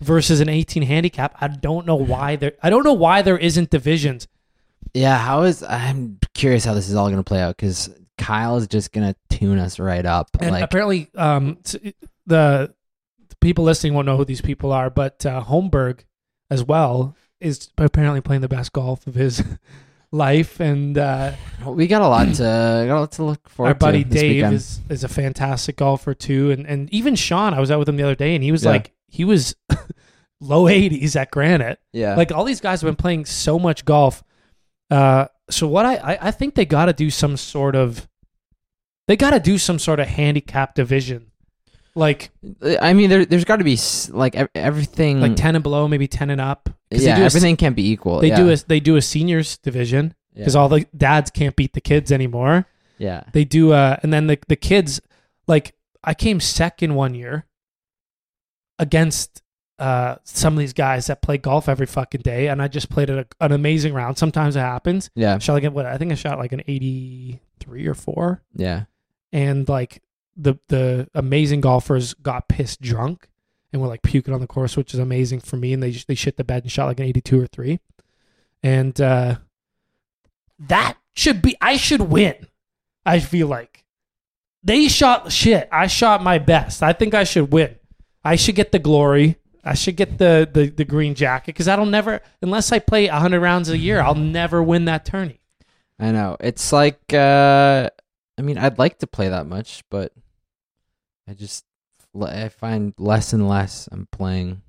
versus 0.00 0.40
an 0.40 0.48
18 0.48 0.82
handicap. 0.82 1.36
I 1.40 1.48
don't 1.48 1.86
know 1.86 1.96
why 1.96 2.36
there. 2.36 2.52
I 2.62 2.70
don't 2.70 2.84
know 2.84 2.92
why 2.92 3.22
there 3.22 3.38
isn't 3.38 3.70
divisions. 3.70 4.28
Yeah, 4.94 5.16
how 5.16 5.42
is 5.42 5.62
I'm 5.62 6.18
curious 6.34 6.64
how 6.64 6.74
this 6.74 6.88
is 6.88 6.94
all 6.94 7.08
gonna 7.08 7.22
play 7.22 7.40
out 7.40 7.56
because 7.56 7.88
Kyle 8.18 8.56
is 8.56 8.66
just 8.66 8.92
gonna 8.92 9.16
tune 9.30 9.58
us 9.58 9.78
right 9.78 10.04
up. 10.04 10.28
And 10.40 10.50
like 10.50 10.64
apparently, 10.64 11.08
um, 11.14 11.58
the, 12.26 12.74
the 13.28 13.36
people 13.40 13.64
listening 13.64 13.94
won't 13.94 14.06
know 14.06 14.16
who 14.16 14.24
these 14.24 14.42
people 14.42 14.72
are, 14.72 14.90
but 14.90 15.24
uh, 15.24 15.42
Holmberg 15.42 16.00
as 16.52 16.64
well 16.64 17.16
is 17.40 17.70
apparently 17.78 18.20
playing 18.20 18.42
the 18.42 18.48
best 18.48 18.72
golf 18.72 19.06
of 19.06 19.14
his 19.14 19.42
life, 20.12 20.60
and 20.60 20.96
uh, 20.98 21.32
we 21.66 21.86
got 21.86 22.02
a 22.02 22.08
lot 22.08 22.26
to 22.34 22.84
got 22.86 22.96
a 22.98 23.00
lot 23.00 23.12
to 23.12 23.24
look 23.24 23.48
forward 23.48 23.68
our 23.70 23.74
buddy 23.74 24.04
Dave 24.04 24.36
weekend. 24.36 24.54
is 24.54 24.80
is 24.88 25.04
a 25.04 25.08
fantastic 25.08 25.76
golfer 25.76 26.14
too, 26.14 26.50
and 26.50 26.66
and 26.66 26.88
even 26.92 27.14
Sean, 27.16 27.54
I 27.54 27.60
was 27.60 27.70
out 27.70 27.78
with 27.78 27.88
him 27.88 27.96
the 27.96 28.02
other 28.04 28.14
day, 28.14 28.34
and 28.34 28.44
he 28.44 28.52
was 28.52 28.64
Yeah. 28.64 28.70
like 28.72 28.92
he 29.08 29.24
was 29.24 29.56
low 30.40 30.64
80s 30.64 31.16
at 31.16 31.30
Granite. 31.30 31.78
yeah, 31.92 32.14
Like 32.16 32.32
all 32.32 32.44
these 32.44 32.60
guys 32.60 32.80
have 32.80 32.88
been 32.88 32.96
playing 32.96 33.24
so 33.26 33.58
much 33.58 33.84
golf. 33.84 34.22
Uh, 34.90 35.26
so 35.50 35.66
what 35.68 35.84
I 35.86 35.96
I, 35.96 36.18
I 36.28 36.30
think 36.30 36.54
they 36.54 36.64
got 36.66 36.86
to 36.86 36.92
do 36.92 37.10
some 37.10 37.36
sort 37.36 37.74
of 37.74 38.08
they 39.08 39.16
got 39.16 39.30
to 39.30 39.40
do 39.40 39.58
some 39.58 39.78
sort 39.80 39.98
of 40.00 40.06
handicap 40.06 40.74
division, 40.76 41.31
like 41.94 42.30
I 42.80 42.92
mean, 42.94 43.10
there 43.10 43.24
there's 43.24 43.44
got 43.44 43.56
to 43.56 43.64
be 43.64 43.78
like 44.10 44.34
everything. 44.54 45.20
like 45.20 45.36
ten 45.36 45.54
and 45.54 45.62
below, 45.62 45.88
maybe 45.88 46.08
ten 46.08 46.30
and 46.30 46.40
up. 46.40 46.70
yeah, 46.90 47.18
a, 47.18 47.24
everything 47.24 47.56
can't 47.56 47.76
be 47.76 47.90
equal. 47.90 48.20
They 48.20 48.28
yeah. 48.28 48.36
do 48.36 48.50
a 48.50 48.56
they 48.56 48.80
do 48.80 48.96
a 48.96 49.02
seniors 49.02 49.58
division 49.58 50.14
yeah. 50.32 50.40
because 50.40 50.56
all 50.56 50.68
the 50.68 50.86
dads 50.96 51.30
can't 51.30 51.54
beat 51.54 51.74
the 51.74 51.80
kids 51.80 52.10
anymore. 52.10 52.66
yeah. 52.98 53.24
They 53.32 53.44
do 53.44 53.72
uh 53.72 53.96
and 54.02 54.12
then 54.12 54.26
the 54.26 54.38
the 54.48 54.56
kids 54.56 55.00
like 55.46 55.74
I 56.02 56.14
came 56.14 56.40
second 56.40 56.94
one 56.94 57.14
year 57.14 57.46
against 58.78 59.42
uh 59.78 60.16
some 60.24 60.54
of 60.54 60.58
these 60.58 60.72
guys 60.72 61.06
that 61.06 61.20
play 61.20 61.36
golf 61.36 61.68
every 61.68 61.86
fucking 61.86 62.22
day 62.22 62.48
and 62.48 62.62
I 62.62 62.68
just 62.68 62.88
played 62.88 63.10
a, 63.10 63.26
an 63.40 63.52
amazing 63.52 63.92
round. 63.92 64.16
Sometimes 64.16 64.56
it 64.56 64.60
happens. 64.60 65.10
Yeah, 65.14 65.34
I 65.34 65.38
shot 65.38 65.62
like 65.62 65.72
what 65.72 65.84
I 65.84 65.98
think 65.98 66.10
I 66.10 66.14
shot 66.14 66.38
like 66.38 66.52
an 66.52 66.62
83 66.66 67.86
or 67.86 67.94
4 67.94 68.42
yeah, 68.56 68.84
and 69.30 69.68
like 69.68 70.02
the 70.36 70.58
the 70.68 71.08
amazing 71.14 71.60
golfers 71.60 72.14
got 72.14 72.48
pissed 72.48 72.80
drunk 72.80 73.28
and 73.72 73.80
were 73.80 73.88
like 73.88 74.02
puking 74.02 74.34
on 74.34 74.40
the 74.40 74.46
course, 74.46 74.76
which 74.76 74.94
is 74.94 75.00
amazing 75.00 75.40
for 75.40 75.56
me. 75.56 75.72
And 75.72 75.82
they 75.82 75.90
they 75.90 76.14
shit 76.14 76.36
the 76.36 76.44
bed 76.44 76.62
and 76.62 76.72
shot 76.72 76.86
like 76.86 77.00
an 77.00 77.06
82 77.06 77.40
or 77.40 77.46
three, 77.46 77.80
and 78.62 78.98
uh, 79.00 79.36
that 80.58 80.96
should 81.12 81.42
be 81.42 81.56
I 81.60 81.76
should 81.76 82.02
win. 82.02 82.46
I 83.04 83.18
feel 83.20 83.48
like 83.48 83.84
they 84.62 84.88
shot 84.88 85.32
shit. 85.32 85.68
I 85.72 85.86
shot 85.86 86.22
my 86.22 86.38
best. 86.38 86.82
I 86.82 86.92
think 86.92 87.14
I 87.14 87.24
should 87.24 87.52
win. 87.52 87.76
I 88.24 88.36
should 88.36 88.54
get 88.54 88.72
the 88.72 88.78
glory. 88.78 89.36
I 89.64 89.74
should 89.74 89.96
get 89.96 90.18
the 90.18 90.48
the, 90.50 90.68
the 90.68 90.84
green 90.84 91.14
jacket 91.14 91.46
because 91.54 91.68
I 91.68 91.76
don't 91.76 91.90
never 91.90 92.20
unless 92.40 92.72
I 92.72 92.78
play 92.78 93.08
100 93.08 93.40
rounds 93.40 93.68
a 93.68 93.78
year, 93.78 94.00
I'll 94.00 94.14
never 94.14 94.62
win 94.62 94.86
that 94.86 95.04
tourney. 95.04 95.40
I 95.98 96.10
know. 96.10 96.36
It's 96.40 96.72
like 96.72 97.00
uh 97.12 97.90
I 98.38 98.42
mean, 98.42 98.58
I'd 98.58 98.78
like 98.78 98.98
to 99.00 99.06
play 99.06 99.28
that 99.28 99.46
much, 99.46 99.84
but 99.90 100.12
I 101.28 101.34
just 101.34 101.64
I 102.20 102.48
find 102.48 102.92
less 102.98 103.32
and 103.32 103.48
less 103.48 103.88
I'm 103.92 104.06
playing 104.12 104.62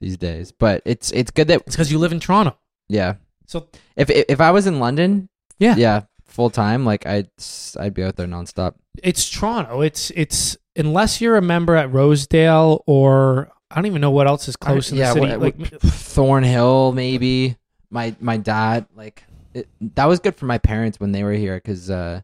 these 0.00 0.16
days. 0.16 0.52
But 0.52 0.82
it's 0.84 1.10
it's 1.12 1.30
good 1.30 1.48
that 1.48 1.62
It's 1.66 1.76
because 1.76 1.90
you 1.90 1.98
live 1.98 2.12
in 2.12 2.20
Toronto. 2.20 2.56
yeah. 2.88 3.14
So 3.46 3.68
If 3.96 4.10
if, 4.10 4.40
I 4.40 4.50
was 4.50 4.66
in 4.66 4.80
London, 4.80 5.28
Yeah. 5.60 5.76
yeah, 5.76 6.02
full 6.24 6.50
time, 6.50 6.84
like 6.84 7.06
I'd 7.06 7.30
I'd 7.78 7.94
be 7.94 8.02
out 8.02 8.16
there 8.16 8.26
nonstop. 8.26 8.74
it's 9.02 9.30
Toronto. 9.30 9.80
It's 9.82 10.10
it's 10.16 10.56
unless 10.74 11.20
you're 11.20 11.36
a 11.36 11.42
member 11.42 11.76
at 11.76 11.92
Rosedale 11.92 12.82
or 12.86 13.50
I 13.70 13.76
don't 13.76 13.86
even 13.86 14.00
know 14.00 14.10
what 14.10 14.26
else 14.26 14.48
is 14.48 14.56
close 14.56 14.90
in 14.90 14.98
yeah, 14.98 15.14
the 15.14 15.20
city. 15.20 15.36
what- 15.36 15.40
like 15.40 15.80
Thornhill, 15.80 16.92
maybe. 16.92 17.56
My 17.90 18.14
my 18.20 18.36
dad, 18.36 18.86
like 18.96 19.22
it, 19.54 19.68
that 19.94 20.06
was 20.06 20.18
good 20.18 20.34
for 20.34 20.46
my 20.46 20.58
parents 20.58 20.98
when 20.98 21.12
they 21.12 21.22
were 21.22 21.32
here 21.32 21.54
because 21.56 21.88
uh, 21.88 22.20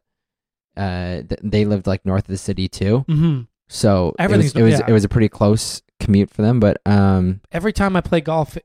uh, 0.76 1.22
th- 1.22 1.40
they 1.42 1.64
lived 1.64 1.86
like 1.86 2.04
north 2.04 2.24
of 2.24 2.28
the 2.32 2.36
city 2.36 2.68
too. 2.68 3.04
Mhm. 3.08 3.46
So 3.72 4.14
it 4.18 4.30
was 4.30 4.54
it 4.54 4.62
was, 4.62 4.72
yeah. 4.74 4.86
it 4.86 4.92
was 4.92 5.04
a 5.04 5.08
pretty 5.08 5.30
close 5.30 5.80
commute 5.98 6.28
for 6.28 6.42
them. 6.42 6.60
But 6.60 6.78
um, 6.84 7.40
every 7.50 7.72
time 7.72 7.96
I 7.96 8.02
play 8.02 8.20
golf, 8.20 8.58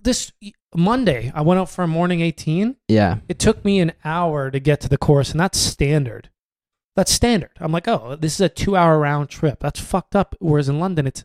this 0.00 0.32
Monday 0.74 1.30
I 1.32 1.42
went 1.42 1.60
out 1.60 1.70
for 1.70 1.84
a 1.84 1.88
morning 1.88 2.20
18. 2.20 2.76
yeah, 2.88 3.18
It 3.28 3.38
took 3.38 3.64
me 3.64 3.78
an 3.78 3.92
hour 4.04 4.50
to 4.50 4.58
get 4.58 4.80
to 4.80 4.88
the 4.88 4.98
course, 4.98 5.30
and 5.30 5.38
that's 5.38 5.56
standard. 5.56 6.30
That's 6.96 7.12
standard. 7.12 7.52
I'm 7.60 7.70
like, 7.70 7.86
oh, 7.86 8.16
this 8.16 8.34
is 8.34 8.40
a 8.40 8.48
two 8.48 8.76
hour 8.76 8.98
round 8.98 9.28
trip. 9.28 9.60
That's 9.60 9.78
fucked 9.78 10.16
up. 10.16 10.34
Whereas 10.40 10.68
in 10.68 10.80
London, 10.80 11.06
it's 11.06 11.24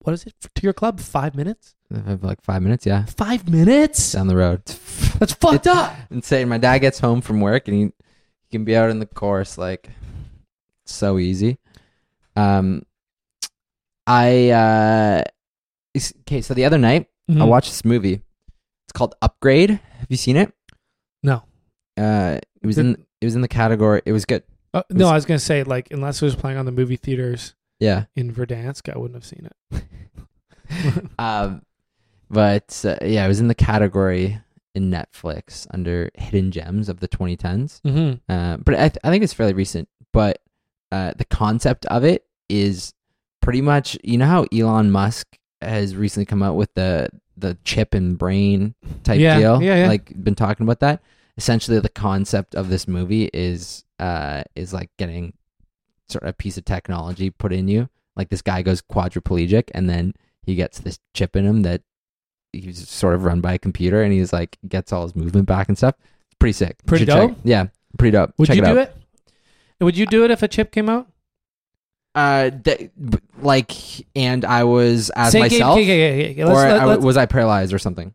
what 0.00 0.12
is 0.12 0.24
it 0.24 0.34
to 0.40 0.62
your 0.62 0.72
club? 0.72 0.98
Five 0.98 1.36
minutes? 1.36 1.76
like 2.20 2.42
five 2.42 2.62
minutes, 2.62 2.84
yeah, 2.84 3.04
Five 3.04 3.48
minutes? 3.48 4.12
down 4.12 4.26
the 4.26 4.36
road. 4.36 4.64
That's 5.18 5.34
fucked 5.34 5.68
up. 5.68 5.94
Insane. 6.10 6.48
My 6.48 6.58
dad 6.58 6.78
gets 6.78 6.98
home 6.98 7.20
from 7.20 7.40
work 7.40 7.68
and 7.68 7.76
he, 7.76 7.82
he 7.84 8.50
can 8.50 8.64
be 8.64 8.76
out 8.76 8.90
in 8.90 8.98
the 8.98 9.06
course 9.06 9.56
like 9.56 9.88
so 10.84 11.18
easy. 11.18 11.58
Um, 12.38 12.82
I 14.06 14.50
uh, 14.50 15.22
okay. 16.22 16.40
So 16.40 16.54
the 16.54 16.64
other 16.64 16.78
night 16.78 17.06
I 17.28 17.32
Mhm. 17.32 17.48
watched 17.48 17.70
this 17.70 17.84
movie. 17.84 18.22
It's 18.86 18.92
called 18.94 19.14
Upgrade. 19.20 19.70
Have 19.70 20.06
you 20.08 20.16
seen 20.16 20.36
it? 20.36 20.52
No. 21.22 21.42
Uh, 21.96 22.38
it 22.62 22.66
was 22.66 22.78
in 22.78 23.04
it 23.20 23.24
was 23.24 23.34
in 23.34 23.40
the 23.42 23.48
category. 23.48 24.00
It 24.06 24.12
was 24.12 24.24
good. 24.24 24.42
Uh, 24.72 24.82
no, 24.90 25.06
was- 25.06 25.12
I 25.12 25.14
was 25.16 25.24
gonna 25.26 25.38
say 25.38 25.62
like 25.62 25.88
unless 25.90 26.22
it 26.22 26.24
was 26.24 26.36
playing 26.36 26.58
on 26.58 26.64
the 26.66 26.72
movie 26.72 26.96
theaters 26.96 27.54
Yeah. 27.80 28.04
in 28.16 28.32
Verdansk, 28.32 28.92
I 28.94 28.98
wouldn't 28.98 29.16
have 29.16 29.26
seen 29.26 29.48
it. 29.72 29.84
Um, 31.18 31.62
but 32.30 32.82
uh, 32.84 32.98
yeah, 33.02 33.24
it 33.24 33.28
was 33.28 33.40
in 33.40 33.48
the 33.48 33.54
category 33.54 34.38
in 34.74 34.90
Netflix 34.90 35.66
under 35.72 36.10
hidden 36.14 36.50
gems 36.50 36.90
of 36.90 37.00
the 37.00 37.08
2010s. 37.08 37.80
mm-hmm. 37.80 38.30
Uh, 38.32 38.58
but 38.58 38.74
I, 38.74 38.88
th- 38.90 38.98
I 39.02 39.08
think 39.10 39.24
it's 39.24 39.32
fairly 39.32 39.54
recent. 39.54 39.88
But 40.12 40.40
uh, 40.92 41.14
the 41.16 41.24
concept 41.24 41.86
of 41.86 42.04
it 42.04 42.26
is 42.48 42.92
pretty 43.40 43.60
much 43.60 43.96
you 44.04 44.18
know 44.18 44.26
how 44.26 44.44
Elon 44.52 44.90
Musk 44.90 45.26
has 45.62 45.96
recently 45.96 46.26
come 46.26 46.42
out 46.42 46.54
with 46.56 46.72
the 46.74 47.08
the 47.36 47.56
chip 47.64 47.94
and 47.94 48.18
brain 48.18 48.74
type 49.04 49.20
Yeah, 49.20 49.38
deal. 49.38 49.62
yeah, 49.62 49.82
yeah. 49.82 49.88
Like 49.88 50.12
been 50.22 50.34
talking 50.34 50.64
about 50.64 50.80
that. 50.80 51.02
Essentially, 51.36 51.78
the 51.78 51.88
concept 51.88 52.54
of 52.54 52.68
this 52.68 52.88
movie 52.88 53.30
is 53.32 53.84
uh 54.00 54.42
is 54.56 54.72
like 54.72 54.90
getting 54.98 55.34
sort 56.08 56.22
of 56.24 56.30
a 56.30 56.32
piece 56.32 56.56
of 56.56 56.64
technology 56.64 57.30
put 57.30 57.52
in 57.52 57.68
you. 57.68 57.88
Like 58.16 58.28
this 58.30 58.42
guy 58.42 58.62
goes 58.62 58.82
quadriplegic, 58.82 59.70
and 59.74 59.88
then 59.88 60.14
he 60.42 60.54
gets 60.56 60.80
this 60.80 60.98
chip 61.14 61.36
in 61.36 61.44
him 61.46 61.62
that 61.62 61.82
he's 62.52 62.88
sort 62.88 63.14
of 63.14 63.22
run 63.24 63.40
by 63.40 63.52
a 63.54 63.58
computer, 63.58 64.02
and 64.02 64.12
he's 64.12 64.32
like 64.32 64.58
gets 64.66 64.92
all 64.92 65.02
his 65.04 65.14
movement 65.14 65.46
back 65.46 65.68
and 65.68 65.78
stuff. 65.78 65.94
It's 66.26 66.34
pretty 66.40 66.54
sick. 66.54 66.76
Pretty 66.86 67.04
should 67.04 67.12
check- 67.14 67.28
dope? 67.28 67.38
yeah, 67.44 67.66
pretty 67.98 68.12
dope. 68.16 68.32
Would 68.38 68.46
Check 68.48 68.56
you 68.56 68.62
it 68.64 68.68
out. 68.68 68.74
do 68.74 68.80
it? 68.80 68.96
Would 69.80 69.96
you 69.96 70.06
do 70.06 70.24
it 70.24 70.32
if 70.32 70.42
a 70.42 70.48
chip 70.48 70.72
came 70.72 70.88
out? 70.88 71.06
Uh, 72.18 72.50
th- 72.50 72.90
like, 73.40 73.72
and 74.16 74.44
I 74.44 74.64
was 74.64 75.10
as 75.14 75.30
Say- 75.32 75.40
myself, 75.40 75.78
okay, 75.78 75.84
okay, 75.84 76.30
okay, 76.32 76.42
or 76.42 76.46
let- 76.54 76.80
I- 76.80 76.84
let's- 76.84 77.04
was 77.04 77.16
I 77.16 77.26
paralyzed 77.26 77.72
or 77.72 77.78
something? 77.78 78.12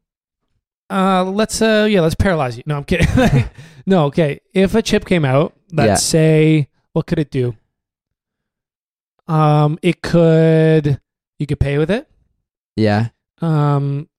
Uh, 0.89 1.23
let's 1.23 1.61
uh, 1.61 1.87
yeah, 1.89 2.01
let's 2.01 2.15
paralyze 2.15 2.57
you. 2.57 2.63
No, 2.65 2.75
I'm 2.77 2.83
kidding. 2.83 3.07
no, 3.85 4.05
okay. 4.05 4.41
If 4.53 4.75
a 4.75 4.81
chip 4.81 5.05
came 5.05 5.23
out, 5.23 5.53
let's 5.71 5.87
Yeah. 5.87 5.95
say, 5.95 6.67
what 6.91 7.07
could 7.07 7.17
it 7.19 7.31
do? 7.31 7.55
Um, 9.27 9.79
it 9.81 10.01
could 10.01 10.99
you 11.39 11.47
could 11.47 11.59
pay 11.59 11.77
with 11.77 11.89
it. 11.89 12.07
Yeah. 12.75 13.09
Um, 13.41 14.09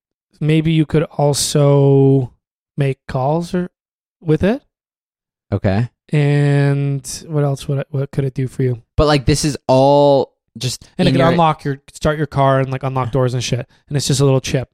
maybe 0.41 0.72
you 0.72 0.87
could 0.87 1.03
also 1.05 2.32
make 2.76 2.99
calls 3.07 3.55
or 3.55 3.70
with 4.20 4.43
it. 4.43 4.62
Okay. 5.53 5.91
And 6.12 7.07
what 7.26 7.44
else? 7.44 7.66
What 7.68 7.86
what 7.90 8.11
could 8.11 8.24
it 8.24 8.34
do 8.34 8.46
for 8.48 8.62
you? 8.62 8.82
But 8.96 9.07
like, 9.07 9.26
this 9.26 9.44
is 9.44 9.57
all 9.66 10.34
just 10.57 10.88
And 10.98 11.09
it 11.09 11.12
can 11.12 11.20
your- 11.20 11.30
unlock 11.30 11.64
your 11.64 11.82
start 11.92 12.18
your 12.18 12.26
car 12.26 12.61
and 12.61 12.70
like 12.70 12.82
unlock 12.82 13.11
doors 13.11 13.34
and 13.34 13.42
shit. 13.42 13.68
And 13.88 13.96
it's 13.96 14.07
just 14.07 14.20
a 14.20 14.24
little 14.24 14.40
chip, 14.40 14.70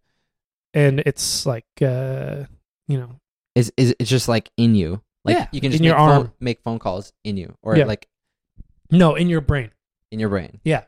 and 0.74 1.00
it's 1.00 1.46
like 1.46 1.64
uh, 1.82 2.44
you 2.88 2.98
know, 2.98 3.16
Is 3.54 3.72
is 3.76 3.94
it's 3.98 4.10
just 4.10 4.28
like 4.28 4.50
in 4.56 4.74
you? 4.74 5.02
Like 5.24 5.36
Yeah, 5.36 5.46
you 5.52 5.60
can 5.60 5.70
just 5.70 5.80
in 5.80 5.84
your 5.84 5.94
make 5.96 6.00
phone, 6.06 6.10
arm. 6.16 6.32
make 6.40 6.62
phone 6.62 6.78
calls 6.78 7.12
in 7.24 7.36
you, 7.36 7.54
or 7.62 7.76
Yeah. 7.76 7.84
like 7.84 8.06
no, 8.90 9.14
in 9.14 9.28
your 9.28 9.40
brain. 9.40 9.70
in 10.10 10.18
your 10.18 10.28
brain. 10.30 10.60
Yeah, 10.64 10.84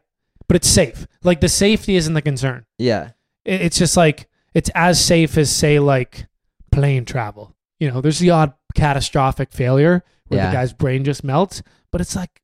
but 0.49 0.57
it's 0.57 0.69
safe. 0.69 1.07
Like 1.23 1.41
the 1.41 1.49
safety 1.49 1.95
isn't 1.97 2.15
the 2.15 2.23
concern. 2.23 2.67
Yeah. 2.79 3.11
It- 3.45 3.61
It's 3.63 3.79
just 3.79 3.97
like 3.97 4.29
it's 4.55 4.71
as 4.75 5.03
safe 5.03 5.39
as 5.39 5.51
say 5.55 5.79
like 5.79 6.27
plane 6.73 7.05
travel. 7.05 7.55
You 7.79 7.91
know, 7.91 8.01
there's 8.01 8.19
the 8.19 8.31
odd 8.31 8.53
catastrophic 8.75 9.53
failure 9.53 10.03
where 10.33 10.41
Yeah. 10.41 10.51
the 10.51 10.57
guy's 10.57 10.73
brain 10.73 11.05
just 11.05 11.23
melts, 11.25 11.63
but 11.91 12.01
it's 12.01 12.17
like 12.17 12.41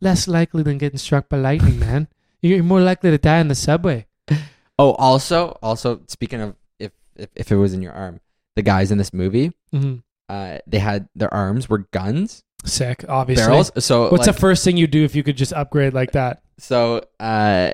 less 0.00 0.26
likely 0.26 0.62
than 0.62 0.78
getting 0.78 0.98
struck 0.98 1.28
by 1.28 1.36
lightning, 1.38 1.78
man. 1.88 2.08
You're 2.40 2.62
more 2.64 2.80
likely 2.80 3.10
to 3.10 3.18
die 3.18 3.38
in 3.38 3.48
the 3.48 3.54
subway. 3.54 4.06
Oh, 4.78 4.92
also, 4.94 5.58
also 5.62 6.00
speaking 6.08 6.40
of 6.40 6.56
if 6.80 6.90
if, 7.14 7.28
if 7.36 7.52
it 7.52 7.56
was 7.56 7.72
in 7.74 7.82
your 7.82 7.92
arm, 7.92 8.20
the 8.56 8.62
guys 8.62 8.90
in 8.90 8.98
this 8.98 9.12
movie, 9.12 9.52
hmm 9.70 9.96
uh, 10.28 10.58
they 10.66 10.78
had 10.78 11.08
their 11.14 11.32
arms 11.32 11.68
were 11.68 11.86
guns, 11.92 12.42
Sick, 12.64 13.04
obviously. 13.08 13.44
barrels. 13.44 13.70
So 13.84 14.10
What's 14.10 14.26
like, 14.26 14.34
the 14.34 14.40
first 14.40 14.64
thing 14.64 14.78
you 14.78 14.86
do 14.86 15.04
if 15.04 15.14
you 15.14 15.22
could 15.22 15.36
just 15.36 15.52
upgrade 15.52 15.92
like 15.92 16.12
that? 16.12 16.42
so 16.58 17.02
uh, 17.20 17.72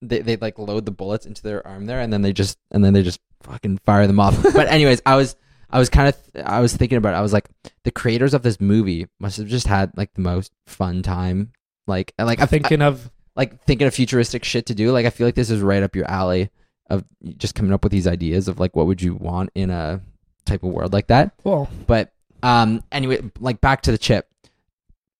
they 0.00 0.20
they 0.20 0.36
like 0.36 0.56
load 0.58 0.86
the 0.86 0.92
bullets 0.92 1.26
into 1.26 1.42
their 1.42 1.66
arm 1.66 1.84
there, 1.86 2.00
and 2.00 2.12
then 2.12 2.22
they 2.22 2.32
just 2.32 2.56
and 2.70 2.82
then 2.84 2.92
they 2.94 3.02
just 3.02 3.20
fucking 3.42 3.78
fire 3.78 4.06
them 4.06 4.20
off. 4.20 4.40
but 4.54 4.68
anyways, 4.68 5.02
I 5.04 5.16
was 5.16 5.34
I 5.70 5.78
was 5.78 5.88
kind 5.90 6.08
of 6.08 6.16
I 6.44 6.60
was 6.60 6.76
thinking 6.76 6.98
about 6.98 7.14
it. 7.14 7.16
I 7.18 7.22
was 7.22 7.32
like, 7.32 7.48
the 7.84 7.90
creators 7.90 8.34
of 8.34 8.42
this 8.42 8.60
movie 8.60 9.06
must 9.18 9.36
have 9.38 9.46
just 9.48 9.66
had 9.66 9.92
like 9.96 10.14
the 10.14 10.20
most 10.20 10.52
fun 10.66 11.02
time. 11.02 11.52
Like 11.86 12.12
like 12.18 12.40
I'm 12.40 12.46
Thinking 12.48 12.82
of 12.82 13.10
like 13.34 13.62
thinking 13.64 13.86
of 13.86 13.94
futuristic 13.94 14.44
shit 14.44 14.66
to 14.66 14.74
do. 14.74 14.92
Like 14.92 15.06
I 15.06 15.10
feel 15.10 15.26
like 15.26 15.34
this 15.34 15.50
is 15.50 15.60
right 15.60 15.82
up 15.82 15.94
your 15.96 16.10
alley 16.10 16.50
of 16.88 17.04
just 17.36 17.54
coming 17.54 17.72
up 17.72 17.82
with 17.82 17.90
these 17.92 18.06
ideas 18.06 18.46
of 18.48 18.60
like 18.60 18.76
what 18.76 18.86
would 18.86 19.02
you 19.02 19.14
want 19.14 19.50
in 19.54 19.70
a 19.70 20.00
type 20.44 20.62
of 20.62 20.70
world 20.70 20.92
like 20.92 21.08
that. 21.08 21.32
well, 21.44 21.68
But 21.86 22.12
um 22.42 22.82
anyway, 22.92 23.22
like 23.40 23.60
back 23.60 23.82
to 23.82 23.90
the 23.92 23.98
chip. 23.98 24.28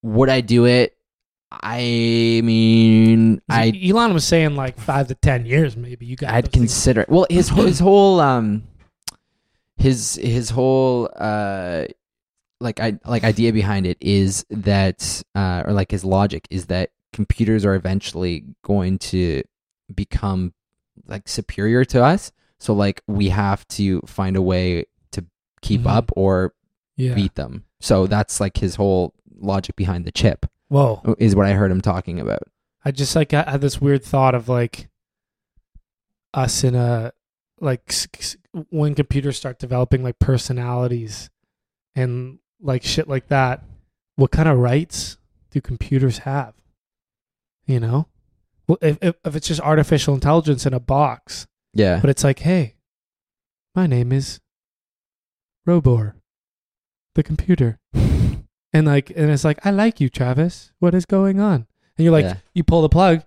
Would 0.02 0.28
I 0.28 0.40
do 0.40 0.66
it? 0.66 0.96
I 1.50 2.40
mean, 2.44 3.40
I 3.48 3.72
Elon 3.84 4.14
was 4.14 4.24
saying 4.24 4.56
like 4.56 4.78
five 4.78 5.08
to 5.08 5.14
ten 5.14 5.46
years, 5.46 5.76
maybe. 5.76 6.06
You 6.06 6.16
got 6.16 6.32
I'd 6.32 6.44
things. 6.44 6.52
consider 6.54 7.02
it. 7.02 7.08
Well, 7.08 7.26
his 7.30 7.48
his 7.48 7.78
whole 7.80 8.20
um 8.20 8.64
his 9.76 10.14
his 10.16 10.50
whole 10.50 11.08
uh 11.16 11.84
like 12.60 12.80
I 12.80 12.98
like 13.04 13.24
idea 13.24 13.52
behind 13.52 13.86
it 13.86 13.98
is 14.00 14.46
that 14.50 15.22
uh 15.34 15.62
or 15.66 15.72
like 15.72 15.90
his 15.90 16.04
logic 16.04 16.46
is 16.50 16.66
that 16.66 16.90
computers 17.12 17.64
are 17.64 17.74
eventually 17.74 18.44
going 18.62 18.98
to 18.98 19.42
become 19.94 20.52
like 21.06 21.28
superior 21.28 21.84
to 21.86 22.02
us. 22.02 22.32
So 22.58 22.72
like 22.74 23.02
we 23.06 23.28
have 23.28 23.66
to 23.68 24.00
find 24.06 24.36
a 24.36 24.42
way 24.42 24.86
to 25.12 25.24
keep 25.60 25.82
Mhm. 25.82 25.90
up 25.90 26.10
or 26.16 26.54
yeah. 26.96 27.14
beat 27.14 27.34
them. 27.34 27.64
So 27.80 28.06
that's 28.06 28.40
like 28.40 28.56
his 28.56 28.76
whole 28.76 29.12
logic 29.38 29.76
behind 29.76 30.06
the 30.06 30.12
chip 30.12 30.46
Whoa. 30.68 31.14
is 31.18 31.36
what 31.36 31.44
I 31.46 31.52
heard 31.52 31.70
him 31.70 31.82
talking 31.82 32.18
about. 32.18 32.42
I 32.84 32.90
just 32.92 33.14
like 33.14 33.34
I 33.34 33.42
had 33.42 33.60
this 33.60 33.80
weird 33.80 34.02
thought 34.02 34.34
of 34.34 34.48
like 34.48 34.88
us 36.32 36.64
in 36.64 36.74
a 36.74 37.12
like 37.60 37.92
when 38.70 38.94
computers 38.94 39.36
start 39.36 39.58
developing 39.58 40.02
like 40.02 40.18
personalities 40.18 41.30
and 41.94 42.38
like 42.60 42.82
shit 42.82 43.08
like 43.08 43.28
that. 43.28 43.62
What 44.16 44.30
kind 44.30 44.48
of 44.48 44.58
rights 44.58 45.18
do 45.50 45.60
computers 45.60 46.18
have? 46.18 46.54
You 47.66 47.80
know, 47.80 48.08
well, 48.68 48.78
if 48.80 48.98
if, 49.02 49.14
if 49.24 49.36
it's 49.36 49.48
just 49.48 49.60
artificial 49.60 50.14
intelligence 50.14 50.64
in 50.66 50.72
a 50.72 50.80
box, 50.80 51.46
Yeah. 51.74 51.98
but 52.00 52.08
it's 52.10 52.22
like, 52.24 52.38
hey, 52.38 52.76
my 53.74 53.86
name 53.86 54.12
is 54.12 54.40
Robor, 55.66 56.14
the 57.14 57.22
computer. 57.22 57.78
And 58.72 58.86
like 58.86 59.10
and 59.10 59.30
it's 59.30 59.44
like, 59.44 59.64
I 59.66 59.70
like 59.70 60.00
you, 60.00 60.08
Travis. 60.08 60.72
What 60.78 60.94
is 60.94 61.06
going 61.06 61.40
on? 61.40 61.66
And 61.98 62.04
you're 62.04 62.12
like, 62.12 62.24
Yeah. 62.24 62.36
you 62.54 62.62
pull 62.62 62.82
the 62.82 62.88
plug, 62.88 63.22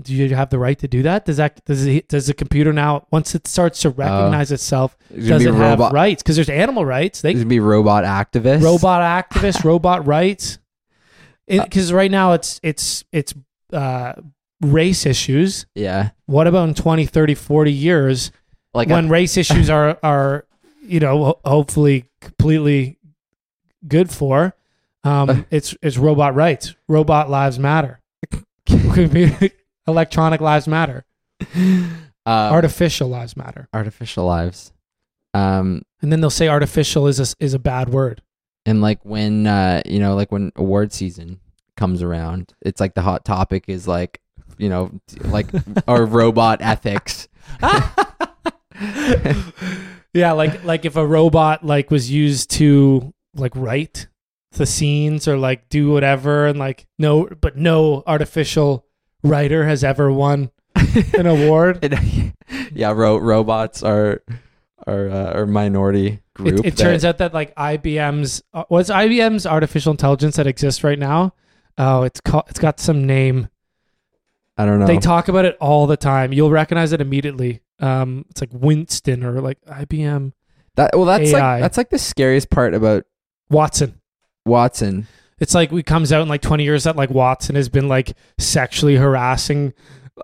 do 0.00 0.14
you 0.14 0.34
have 0.34 0.50
the 0.50 0.58
right 0.58 0.78
to 0.78 0.88
do 0.88 1.02
that? 1.02 1.24
Does 1.24 1.36
that 1.36 1.64
does 1.64 1.84
it, 1.86 2.08
does 2.08 2.26
the 2.26 2.34
computer 2.34 2.72
now 2.72 3.06
once 3.10 3.34
it 3.34 3.46
starts 3.46 3.80
to 3.82 3.90
recognize 3.90 4.50
itself, 4.50 4.96
does 5.14 5.44
it 5.44 5.54
have 5.54 5.78
rights? 5.92 6.22
Because 6.22 6.36
there's 6.36 6.48
animal 6.48 6.84
rights. 6.84 7.20
They 7.20 7.34
there's 7.34 7.44
be 7.44 7.60
robot 7.60 8.04
activists. 8.04 8.62
robot 8.62 9.02
activists, 9.30 9.64
robot 9.72 10.06
rights. 10.06 10.58
Uh, 11.50 11.62
Because 11.64 11.92
right 11.92 12.10
now 12.10 12.32
it's 12.32 12.58
it's 12.62 13.04
it's 13.12 13.34
uh, 13.72 14.14
race 14.60 15.04
issues. 15.06 15.66
Yeah. 15.74 16.10
What 16.26 16.46
about 16.46 16.68
in 16.68 16.74
20, 16.74 17.04
30, 17.06 17.34
40 17.34 17.72
years 17.72 18.32
Like 18.72 18.88
when 18.88 19.06
a- 19.06 19.08
race 19.08 19.36
issues 19.36 19.68
are 19.68 19.98
are 20.02 20.46
you 20.82 21.00
know 21.00 21.24
ho- 21.24 21.40
hopefully 21.44 22.06
completely 22.20 22.98
good 23.86 24.10
for 24.10 24.54
um 25.04 25.46
it's 25.50 25.76
it's 25.82 25.98
robot 25.98 26.34
rights 26.34 26.74
robot 26.88 27.28
lives 27.30 27.58
matter 27.58 28.00
electronic 29.86 30.40
lives 30.40 30.66
matter 30.66 31.04
um, 31.54 31.96
artificial 32.26 33.08
lives 33.08 33.36
matter 33.36 33.68
artificial 33.72 34.24
lives. 34.24 34.72
Um, 35.34 35.82
and 36.02 36.12
then 36.12 36.20
they'll 36.20 36.28
say 36.28 36.48
artificial 36.48 37.06
is 37.06 37.18
a, 37.18 37.34
is 37.42 37.54
a 37.54 37.58
bad 37.58 37.88
word 37.88 38.20
and 38.64 38.80
like 38.80 39.04
when 39.04 39.46
uh, 39.46 39.82
you 39.86 39.98
know, 39.98 40.14
like 40.14 40.30
when 40.30 40.52
award 40.56 40.92
season 40.92 41.40
comes 41.76 42.02
around, 42.02 42.52
it's 42.60 42.80
like 42.80 42.94
the 42.94 43.02
hot 43.02 43.24
topic 43.24 43.64
is 43.68 43.88
like, 43.88 44.20
you 44.58 44.68
know, 44.68 44.92
like 45.24 45.48
our 45.88 46.04
robot 46.04 46.60
ethics. 46.62 47.28
yeah 50.14 50.32
like 50.32 50.64
like 50.64 50.84
if 50.84 50.96
a 50.96 51.06
robot 51.06 51.64
like 51.64 51.90
was 51.90 52.10
used 52.10 52.50
to 52.50 53.12
like 53.34 53.54
write 53.54 54.08
the 54.52 54.66
scenes 54.66 55.28
or 55.28 55.36
like 55.38 55.68
do 55.68 55.90
whatever 55.90 56.46
and 56.46 56.58
like 56.58 56.86
no 56.98 57.28
but 57.40 57.56
no 57.56 58.02
artificial 58.06 58.84
writer 59.22 59.66
has 59.66 59.84
ever 59.84 60.12
won 60.12 60.50
an 61.14 61.26
award 61.26 61.78
It- 61.82 62.32
yeah, 62.74 62.92
ro- 62.92 63.18
robots 63.18 63.82
are 63.82 64.22
are 64.86 65.08
uh, 65.08 65.32
are 65.32 65.46
minority 65.46 66.20
group. 66.34 66.60
it, 66.60 66.66
it 66.66 66.76
turns 66.76 67.04
out 67.04 67.18
that 67.18 67.32
like 67.32 67.54
IBM's 67.54 68.42
uh, 68.52 68.64
what's 68.68 68.90
IBM's 68.90 69.46
artificial 69.46 69.92
intelligence 69.92 70.36
that 70.36 70.46
exists 70.46 70.82
right 70.82 70.98
now. 70.98 71.34
Oh, 71.78 72.02
it's 72.02 72.20
called. 72.20 72.44
It's 72.48 72.58
got 72.58 72.80
some 72.80 73.06
name. 73.06 73.48
I 74.58 74.66
don't 74.66 74.78
know. 74.78 74.86
They 74.86 74.98
talk 74.98 75.28
about 75.28 75.44
it 75.44 75.56
all 75.60 75.86
the 75.86 75.96
time. 75.96 76.32
You'll 76.32 76.50
recognize 76.50 76.92
it 76.92 77.00
immediately. 77.00 77.62
Um, 77.80 78.26
it's 78.30 78.40
like 78.40 78.50
Winston 78.52 79.24
or 79.24 79.40
like 79.40 79.58
IBM 79.64 80.32
that 80.76 80.90
well, 80.94 81.04
that's 81.04 81.32
AI. 81.32 81.54
like 81.54 81.62
that's 81.62 81.76
like 81.76 81.90
the 81.90 81.98
scariest 81.98 82.50
part 82.50 82.74
about 82.74 83.04
Watson. 83.48 84.00
Watson. 84.44 85.06
It's 85.42 85.54
like 85.54 85.72
it 85.72 85.84
comes 85.86 86.12
out 86.12 86.22
in 86.22 86.28
like 86.28 86.40
20 86.40 86.62
years 86.64 86.84
that 86.84 86.96
like 86.96 87.10
Watson 87.10 87.56
has 87.56 87.68
been 87.68 87.88
like 87.88 88.12
sexually 88.38 88.96
harassing 88.96 89.74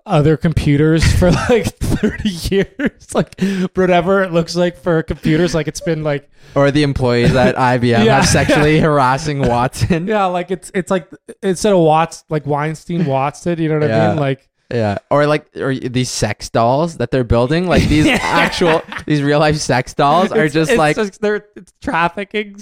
other 0.05 0.37
computers 0.37 1.03
for 1.19 1.29
like 1.31 1.65
30 1.77 2.29
years. 2.55 2.91
Like 3.13 3.39
whatever 3.75 4.21
it 4.23 4.31
looks 4.31 4.55
like 4.55 4.77
for 4.77 5.01
computers, 5.03 5.53
like 5.55 5.67
it's 5.67 5.81
been 5.81 6.03
like 6.03 6.29
Or 6.55 6.69
the 6.71 6.83
employees 6.83 7.35
at 7.35 7.55
IBM 7.73 8.05
Yeah. 8.05 8.15
have 8.17 8.27
sexually 8.27 8.79
harassing 8.79 9.39
Watson. 9.39 10.07
yeah, 10.07 10.25
like 10.25 10.51
it's 10.51 10.71
it's 10.75 10.89
like 10.91 11.09
instead 11.43 11.73
of 11.73 11.79
Watts 11.79 12.23
like 12.29 12.45
Weinstein 12.45 13.05
Watson, 13.05 13.59
you 13.59 13.67
know 13.67 13.79
what 13.79 13.91
I 13.91 14.09
mean? 14.09 14.17
Like 14.19 14.47
Yeah, 14.71 14.99
or 15.09 15.25
like 15.25 15.47
or 15.57 15.73
these 15.75 16.09
sex 16.11 16.49
dolls 16.49 16.97
that 16.97 17.09
they're 17.11 17.23
building, 17.23 17.65
like 17.67 17.83
these 17.89 18.05
actual 18.07 18.83
these 19.07 19.23
real 19.23 19.39
life 19.39 19.57
sex 19.57 19.93
dolls 19.95 20.31
are 20.31 20.45
It's- 20.45 20.53
just 20.53 20.71
it's 20.71 20.77
like 20.77 20.95
just, 20.95 21.19
they're 21.19 21.45
it's 21.55 21.73
trafficking. 21.81 22.55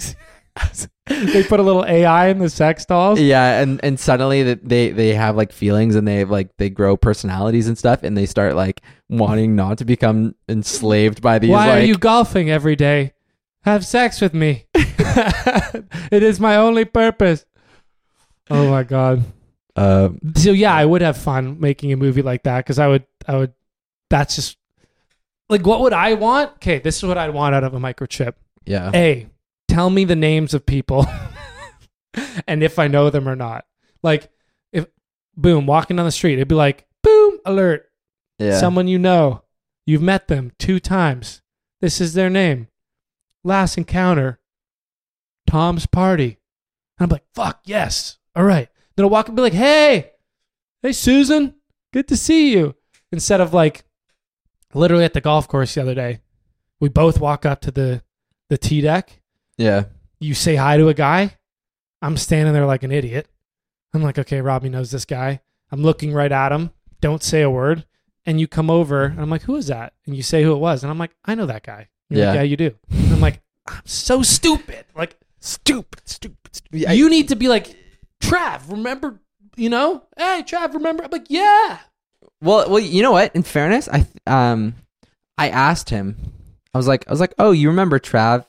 they 1.06 1.42
put 1.44 1.60
a 1.60 1.62
little 1.62 1.84
AI 1.84 2.28
in 2.28 2.38
the 2.38 2.50
sex 2.50 2.84
dolls. 2.84 3.20
yeah, 3.20 3.60
and 3.60 3.80
and 3.84 3.98
suddenly 3.98 4.42
that 4.42 4.68
they 4.68 4.90
they 4.90 5.14
have 5.14 5.36
like 5.36 5.52
feelings 5.52 5.94
and 5.94 6.06
they 6.06 6.24
like 6.24 6.56
they 6.58 6.70
grow 6.70 6.96
personalities 6.96 7.68
and 7.68 7.78
stuff, 7.78 8.02
and 8.02 8.16
they 8.16 8.26
start 8.26 8.54
like 8.54 8.80
wanting 9.08 9.56
not 9.56 9.78
to 9.78 9.84
become 9.84 10.34
enslaved 10.48 11.22
by 11.22 11.38
these. 11.38 11.50
Why 11.50 11.68
like, 11.68 11.82
are 11.82 11.86
you 11.86 11.96
golfing 11.98 12.50
every 12.50 12.76
day? 12.76 13.12
Have 13.62 13.84
sex 13.84 14.20
with 14.20 14.34
me. 14.34 14.66
it 14.74 16.22
is 16.22 16.38
my 16.40 16.56
only 16.56 16.84
purpose. 16.84 17.44
Oh 18.50 18.70
my 18.70 18.82
god. 18.82 19.24
Uh, 19.76 20.10
So 20.36 20.52
yeah, 20.52 20.74
I 20.74 20.84
would 20.84 21.02
have 21.02 21.16
fun 21.16 21.60
making 21.60 21.92
a 21.92 21.96
movie 21.96 22.22
like 22.22 22.42
that 22.44 22.64
because 22.64 22.78
I 22.78 22.88
would 22.88 23.04
I 23.26 23.36
would 23.36 23.52
that's 24.10 24.36
just 24.36 24.56
like 25.48 25.66
what 25.66 25.80
would 25.80 25.92
I 25.92 26.14
want? 26.14 26.52
Okay, 26.54 26.78
this 26.78 26.96
is 26.96 27.04
what 27.04 27.18
I'd 27.18 27.32
want 27.34 27.54
out 27.54 27.64
of 27.64 27.74
a 27.74 27.78
microchip. 27.78 28.34
yeah, 28.64 28.90
A, 28.94 29.28
tell 29.68 29.90
me 29.90 30.04
the 30.04 30.16
names 30.16 30.54
of 30.54 30.66
people 30.66 31.06
and 32.48 32.62
if 32.62 32.78
I 32.78 32.88
know 32.88 33.10
them 33.10 33.28
or 33.28 33.36
not. 33.36 33.66
Like 34.02 34.30
if 34.72 34.86
boom, 35.36 35.66
walking 35.66 35.96
down 35.96 36.06
the 36.06 36.12
street, 36.12 36.34
it'd 36.34 36.48
be 36.48 36.54
like, 36.54 36.86
boom, 37.02 37.38
alert. 37.44 37.90
yeah, 38.38 38.58
Someone 38.58 38.88
you 38.88 38.98
know. 38.98 39.42
You've 39.86 40.02
met 40.02 40.28
them 40.28 40.52
two 40.58 40.80
times. 40.80 41.40
This 41.80 41.98
is 42.00 42.12
their 42.12 42.28
name. 42.28 42.68
Last 43.42 43.78
encounter. 43.78 44.38
Tom's 45.46 45.86
party. 45.86 46.38
And 46.98 47.06
I'm 47.06 47.08
like, 47.08 47.24
fuck, 47.34 47.60
yes. 47.64 48.18
All 48.36 48.44
right. 48.44 48.68
Then 48.96 49.04
I'll 49.04 49.10
walk 49.10 49.28
and 49.28 49.36
be 49.36 49.42
like, 49.42 49.54
hey, 49.54 50.10
hey, 50.82 50.92
Susan, 50.92 51.54
good 51.92 52.06
to 52.08 52.16
see 52.18 52.52
you. 52.52 52.74
Instead 53.12 53.40
of 53.40 53.54
like, 53.54 53.84
literally 54.74 55.04
at 55.04 55.14
the 55.14 55.22
golf 55.22 55.48
course 55.48 55.74
the 55.74 55.80
other 55.80 55.94
day, 55.94 56.20
we 56.80 56.90
both 56.90 57.18
walk 57.18 57.46
up 57.46 57.62
to 57.62 57.70
the, 57.70 58.02
the 58.50 58.58
tee 58.58 58.82
deck. 58.82 59.22
Yeah, 59.58 59.84
You 60.20 60.32
say 60.34 60.56
hi 60.56 60.76
to 60.78 60.88
a 60.88 60.94
guy. 60.94 61.36
I'm 62.00 62.16
standing 62.16 62.54
there 62.54 62.64
like 62.66 62.82
an 62.84 62.92
idiot. 62.92 63.28
I'm 63.92 64.02
like, 64.02 64.18
okay, 64.18 64.40
Robbie 64.40 64.68
knows 64.68 64.90
this 64.90 65.04
guy. 65.04 65.40
I'm 65.70 65.82
looking 65.82 66.12
right 66.12 66.30
at 66.32 66.52
him. 66.52 66.70
Don't 67.00 67.22
say 67.22 67.42
a 67.42 67.50
word. 67.50 67.84
And 68.24 68.38
you 68.40 68.46
come 68.46 68.70
over, 68.70 69.04
and 69.04 69.20
I'm 69.20 69.30
like, 69.30 69.42
who 69.42 69.56
is 69.56 69.66
that? 69.68 69.94
And 70.06 70.14
you 70.14 70.22
say 70.22 70.42
who 70.42 70.52
it 70.52 70.58
was. 70.58 70.82
And 70.84 70.90
I'm 70.90 70.98
like, 70.98 71.12
I 71.24 71.34
know 71.34 71.46
that 71.46 71.62
guy. 71.62 71.88
You're 72.10 72.26
like, 72.26 72.34
Yeah. 72.34 72.40
yeah, 72.40 72.42
you 72.42 72.56
do. 72.56 72.74
And 72.90 73.12
I'm 73.14 73.20
like, 73.20 73.40
I'm 73.66 73.80
so 73.84 74.22
stupid. 74.22 74.84
Like, 74.94 75.16
stupid, 75.40 76.06
stupid, 76.08 76.54
stupid. 76.54 76.92
you 76.96 77.08
need 77.10 77.28
to 77.28 77.36
be 77.36 77.48
like, 77.48 77.74
Trav, 78.20 78.70
remember, 78.70 79.18
you 79.56 79.68
know? 79.70 80.04
Hey, 80.16 80.42
Trav, 80.46 80.74
remember? 80.74 81.04
I'm 81.04 81.10
like, 81.10 81.26
yeah. 81.28 81.78
Well, 82.42 82.68
well, 82.70 82.78
you 82.78 83.02
know 83.02 83.12
what? 83.12 83.34
In 83.34 83.42
fairness, 83.42 83.88
I 83.88 84.06
um, 84.26 84.74
I 85.36 85.48
asked 85.48 85.90
him. 85.90 86.16
I 86.74 86.78
was 86.78 86.86
like, 86.86 87.08
I 87.08 87.10
was 87.10 87.20
like, 87.20 87.34
oh, 87.38 87.50
you 87.52 87.68
remember 87.68 87.98
Trav? 87.98 88.44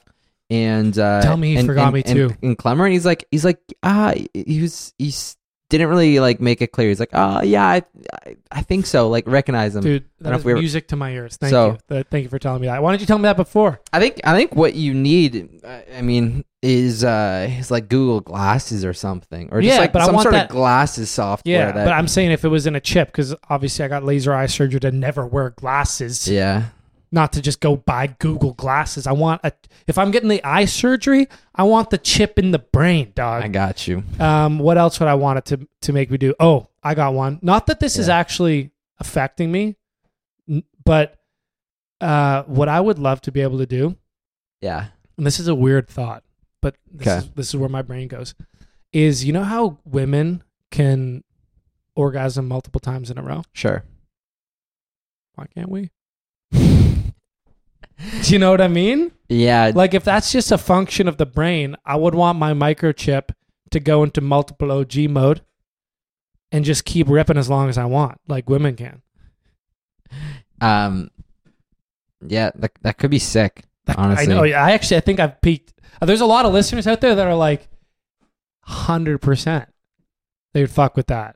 And 0.49 0.97
uh, 0.97 1.21
Tell 1.21 1.37
me 1.37 1.51
he 1.51 1.57
and, 1.57 1.67
forgot 1.67 1.85
and- 1.85 1.93
me 1.93 2.03
and- 2.05 2.15
too. 2.15 2.35
And 2.41 2.57
Clemmer, 2.57 2.85
and 2.85 2.93
he's 2.93 3.05
like, 3.05 3.25
he's 3.31 3.45
like, 3.45 3.59
ah, 3.83 4.13
he 4.33 4.61
was, 4.61 4.93
he's 4.97 5.35
didn't 5.69 5.87
really 5.89 6.19
like 6.19 6.41
make 6.41 6.63
it 6.63 6.71
clear. 6.71 6.89
He's 6.89 6.99
like, 6.99 7.11
oh 7.13 7.43
yeah, 7.43 7.63
I, 7.63 7.83
I, 8.25 8.35
I 8.51 8.61
think 8.63 8.87
so. 8.87 9.07
Like 9.07 9.27
recognize 9.27 9.75
him. 9.75 9.83
Dude, 9.83 10.05
that 10.21 10.43
we 10.43 10.53
ever- 10.53 10.59
music 10.59 10.87
to 10.87 10.95
my 10.95 11.11
ears. 11.11 11.37
Thank 11.37 11.51
So- 11.51 11.71
you. 11.73 11.77
Th- 11.89 12.07
thank 12.09 12.23
you 12.23 12.29
for 12.29 12.39
telling 12.39 12.61
me 12.61 12.65
that. 12.67 12.81
Why 12.81 12.91
didn't 12.91 13.01
you 13.01 13.05
tell 13.05 13.19
me 13.19 13.23
that 13.25 13.37
before? 13.37 13.79
I 13.93 13.99
think, 13.99 14.19
I 14.23 14.35
think 14.35 14.55
what 14.55 14.73
you 14.73 14.95
need, 14.95 15.61
I 15.95 16.01
mean, 16.01 16.43
is 16.63 17.03
uh, 17.03 17.47
is 17.59 17.69
like 17.69 17.87
Google 17.87 18.19
Glasses 18.21 18.83
or 18.83 18.93
something, 18.93 19.49
or 19.51 19.61
just 19.61 19.71
Yeah, 19.75 19.79
like 19.81 19.93
but 19.93 20.01
I 20.01 20.05
some 20.07 20.15
want 20.15 20.23
sort 20.23 20.33
that- 20.33 20.49
of 20.49 20.55
glasses 20.55 21.11
software. 21.11 21.53
Yeah, 21.55 21.71
that, 21.71 21.85
but 21.85 21.93
I'm 21.93 22.07
saying 22.07 22.31
if 22.31 22.43
it 22.43 22.49
was 22.49 22.65
in 22.65 22.75
a 22.75 22.81
chip, 22.81 23.09
because 23.09 23.35
obviously 23.51 23.85
I 23.85 23.89
got 23.89 24.03
laser 24.03 24.33
eye 24.33 24.47
surgery 24.47 24.79
to 24.79 24.91
never 24.91 25.23
wear 25.27 25.51
glasses. 25.51 26.27
yeah, 26.27 26.69
not 27.11 27.33
to 27.33 27.41
just 27.41 27.59
go 27.59 27.75
buy 27.75 28.07
Google 28.19 28.53
glasses. 28.53 29.07
I 29.07 29.11
want 29.13 29.41
a 29.43 29.51
if 29.87 29.97
I'm 29.97 30.11
getting 30.11 30.29
the 30.29 30.43
eye 30.43 30.65
surgery, 30.65 31.27
I 31.55 31.63
want 31.63 31.89
the 31.89 31.97
chip 31.97 32.37
in 32.37 32.51
the 32.51 32.59
brain, 32.59 33.11
dog. 33.15 33.43
I 33.43 33.47
got 33.47 33.87
you. 33.87 34.03
Um, 34.19 34.59
what 34.59 34.77
else 34.77 34.99
would 34.99 35.09
I 35.09 35.15
want 35.15 35.39
it 35.39 35.45
to 35.45 35.67
to 35.81 35.93
make 35.93 36.11
me 36.11 36.17
do? 36.17 36.33
Oh, 36.39 36.67
I 36.83 36.93
got 36.95 37.13
one. 37.13 37.39
Not 37.41 37.67
that 37.67 37.79
this 37.79 37.97
is 37.97 38.09
actually 38.09 38.71
affecting 38.99 39.51
me, 39.51 39.75
but 40.85 41.15
uh, 42.01 42.43
what 42.43 42.69
I 42.69 42.79
would 42.79 42.99
love 42.99 43.21
to 43.21 43.31
be 43.31 43.41
able 43.41 43.57
to 43.59 43.65
do, 43.65 43.95
Yeah, 44.61 44.87
and 45.17 45.25
this 45.25 45.39
is 45.39 45.47
a 45.47 45.55
weird 45.55 45.87
thought, 45.89 46.23
but 46.61 46.75
this 46.91 47.07
Okay. 47.07 47.17
is 47.17 47.31
this 47.31 47.47
is 47.49 47.55
where 47.57 47.69
my 47.69 47.81
brain 47.81 48.07
goes, 48.07 48.35
is 48.93 49.25
you 49.25 49.33
know 49.33 49.43
how 49.43 49.79
women 49.83 50.43
can 50.71 51.23
orgasm 51.95 52.47
multiple 52.47 52.79
times 52.79 53.09
in 53.11 53.17
a 53.17 53.21
row? 53.23 53.43
sure. 53.53 53.83
Why 55.35 55.45
can't 55.55 55.69
we? 55.69 55.89
Do 58.23 58.31
you 58.33 58.39
know 58.39 58.51
what 58.51 58.61
I 58.61 58.67
mean? 58.67 59.11
Yeah, 59.27 59.71
Like 59.75 59.93
if 59.93 60.03
that's 60.03 60.31
just 60.31 60.51
a 60.51 60.57
function 60.57 61.07
of 61.07 61.17
the 61.17 61.25
brain, 61.25 61.75
I 61.85 61.95
would 61.97 62.15
want 62.15 62.39
my 62.39 62.53
microchip 62.53 63.29
to 63.71 63.79
go 63.79 64.03
into 64.03 64.21
multiple 64.21 64.71
OG 64.71 64.95
mode 65.09 65.41
and 66.51 66.65
just 66.65 66.85
keep 66.85 67.07
ripping 67.07 67.37
as 67.37 67.49
long 67.49 67.69
as 67.69 67.77
I 67.77 67.85
want, 67.85 68.19
like 68.27 68.49
women 68.49 68.75
can. 68.75 69.01
um, 70.61 71.11
yeah, 72.25 72.51
that 72.55 72.71
that 72.81 72.97
could 72.97 73.11
be 73.11 73.19
sick. 73.19 73.63
Honestly. 73.95 74.25
I 74.33 74.35
know. 74.35 74.43
I 74.43 74.71
actually, 74.71 74.97
I 74.97 75.01
think 75.01 75.19
I've 75.19 75.39
peaked. 75.41 75.73
uh, 76.01 76.05
There's 76.05 76.21
a 76.21 76.25
lot 76.25 76.45
of 76.45 76.53
listeners 76.53 76.87
out 76.87 77.01
there 77.01 77.15
that 77.15 77.27
are 77.27 77.35
like, 77.35 77.67
hundred 78.63 79.19
percent, 79.19 79.69
they 80.53 80.61
would 80.61 80.71
fuck 80.71 80.95
with 80.95 81.07
that. 81.07 81.35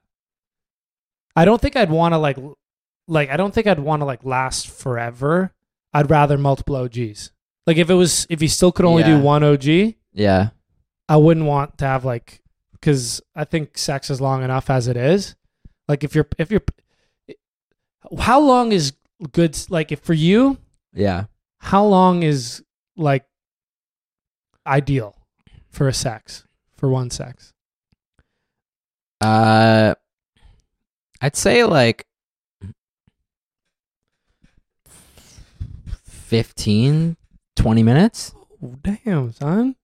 I 1.36 1.46
don't 1.46 1.62
think 1.62 1.76
I'd 1.76 1.90
want 1.92 2.14
to 2.14 2.18
like, 2.18 2.38
like 3.08 3.30
I 3.30 3.38
don't 3.38 3.54
think 3.54 3.68
I'd 3.68 3.80
want 3.80 4.02
to 4.02 4.06
like 4.06 4.24
last 4.26 4.68
forever. 4.70 5.54
I'd 5.94 6.10
rather 6.10 6.38
multiple 6.38 6.76
OGs. 6.76 7.32
Like 7.68 7.78
if 7.78 7.90
it 7.90 7.94
was, 7.94 8.26
if 8.30 8.42
you 8.42 8.48
still 8.48 8.72
could 8.72 8.86
only 8.86 9.04
Yeah. 9.04 9.18
do 9.18 9.24
one 9.24 9.44
OG, 9.44 9.96
Yeah, 10.14 10.50
I 11.08 11.18
wouldn't 11.18 11.46
want 11.46 11.78
to 11.80 11.86
have 11.86 12.04
like 12.06 12.42
because 12.74 13.22
I 13.36 13.46
think 13.46 13.78
sex 13.78 14.10
is 14.10 14.20
long 14.20 14.44
enough 14.44 14.70
as 14.70 14.88
it 14.88 14.98
is. 14.98 15.36
Like 15.88 16.04
if 16.04 16.14
you're 16.16 16.28
if 16.38 16.52
you're 16.52 16.64
how 18.20 18.40
long 18.40 18.72
is 18.72 18.94
good 19.32 19.58
like 19.70 19.92
if 19.94 20.02
for 20.02 20.14
you 20.14 20.58
yeah. 20.94 21.26
how 21.60 21.86
long 21.86 22.24
is 22.24 22.62
like 22.98 23.26
ideal 24.68 25.16
for 25.70 25.88
a 25.88 25.94
sex 25.94 26.46
for 26.76 26.90
one 26.90 27.10
sex 27.10 27.54
Uh, 29.22 29.96
I'd 31.22 31.36
say 31.38 31.64
like 31.64 32.06
15, 36.34 37.16
20 37.56 37.84
minutes. 37.84 38.34
oh, 38.64 38.76
damn 38.82 39.32
son 39.32 39.76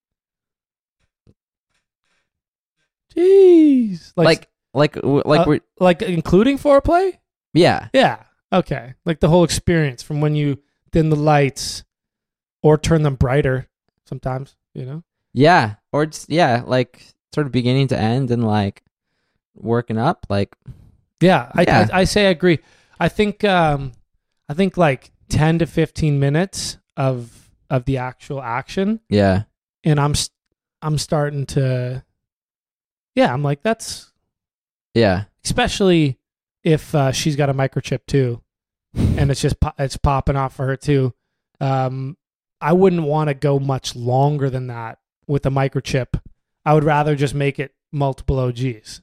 jeez 3.15 4.13
like 4.15 4.49
Like, 4.73 4.95
like, 4.95 5.25
like 5.25 5.41
Uh, 5.41 5.45
we're 5.47 5.59
like 5.79 6.01
including 6.01 6.57
foreplay 6.57 7.17
yeah, 7.53 7.89
yeah 7.93 8.23
okay 8.51 8.95
like 9.05 9.19
the 9.19 9.29
whole 9.29 9.43
experience 9.43 10.01
from 10.01 10.21
when 10.21 10.33
you 10.35 10.57
dim 10.91 11.11
the 11.11 11.15
lights 11.15 11.83
or 12.63 12.77
turn 12.79 13.03
them 13.03 13.13
brighter 13.15 13.67
sometimes 14.05 14.55
you 14.73 14.85
know 14.85 15.03
yeah, 15.31 15.75
or 15.93 16.07
just 16.07 16.27
yeah, 16.29 16.63
like 16.65 17.05
sort 17.35 17.45
of 17.45 17.53
beginning 17.53 17.87
to 17.89 17.97
end 17.97 18.31
and 18.31 18.43
like 18.43 18.81
working 19.53 19.99
up. 19.99 20.25
Like, 20.27 20.55
Yeah, 21.21 21.51
I, 21.53 21.61
Yeah. 21.61 21.87
I 21.93 21.99
I 22.01 22.03
say 22.05 22.25
I 22.25 22.29
agree. 22.31 22.57
I 22.99 23.09
think 23.09 23.43
um 23.43 23.91
I 24.49 24.55
think 24.55 24.75
like 24.75 25.11
10 25.29 25.59
to 25.59 25.65
15 25.65 26.19
minutes 26.19 26.77
of 26.97 27.51
of 27.69 27.85
the 27.85 27.97
actual 27.97 28.41
action 28.41 28.99
yeah, 29.09 29.43
and 29.83 29.99
I'm 29.99 30.13
I'm 30.81 30.97
starting 30.97 31.45
to 31.47 32.03
Yeah, 33.15 33.33
I'm 33.33 33.43
like 33.43 33.61
that's 33.61 34.11
yeah, 34.93 35.25
especially 35.45 36.17
if 36.63 36.93
uh, 36.93 37.11
she's 37.11 37.35
got 37.35 37.49
a 37.49 37.53
microchip 37.53 38.01
too 38.07 38.41
and 38.93 39.29
it's 39.31 39.41
just 39.41 39.59
po- 39.59 39.73
it's 39.77 39.97
popping 39.97 40.35
off 40.35 40.55
for 40.55 40.65
her 40.65 40.75
too. 40.75 41.13
Um 41.61 42.17
I 42.61 42.73
wouldn't 42.73 43.03
want 43.03 43.29
to 43.29 43.33
go 43.33 43.59
much 43.59 43.95
longer 43.95 44.49
than 44.49 44.67
that 44.67 44.99
with 45.27 45.45
a 45.45 45.49
microchip. 45.49 46.19
I 46.65 46.73
would 46.73 46.83
rather 46.83 47.15
just 47.15 47.33
make 47.33 47.59
it 47.59 47.73
multiple 47.91 48.39
OGs. 48.39 49.01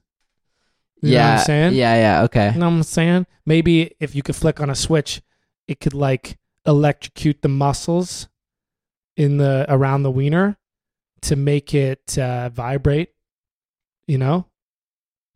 You 1.02 1.10
know 1.10 1.14
yeah. 1.14 1.30
what 1.30 1.40
I'm 1.40 1.44
saying? 1.46 1.74
Yeah. 1.74 1.94
Yeah. 1.94 2.22
Okay. 2.24 2.52
You 2.52 2.60
know 2.60 2.66
what 2.66 2.76
I'm 2.76 2.82
saying? 2.82 3.26
Maybe 3.44 3.94
if 4.00 4.14
you 4.14 4.22
could 4.22 4.36
flick 4.36 4.60
on 4.60 4.70
a 4.70 4.74
switch, 4.74 5.22
it 5.68 5.80
could 5.80 5.94
like 5.94 6.36
electrocute 6.66 7.42
the 7.42 7.48
muscles 7.48 8.28
in 9.16 9.36
the 9.38 9.64
around 9.68 10.02
the 10.02 10.10
wiener 10.10 10.56
to 11.22 11.36
make 11.36 11.74
it 11.74 12.18
uh, 12.18 12.48
vibrate. 12.50 13.10
You 14.06 14.18
know, 14.18 14.46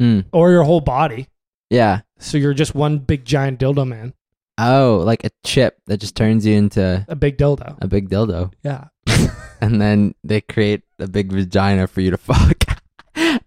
Mm. 0.01 0.25
or 0.33 0.51
your 0.53 0.63
whole 0.63 0.81
body. 0.81 1.27
Yeah. 1.71 2.01
So 2.19 2.39
you're 2.39 2.55
just 2.55 2.75
one 2.75 2.99
big 2.99 3.25
giant 3.25 3.59
dildo 3.61 3.87
man, 3.87 4.15
Oh, 4.59 5.03
like 5.05 5.25
a 5.25 5.31
chip 5.45 5.79
that 5.87 5.99
just 5.99 6.15
turns 6.17 6.47
you 6.47 6.55
into 6.55 7.05
a 7.09 7.17
big 7.17 7.37
dildo. 7.37 7.77
a 7.83 7.89
big 7.89 8.09
dildo, 8.09 8.53
Yeah. 8.63 8.85
and 9.61 9.81
then 9.81 10.15
they 10.23 10.41
create 10.41 10.83
a 10.99 11.07
big 11.09 11.33
vagina 11.33 11.87
for 11.89 12.01
you 12.01 12.11
to 12.13 12.17
fuck, 12.31 12.65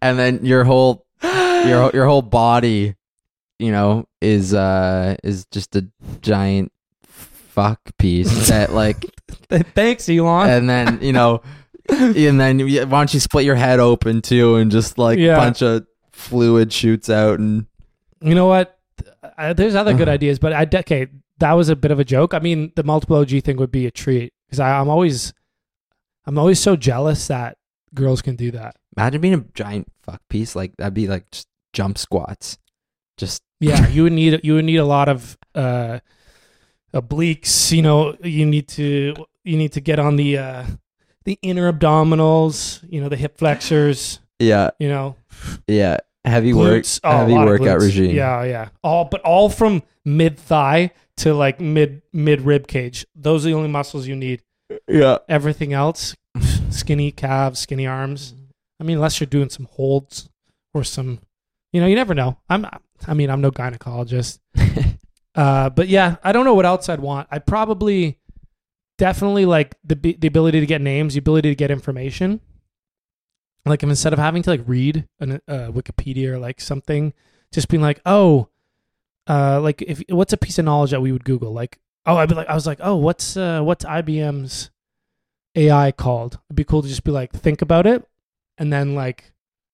and 0.01 0.19
then 0.19 0.45
your 0.45 0.63
whole 0.65 1.05
your 1.23 1.89
your 1.93 2.05
whole 2.05 2.21
body, 2.21 2.95
you 3.63 3.71
know, 3.71 4.05
is 4.21 4.53
uh 4.53 5.15
is 5.23 5.45
just 5.51 5.75
a 5.75 5.87
giant 6.21 6.71
fuck 7.03 7.79
piece 7.97 8.49
that 8.49 8.71
like, 8.73 9.05
Thanks, 9.75 10.09
Elon. 10.09 10.49
and 10.49 10.69
then 10.69 10.99
you 11.01 11.13
know, 11.13 11.41
and 11.89 12.39
then 12.39 12.59
why 12.59 12.85
don't 12.85 13.13
you 13.13 13.19
split 13.19 13.45
your 13.45 13.55
head 13.55 13.79
open 13.79 14.21
too, 14.21 14.55
and 14.55 14.71
just 14.71 14.97
like 14.97 15.19
Yeah. 15.19 15.33
a 15.33 15.37
bunch 15.37 15.61
of 15.61 15.85
fluid 16.11 16.71
shoots 16.73 17.09
out, 17.09 17.39
and 17.39 17.65
you 18.21 18.35
know 18.35 18.47
what? 18.47 18.77
There's 19.55 19.75
other 19.75 19.93
good 19.93 20.09
ideas, 20.09 20.39
but 20.39 20.53
I 20.53 20.67
okay, 20.79 21.07
that 21.39 21.53
was 21.53 21.69
a 21.69 21.75
bit 21.75 21.91
of 21.91 21.99
a 21.99 22.05
joke. 22.05 22.33
I 22.33 22.39
mean, 22.39 22.71
the 22.75 22.83
multiple 22.83 23.17
OG 23.17 23.41
thing 23.43 23.57
would 23.57 23.71
be 23.71 23.85
a 23.85 23.91
treat 23.91 24.33
because 24.47 24.59
I'm 24.59 24.89
always, 24.89 25.33
I'm 26.25 26.37
always 26.37 26.59
so 26.59 26.75
jealous 26.75 27.27
that 27.27 27.57
girls 27.93 28.21
can 28.21 28.35
do 28.35 28.51
that. 28.51 28.75
imagine 28.97 29.21
being 29.21 29.33
a 29.33 29.45
giant 29.53 29.87
fuck 30.03 30.21
piece 30.29 30.55
like 30.55 30.75
that'd 30.77 30.93
be 30.93 31.07
like 31.07 31.29
just 31.31 31.47
jump 31.73 31.97
squats, 31.97 32.57
just 33.17 33.43
Yeah, 33.59 33.87
you 33.87 34.03
would 34.03 34.13
need 34.13 34.41
you 34.43 34.55
would 34.55 34.65
need 34.65 34.77
a 34.77 34.85
lot 34.85 35.09
of 35.09 35.37
uh, 35.55 35.99
obliques. 36.93 37.71
You 37.71 37.81
know, 37.81 38.15
you 38.23 38.45
need 38.45 38.67
to 38.69 39.13
you 39.43 39.57
need 39.57 39.73
to 39.73 39.81
get 39.81 39.99
on 39.99 40.15
the 40.15 40.37
uh, 40.37 40.65
the 41.25 41.37
inner 41.41 41.71
abdominals. 41.71 42.83
You 42.89 43.01
know, 43.01 43.09
the 43.09 43.17
hip 43.17 43.37
flexors. 43.37 44.19
yeah, 44.39 44.71
You 44.79 44.89
know, 44.89 45.15
yeah, 45.67 45.97
heavy 46.25 46.53
work. 46.53 46.85
Oh, 47.03 47.17
heavy 47.17 47.33
workout 47.33 47.79
regime. 47.81 48.15
Yeah, 48.15 48.43
yeah. 48.43 48.69
All 48.83 49.05
but 49.05 49.21
all 49.21 49.49
from 49.49 49.83
mid 50.05 50.37
thigh 50.39 50.91
to 51.17 51.33
like 51.33 51.59
mid 51.59 52.01
mid 52.11 52.41
rib 52.41 52.67
cage. 52.67 53.05
Those 53.15 53.45
are 53.45 53.49
the 53.49 53.55
only 53.55 53.69
muscles 53.69 54.07
you 54.07 54.15
need. 54.15 54.41
yeah. 54.87 55.19
Everything 55.29 55.73
else, 55.73 56.15
skinny 56.69 57.11
calves, 57.11 57.59
skinny 57.59 57.85
arms. 57.87 58.33
I 58.79 58.83
mean, 58.83 58.97
unless 58.97 59.19
you're 59.19 59.27
doing 59.27 59.49
some 59.49 59.67
holds 59.71 60.29
or 60.73 60.83
some, 60.83 61.19
you 61.71 61.79
know, 61.79 61.87
you 61.87 61.95
never 61.95 62.13
know. 62.13 62.37
I'm, 62.49 62.65
I 63.07 63.13
mean, 63.13 63.29
I'm 63.29 63.41
no 63.41 63.51
gynecologist. 63.51 64.39
Uh, 65.35 65.67
but 65.67 65.87
yeah, 65.87 66.17
I 66.23 66.31
don't 66.31 66.45
know 66.45 66.53
what 66.53 66.67
else 66.67 66.87
I'd 66.89 66.99
want. 66.99 67.27
I'd 67.31 67.47
probably, 67.47 68.19
definitely 68.97 69.45
like 69.45 69.75
the 69.83 69.95
the 69.95 70.27
ability 70.27 70.59
to 70.59 70.65
get 70.65 70.81
names, 70.81 71.13
the 71.13 71.19
ability 71.19 71.49
to 71.49 71.55
get 71.55 71.71
information. 71.71 72.41
Like 73.65 73.83
if 73.83 73.89
instead 73.89 74.13
of 74.13 74.19
having 74.19 74.43
to 74.43 74.49
like 74.49 74.61
read 74.65 75.07
a 75.19 75.35
uh, 75.47 75.71
Wikipedia 75.71 76.29
or 76.29 76.39
like 76.39 76.59
something, 76.59 77.13
just 77.51 77.69
being 77.69 77.81
like, 77.81 78.01
oh, 78.05 78.49
uh, 79.27 79.59
like 79.61 79.81
if 79.81 80.03
what's 80.09 80.33
a 80.33 80.37
piece 80.37 80.59
of 80.59 80.65
knowledge 80.65 80.91
that 80.91 81.01
we 81.01 81.11
would 81.11 81.25
Google? 81.25 81.53
Like, 81.53 81.79
oh, 82.05 82.17
I'd 82.17 82.29
be 82.29 82.35
like, 82.35 82.49
I 82.49 82.55
was 82.55 82.67
like, 82.67 82.79
oh, 82.81 82.95
what's 82.95 83.37
uh, 83.37 83.61
what's 83.61 83.85
IBM's 83.85 84.69
AI 85.55 85.91
called? 85.91 86.39
It'd 86.49 86.55
be 86.55 86.63
cool 86.63 86.81
to 86.81 86.87
just 86.87 87.03
be 87.03 87.11
like, 87.11 87.31
think 87.31 87.61
about 87.61 87.87
it, 87.87 88.05
and 88.57 88.71
then 88.71 88.95
like 88.95 89.32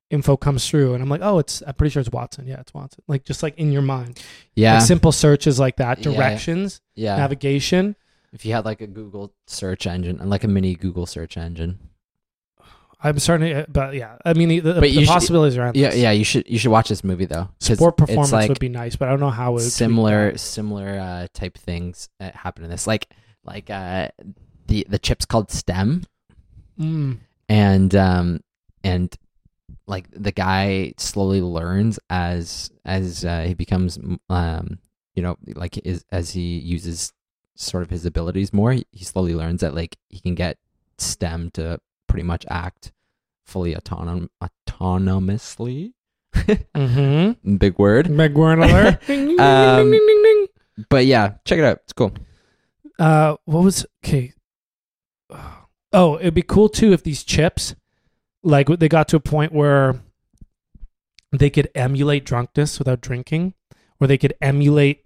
info 0.10 0.36
comes 0.38 0.68
through, 0.68 0.93
and 0.93 1.03
I'm 1.03 1.10
like, 1.10 1.22
oh, 1.24 1.39
it's 1.39 1.62
I'm 1.66 1.74
pretty 1.76 1.91
sure 1.91 1.99
it's 2.01 2.10
Watson. 2.12 2.47
Yeah, 2.47 2.60
it's 2.60 2.74
Watson. 2.74 3.03
Like 3.07 3.24
just 3.26 3.43
like 3.43 3.57
in 3.57 3.72
your 3.72 3.82
mind, 3.82 4.22
yeah, 4.55 4.76
like 4.76 4.84
simple 4.84 5.12
searches 5.12 5.60
like 5.60 5.76
that, 5.78 5.99
Yeah, 6.03 6.12
yeah. 6.12 6.18
directions, 6.18 6.82
yeah. 6.95 7.16
navigation. 7.18 7.95
if 8.32 8.45
you 8.45 8.53
had 8.53 8.66
like 8.66 8.82
a 8.82 8.88
Google 8.88 9.34
search 9.47 9.88
engine, 9.88 10.20
and 10.20 10.30
like 10.30 10.43
a 10.43 10.47
mini 10.47 10.76
Google 10.76 11.05
search 11.05 11.38
engine. 11.38 11.80
I'm 13.01 13.18
starting 13.18 13.53
to, 13.53 13.66
but 13.70 13.93
yeah, 13.95 14.18
I 14.26 14.34
mean 14.34 14.49
the, 14.49 14.60
But 14.60 14.82
the 14.82 14.91
should- 14.93 15.07
possibilities 15.07 15.57
are 15.57 15.62
Yeah, 15.62 15.68
endless. 15.88 15.95
yeah. 15.95 16.01
yeah, 16.01 16.12
You 16.12 16.24
should 16.26 16.49
you 16.49 16.60
should 16.60 16.72
watch 16.72 16.89
this 16.89 17.01
movie 17.03 17.26
though. 17.26 17.47
Sport 17.60 17.95
performance 17.95 18.34
like 18.34 18.49
would 18.49 18.60
be 18.60 18.68
nice, 18.68 18.97
but 18.97 19.07
I 19.07 19.12
don't 19.12 19.22
know 19.22 19.30
how 19.30 19.51
it 19.51 19.53
would 19.53 19.62
similar 19.64 20.38
similar 20.38 20.99
uh, 20.99 21.28
type 21.34 21.57
things 21.57 22.10
that 22.20 22.36
happen 22.36 22.66
in 22.66 22.70
this. 22.70 22.88
Like 22.88 23.07
like 23.45 23.70
uh, 23.70 24.10
the 24.68 24.86
the 24.89 24.99
chip's 24.99 25.26
called 25.26 25.49
STEM, 25.49 26.03
Mm. 26.78 27.20
and 27.47 27.95
um 27.95 28.41
and 28.84 29.16
like 29.90 30.08
the 30.12 30.32
guy 30.32 30.94
slowly 30.98 31.42
learns 31.42 32.00
as 32.10 32.70
as 32.86 33.26
uh, 33.26 33.42
he 33.48 33.54
becomes 33.56 33.98
um 34.30 34.78
you 35.16 35.22
know 35.24 35.36
like 35.56 35.78
is 35.86 36.06
as 36.12 36.32
he 36.32 36.58
uses 36.60 37.12
sort 37.56 37.84
of 37.84 37.90
his 37.90 38.06
abilities 38.06 38.54
more 38.54 38.72
he, 38.72 38.86
he 38.92 39.04
slowly 39.04 39.34
learns 39.36 39.62
that 39.62 39.74
like 39.76 39.98
he 40.10 40.20
can 40.20 40.36
get 40.36 40.58
stem 40.98 41.50
to 41.52 41.80
pretty 42.08 42.24
much 42.24 42.46
act 42.50 42.92
fully 43.46 43.74
autonom- 43.76 44.30
autonomously 44.42 45.94
Mm-hmm. 46.36 47.58
big 47.58 47.78
word 47.80 48.10
Meg 48.10 48.36
Warren 48.36 48.62
alert. 48.62 49.00
Um, 49.40 50.48
but 50.90 51.06
yeah 51.06 51.34
check 51.46 51.58
it 51.60 51.66
out 51.66 51.80
it's 51.84 51.94
cool 51.94 52.14
Uh, 53.00 53.36
what 53.46 53.64
was 53.64 53.86
okay? 54.06 54.34
Oh, 55.92 56.18
it'd 56.20 56.34
be 56.36 56.42
cool 56.44 56.70
too 56.70 56.94
if 56.94 57.02
these 57.04 57.24
chips, 57.24 57.74
like 58.44 58.68
they 58.68 58.90
got 58.90 59.08
to 59.10 59.18
a 59.18 59.22
point 59.22 59.52
where 59.52 60.02
they 61.32 61.50
could 61.50 61.70
emulate 61.76 62.26
drunkenness 62.26 62.80
without 62.80 63.02
drinking, 63.02 63.54
or 64.00 64.08
they 64.08 64.18
could 64.18 64.34
emulate, 64.42 65.06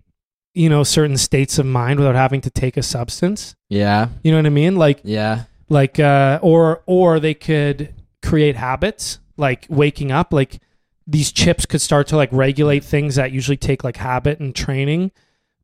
you 0.54 0.70
know, 0.70 0.84
certain 0.84 1.18
states 1.18 1.60
of 1.60 1.66
mind 1.66 2.00
without 2.00 2.16
having 2.16 2.42
to 2.42 2.50
take 2.50 2.78
a 2.78 2.84
substance. 2.84 3.56
yeah 3.70 4.10
You 4.24 4.32
know 4.32 4.38
what 4.38 4.46
I 4.46 4.50
mean? 4.50 4.76
Like, 4.76 5.02
yeah 5.04 5.46
like, 5.70 6.00
uh, 6.00 6.40
or 6.42 6.84
or 6.86 7.20
they 7.20 7.34
could 7.34 7.94
create 8.22 8.56
habits 8.56 9.20
like 9.38 9.66
waking 9.70 10.12
up. 10.12 10.32
Like 10.32 10.60
these 11.08 11.32
chips 11.32 11.66
could 11.66 11.82
start 11.82 12.08
to 12.08 12.16
like 12.16 12.30
regulate 12.32 12.84
things 12.84 13.16
that 13.16 13.32
usually 13.32 13.58
take 13.58 13.84
like 13.84 13.98
habit 13.98 14.40
and 14.40 14.56
training. 14.56 15.12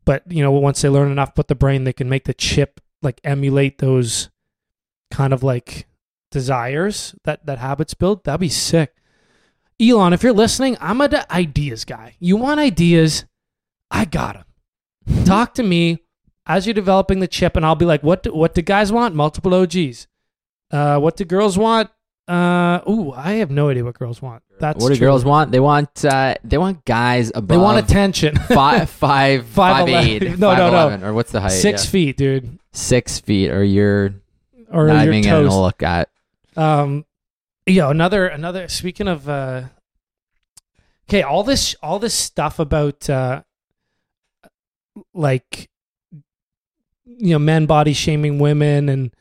But 0.05 0.29
you 0.31 0.43
know, 0.43 0.51
once 0.51 0.81
they 0.81 0.89
learn 0.89 1.11
enough 1.11 1.31
about 1.31 1.47
the 1.47 1.55
brain, 1.55 1.83
they 1.83 1.93
can 1.93 2.09
make 2.09 2.25
the 2.25 2.33
chip 2.33 2.81
like 3.01 3.21
emulate 3.23 3.77
those 3.77 4.29
kind 5.11 5.33
of 5.33 5.43
like 5.43 5.85
desires 6.31 7.15
that 7.23 7.45
that 7.45 7.57
habits 7.59 7.93
build. 7.93 8.23
That'd 8.23 8.39
be 8.41 8.49
sick. 8.49 8.93
Elon, 9.81 10.11
if 10.13 10.23
you're 10.23 10.33
listening, 10.33 10.77
I'm 10.81 10.99
a 11.01 11.07
d- 11.07 11.17
ideas 11.31 11.85
guy. 11.85 12.15
You 12.19 12.35
want 12.37 12.59
ideas? 12.59 13.25
I 13.89 14.05
got 14.05 14.33
them. 14.35 15.25
Talk 15.25 15.53
to 15.55 15.63
me 15.63 15.99
as 16.45 16.67
you're 16.67 16.73
developing 16.73 17.19
the 17.19 17.27
chip, 17.27 17.55
and 17.55 17.65
I'll 17.65 17.75
be 17.75 17.85
like, 17.85 18.03
"What? 18.03 18.23
Do, 18.23 18.33
what 18.33 18.53
do 18.53 18.61
guys 18.61 18.91
want? 18.91 19.15
Multiple 19.15 19.53
OGs. 19.53 20.07
Uh, 20.71 20.99
what 20.99 21.15
do 21.17 21.23
girls 21.25 21.57
want? 21.57 21.89
Uh, 22.27 22.81
ooh, 22.87 23.11
I 23.11 23.33
have 23.35 23.49
no 23.49 23.69
idea 23.69 23.83
what 23.83 23.97
girls 23.97 24.21
want. 24.21 24.43
That's 24.59 24.83
what 24.83 24.89
do 24.89 24.95
true. 24.97 25.07
girls 25.07 25.25
want 25.25 25.51
they 25.51 25.59
want 25.59 26.05
uh 26.05 26.35
they 26.43 26.59
want 26.59 26.85
guys 26.85 27.29
above 27.33 27.47
They 27.47 27.57
want 27.57 27.83
attention. 27.83 28.35
five 28.49 28.87
five 28.89 29.45
Five 29.47 29.77
five 29.87 29.87
eleven. 29.89 30.09
eight 30.09 30.21
No, 30.39 30.53
no, 30.55 30.95
no. 30.97 31.07
or 31.07 31.13
what's 31.13 31.31
the 31.31 31.41
height 31.41 31.53
Six 31.53 31.85
Yeah. 31.85 31.89
feet, 31.91 32.17
dude, 32.17 32.59
six 32.73 33.19
feet 33.19 33.49
or 33.49 33.63
you're 33.63 34.13
or 34.71 34.87
not 34.87 35.05
your 35.05 35.13
even 35.13 35.23
getting 35.23 35.45
toast. 35.47 35.55
a 35.55 35.59
look 35.59 35.81
at 35.81 36.09
Um, 36.59 37.05
yeah, 37.65 37.89
another 37.89 38.27
another. 38.27 38.67
Speaking 38.67 39.07
of, 39.07 39.29
uh, 39.29 39.63
okay, 41.07 41.21
all 41.21 41.43
this 41.43 41.75
all 41.81 41.99
this 41.99 42.13
stuff 42.13 42.59
about 42.59 43.09
uh, 43.09 43.43
like 45.13 45.69
you 47.05 47.31
know 47.31 47.39
men 47.39 47.65
body 47.65 47.93
shaming 47.93 48.39
women 48.39 48.89
and 48.89 49.13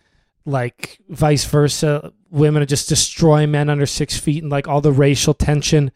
like 0.45 0.99
vice 1.09 1.45
versa, 1.45 2.13
women 2.31 2.63
are 2.63 2.67
just 2.67 2.89
destroy 2.89 3.47
men 3.47 3.69
under 3.71 3.87
six 3.87 4.19
feet 4.19 4.43
and 4.43 4.51
like 4.51 4.67
all 4.67 4.81
the 4.81 4.93
racial 4.93 5.35
tension. 5.35 5.93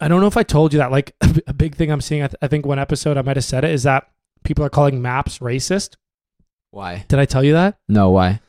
I 0.00 0.08
don't 0.08 0.20
know 0.20 0.26
if 0.26 0.36
I 0.36 0.42
told 0.42 0.72
you 0.72 0.78
that. 0.78 0.90
Like 0.92 1.14
a 1.46 1.52
big 1.52 1.74
thing 1.74 1.90
I'm 1.90 2.00
seeing. 2.00 2.22
I, 2.22 2.26
th- 2.26 2.36
I 2.42 2.48
think 2.48 2.66
one 2.66 2.78
episode 2.78 3.16
I 3.16 3.22
might 3.22 3.36
have 3.36 3.44
said 3.44 3.64
it 3.64 3.70
is 3.70 3.84
that 3.84 4.08
people 4.44 4.64
are 4.64 4.70
calling 4.70 5.00
maps 5.00 5.38
racist. 5.38 5.96
why 6.70 7.04
Did 7.08 7.18
I 7.18 7.24
tell 7.24 7.42
you 7.42 7.54
that? 7.54 7.78
no 7.88 8.10
why 8.10 8.40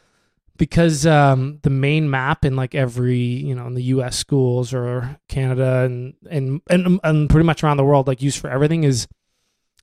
because 0.58 1.06
um, 1.06 1.60
the 1.64 1.70
main 1.70 2.10
map 2.10 2.45
in 2.45 2.56
like 2.56 2.76
every 2.76 3.18
you 3.18 3.56
know 3.56 3.68
in 3.68 3.74
the 3.74 3.84
U.S. 3.84 4.16
schools 4.16 4.74
or 4.74 5.18
Canada 5.28 5.84
and 5.84 6.14
and 6.30 6.62
and, 6.70 6.99
and 7.04 7.30
pretty 7.30 7.45
much 7.45 7.64
around 7.64 7.78
the 7.78 7.84
world, 7.84 8.08
like 8.08 8.22
used 8.22 8.39
for 8.39 8.49
everything, 8.49 8.84
is 8.84 9.08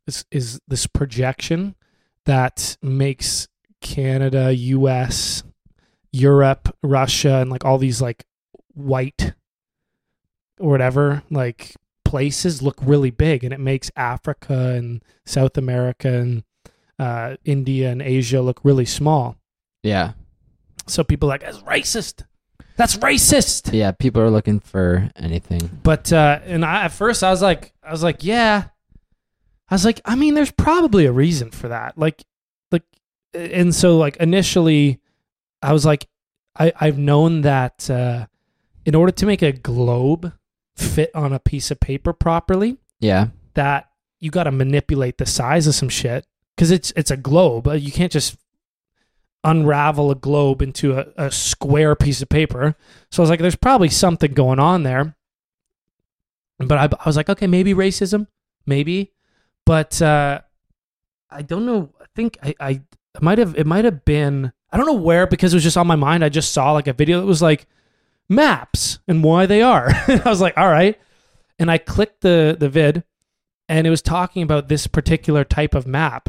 is 0.06 0.24
is 0.30 0.60
this 0.68 0.86
projection 0.86 1.74
that 2.26 2.76
makes 2.82 3.48
Canada, 3.80 4.54
U.S., 4.54 5.42
Europe, 6.12 6.74
Russia, 6.82 7.36
and 7.36 7.50
like 7.50 7.64
all 7.64 7.78
these 7.78 8.00
like 8.00 8.24
white 8.74 9.34
or 10.58 10.70
whatever 10.70 11.22
like 11.30 11.74
places 12.04 12.62
look 12.62 12.76
really 12.80 13.10
big, 13.10 13.42
and 13.42 13.52
it 13.52 13.60
makes 13.60 13.90
Africa 13.96 14.74
and 14.74 15.02
South 15.26 15.56
America 15.58 16.08
and 16.08 16.44
uh, 16.98 17.36
India 17.44 17.90
and 17.90 18.02
Asia 18.02 18.40
look 18.40 18.60
really 18.62 18.84
small. 18.84 19.36
yeah 19.82 20.12
So 20.86 21.04
people 21.04 21.28
are 21.28 21.34
like, 21.34 21.42
it's 21.42 21.58
racist. 21.58 22.24
That's 22.76 22.96
racist. 22.96 23.72
Yeah, 23.72 23.92
people 23.92 24.22
are 24.22 24.30
looking 24.30 24.60
for 24.60 25.10
anything. 25.16 25.80
But 25.82 26.12
uh, 26.12 26.40
and 26.44 26.64
I, 26.64 26.84
at 26.84 26.92
first 26.92 27.22
I 27.22 27.30
was 27.30 27.42
like, 27.42 27.72
I 27.82 27.90
was 27.92 28.02
like, 28.02 28.24
yeah. 28.24 28.64
I 29.68 29.74
was 29.74 29.84
like, 29.84 30.00
I 30.04 30.14
mean, 30.16 30.34
there's 30.34 30.50
probably 30.50 31.06
a 31.06 31.12
reason 31.12 31.50
for 31.50 31.68
that. 31.68 31.96
Like, 31.98 32.24
like, 32.72 32.82
and 33.34 33.74
so 33.74 33.98
like 33.98 34.16
initially, 34.16 34.98
I 35.62 35.72
was 35.72 35.84
like, 35.84 36.08
I 36.58 36.72
I've 36.80 36.98
known 36.98 37.42
that 37.42 37.88
uh, 37.90 38.26
in 38.84 38.94
order 38.94 39.12
to 39.12 39.26
make 39.26 39.42
a 39.42 39.52
globe 39.52 40.32
fit 40.76 41.14
on 41.14 41.32
a 41.32 41.38
piece 41.38 41.70
of 41.70 41.78
paper 41.80 42.12
properly, 42.14 42.78
Yeah. 42.98 43.28
that 43.54 43.90
you 44.18 44.30
got 44.30 44.44
to 44.44 44.50
manipulate 44.50 45.18
the 45.18 45.26
size 45.26 45.66
of 45.66 45.74
some 45.74 45.88
shit 45.90 46.26
because 46.56 46.70
it's 46.70 46.92
it's 46.96 47.10
a 47.10 47.16
globe. 47.16 47.68
You 47.74 47.92
can't 47.92 48.10
just 48.10 48.36
unravel 49.44 50.10
a 50.10 50.14
globe 50.14 50.62
into 50.62 50.98
a, 50.98 51.06
a 51.16 51.30
square 51.30 51.94
piece 51.96 52.22
of 52.22 52.28
paper. 52.28 52.76
So 53.10 53.22
I 53.22 53.24
was 53.24 53.30
like, 53.30 53.40
there's 53.40 53.56
probably 53.56 53.88
something 53.88 54.32
going 54.32 54.58
on 54.58 54.82
there. 54.82 55.16
But 56.58 56.78
I, 56.78 56.96
I 57.00 57.06
was 57.06 57.16
like, 57.16 57.30
okay, 57.30 57.46
maybe 57.46 57.72
racism, 57.72 58.26
maybe, 58.66 59.12
but 59.64 60.00
uh, 60.02 60.40
I 61.30 61.42
don't 61.42 61.64
know. 61.64 61.90
I 62.00 62.04
think 62.14 62.38
I, 62.42 62.54
I 62.60 62.80
might 63.20 63.38
have 63.38 63.56
it 63.56 63.66
might 63.66 63.84
have 63.84 64.04
been 64.04 64.52
I 64.70 64.76
don't 64.76 64.86
know 64.86 64.92
where 64.92 65.26
because 65.26 65.52
it 65.52 65.56
was 65.56 65.62
just 65.62 65.76
on 65.76 65.86
my 65.86 65.96
mind. 65.96 66.24
I 66.24 66.28
just 66.28 66.52
saw 66.52 66.72
like 66.72 66.86
a 66.86 66.92
video 66.92 67.20
that 67.20 67.26
was 67.26 67.42
like 67.42 67.66
maps 68.28 68.98
and 69.08 69.24
why 69.24 69.46
they 69.46 69.62
are. 69.62 69.88
I 70.08 70.22
was 70.26 70.40
like, 70.40 70.56
all 70.58 70.68
right, 70.68 70.98
and 71.58 71.70
I 71.70 71.78
clicked 71.78 72.20
the 72.20 72.56
the 72.58 72.68
vid, 72.68 73.04
and 73.68 73.86
it 73.86 73.90
was 73.90 74.02
talking 74.02 74.42
about 74.42 74.68
this 74.68 74.86
particular 74.86 75.44
type 75.44 75.74
of 75.74 75.86
map 75.86 76.28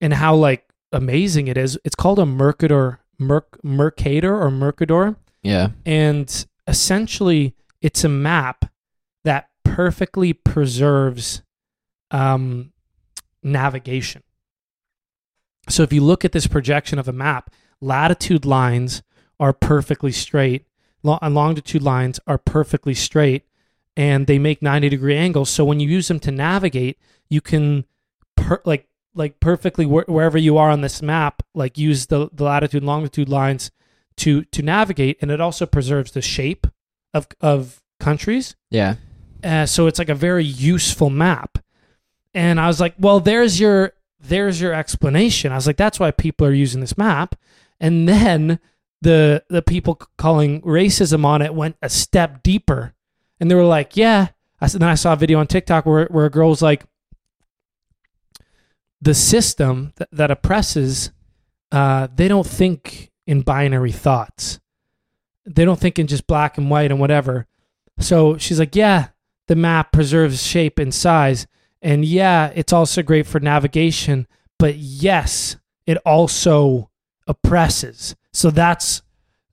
and 0.00 0.14
how 0.14 0.34
like 0.34 0.71
amazing 0.92 1.48
it 1.48 1.56
is. 1.56 1.78
It's 1.84 1.94
called 1.94 2.18
a 2.18 2.26
Mercator 2.26 3.00
Merc 3.18 3.62
Mercator 3.64 4.34
or 4.40 4.50
Mercador 4.50 5.16
Yeah. 5.42 5.68
and 5.86 6.46
essentially 6.66 7.54
it's 7.80 8.04
a 8.04 8.08
map 8.08 8.66
that 9.24 9.48
perfectly 9.64 10.32
preserves 10.32 11.42
um, 12.10 12.72
navigation. 13.42 14.22
So 15.68 15.82
if 15.82 15.92
you 15.92 16.02
look 16.02 16.24
at 16.24 16.32
this 16.32 16.46
projection 16.46 16.98
of 16.98 17.08
a 17.08 17.12
map, 17.12 17.50
latitude 17.80 18.44
lines 18.44 19.02
are 19.40 19.52
perfectly 19.52 20.12
straight, 20.12 20.66
lo- 21.02 21.18
and 21.22 21.34
longitude 21.34 21.82
lines 21.82 22.20
are 22.26 22.38
perfectly 22.38 22.94
straight, 22.94 23.44
and 23.96 24.26
they 24.26 24.38
make 24.38 24.62
90 24.62 24.88
degree 24.88 25.16
angles. 25.16 25.50
So 25.50 25.64
when 25.64 25.80
you 25.80 25.88
use 25.88 26.08
them 26.08 26.20
to 26.20 26.30
navigate, 26.30 26.98
you 27.30 27.40
can 27.40 27.84
per- 28.36 28.62
like 28.64 28.88
like 29.14 29.40
perfectly 29.40 29.84
wh- 29.84 30.08
wherever 30.08 30.38
you 30.38 30.58
are 30.58 30.70
on 30.70 30.80
this 30.80 31.02
map, 31.02 31.42
like 31.54 31.78
use 31.78 32.06
the, 32.06 32.28
the 32.32 32.44
latitude 32.44 32.82
and 32.82 32.86
longitude 32.86 33.28
lines 33.28 33.70
to 34.16 34.44
to 34.44 34.62
navigate, 34.62 35.18
and 35.20 35.30
it 35.30 35.40
also 35.40 35.66
preserves 35.66 36.12
the 36.12 36.22
shape 36.22 36.66
of 37.14 37.26
of 37.40 37.82
countries. 38.00 38.56
Yeah. 38.70 38.96
Uh, 39.42 39.66
so 39.66 39.86
it's 39.86 39.98
like 39.98 40.08
a 40.08 40.14
very 40.14 40.44
useful 40.44 41.10
map. 41.10 41.58
And 42.34 42.60
I 42.60 42.66
was 42.66 42.80
like, 42.80 42.94
well, 42.98 43.20
there's 43.20 43.60
your 43.60 43.92
there's 44.20 44.60
your 44.60 44.72
explanation. 44.72 45.52
I 45.52 45.56
was 45.56 45.66
like, 45.66 45.76
that's 45.76 45.98
why 46.00 46.10
people 46.10 46.46
are 46.46 46.52
using 46.52 46.80
this 46.80 46.96
map. 46.96 47.34
And 47.80 48.08
then 48.08 48.58
the 49.00 49.44
the 49.48 49.62
people 49.62 49.96
calling 50.16 50.62
racism 50.62 51.24
on 51.24 51.42
it 51.42 51.54
went 51.54 51.76
a 51.82 51.88
step 51.88 52.42
deeper, 52.42 52.94
and 53.40 53.50
they 53.50 53.54
were 53.54 53.64
like, 53.64 53.96
yeah. 53.96 54.28
I 54.60 54.68
said, 54.68 54.80
then 54.80 54.88
I 54.88 54.94
saw 54.94 55.14
a 55.14 55.16
video 55.16 55.40
on 55.40 55.48
TikTok 55.48 55.86
where 55.86 56.06
where 56.06 56.26
a 56.26 56.30
girl 56.30 56.50
was 56.50 56.62
like, 56.62 56.84
the 59.02 59.14
system 59.14 59.92
that, 59.96 60.08
that 60.12 60.30
oppresses, 60.30 61.10
uh, 61.72 62.06
they 62.14 62.28
don't 62.28 62.46
think 62.46 63.10
in 63.26 63.42
binary 63.42 63.90
thoughts. 63.90 64.60
They 65.44 65.64
don't 65.64 65.80
think 65.80 65.98
in 65.98 66.06
just 66.06 66.28
black 66.28 66.56
and 66.56 66.70
white 66.70 66.92
and 66.92 67.00
whatever. 67.00 67.46
So 67.98 68.38
she's 68.38 68.60
like, 68.60 68.76
yeah, 68.76 69.08
the 69.48 69.56
map 69.56 69.90
preserves 69.90 70.46
shape 70.46 70.78
and 70.78 70.94
size. 70.94 71.48
And 71.82 72.04
yeah, 72.04 72.52
it's 72.54 72.72
also 72.72 73.02
great 73.02 73.26
for 73.26 73.40
navigation. 73.40 74.28
But 74.56 74.76
yes, 74.76 75.56
it 75.84 75.98
also 76.06 76.88
oppresses. 77.26 78.14
So 78.32 78.52
that's, 78.52 79.02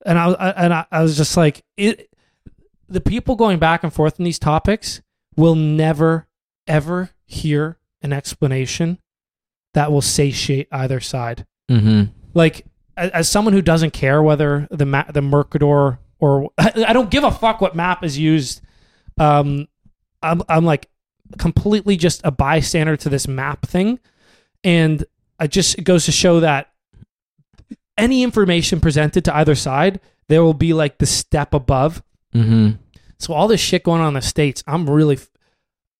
and 0.05 0.19
I, 0.19 0.31
and 0.31 0.73
I, 0.73 0.85
I 0.91 1.01
was 1.01 1.17
just 1.17 1.35
like, 1.35 1.63
it, 1.75 2.07
the 2.87 3.01
people 3.01 3.35
going 3.35 3.57
back 3.57 3.83
and 3.83 3.91
forth 3.91 4.19
in 4.19 4.25
these 4.25 4.39
topics 4.39 5.01
will 5.35 5.55
never, 5.55 6.27
ever 6.67 7.09
hear 7.25 7.79
an 8.03 8.13
explanation 8.13 8.99
that 9.79 9.93
will 9.93 10.01
satiate 10.01 10.67
either 10.73 10.99
side 10.99 11.45
Mm-hmm. 11.71 12.11
like 12.33 12.65
as, 12.97 13.11
as 13.11 13.29
someone 13.29 13.53
who 13.53 13.61
doesn't 13.61 13.91
care 13.91 14.21
whether 14.21 14.67
the 14.71 14.85
the 15.13 15.21
Mercador 15.21 15.99
or 16.19 16.49
I, 16.57 16.73
I 16.89 16.93
don't 16.93 17.09
give 17.09 17.23
a 17.23 17.31
fuck 17.31 17.61
what 17.61 17.75
map 17.75 18.03
is 18.03 18.17
used. 18.17 18.61
Um, 19.17 19.67
I'm 20.21 20.41
I'm 20.49 20.65
like 20.65 20.89
completely 21.37 21.95
just 21.95 22.21
a 22.23 22.31
bystander 22.31 22.97
to 22.97 23.09
this 23.09 23.27
map 23.27 23.65
thing, 23.65 23.99
and 24.63 25.05
I 25.39 25.47
just 25.47 25.77
it 25.77 25.83
goes 25.83 26.05
to 26.05 26.11
show 26.11 26.39
that 26.41 26.71
any 27.97 28.23
information 28.23 28.79
presented 28.79 29.25
to 29.25 29.35
either 29.35 29.55
side, 29.55 29.99
there 30.27 30.43
will 30.43 30.53
be 30.53 30.73
like 30.73 30.97
the 30.97 31.05
step 31.05 31.53
above. 31.53 32.01
Mm-hmm. 32.33 32.71
So 33.19 33.33
all 33.33 33.47
this 33.47 33.61
shit 33.61 33.83
going 33.83 34.01
on 34.01 34.09
in 34.09 34.13
the 34.15 34.21
states, 34.21 34.63
I'm 34.65 34.89
really, 34.89 35.19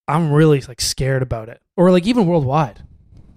I'm 0.07 0.31
really 0.31 0.61
like 0.61 0.81
scared 0.81 1.21
about 1.21 1.47
it, 1.49 1.61
or 1.77 1.91
like 1.91 2.07
even 2.07 2.25
worldwide. 2.25 2.81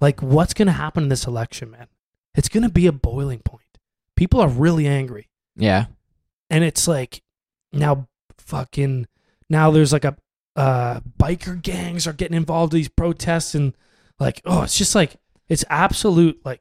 Like 0.03 0.21
what's 0.21 0.53
gonna 0.53 0.73
happen 0.73 1.05
in 1.05 1.09
this 1.09 1.27
election, 1.27 1.71
man? 1.71 1.87
It's 2.35 2.49
gonna 2.51 2.69
be 2.69 2.87
a 2.87 2.93
boiling 2.93 3.39
point. 3.39 3.63
People 4.17 4.41
are 4.41 4.49
really 4.49 4.87
angry, 4.87 5.29
Yeah. 5.57 5.87
and 6.51 6.63
it's 6.65 6.87
like 6.89 7.23
now, 7.73 8.09
fucking 8.37 9.07
now 9.49 9.71
there's 9.71 9.93
like 9.93 10.05
a 10.05 10.17
uh, 10.57 11.01
biker 11.19 11.61
gangs 11.63 12.07
are 12.07 12.13
getting 12.13 12.37
involved 12.37 12.75
in 12.75 12.81
these 12.81 12.89
protests, 12.89 13.55
and 13.55 13.75
like 14.19 14.43
oh, 14.45 14.63
it's 14.63 14.77
just 14.77 14.95
like 14.95 15.17
it's 15.49 15.65
absolute 15.71 16.41
like 16.45 16.61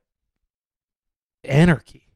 anarchy. 1.44 2.08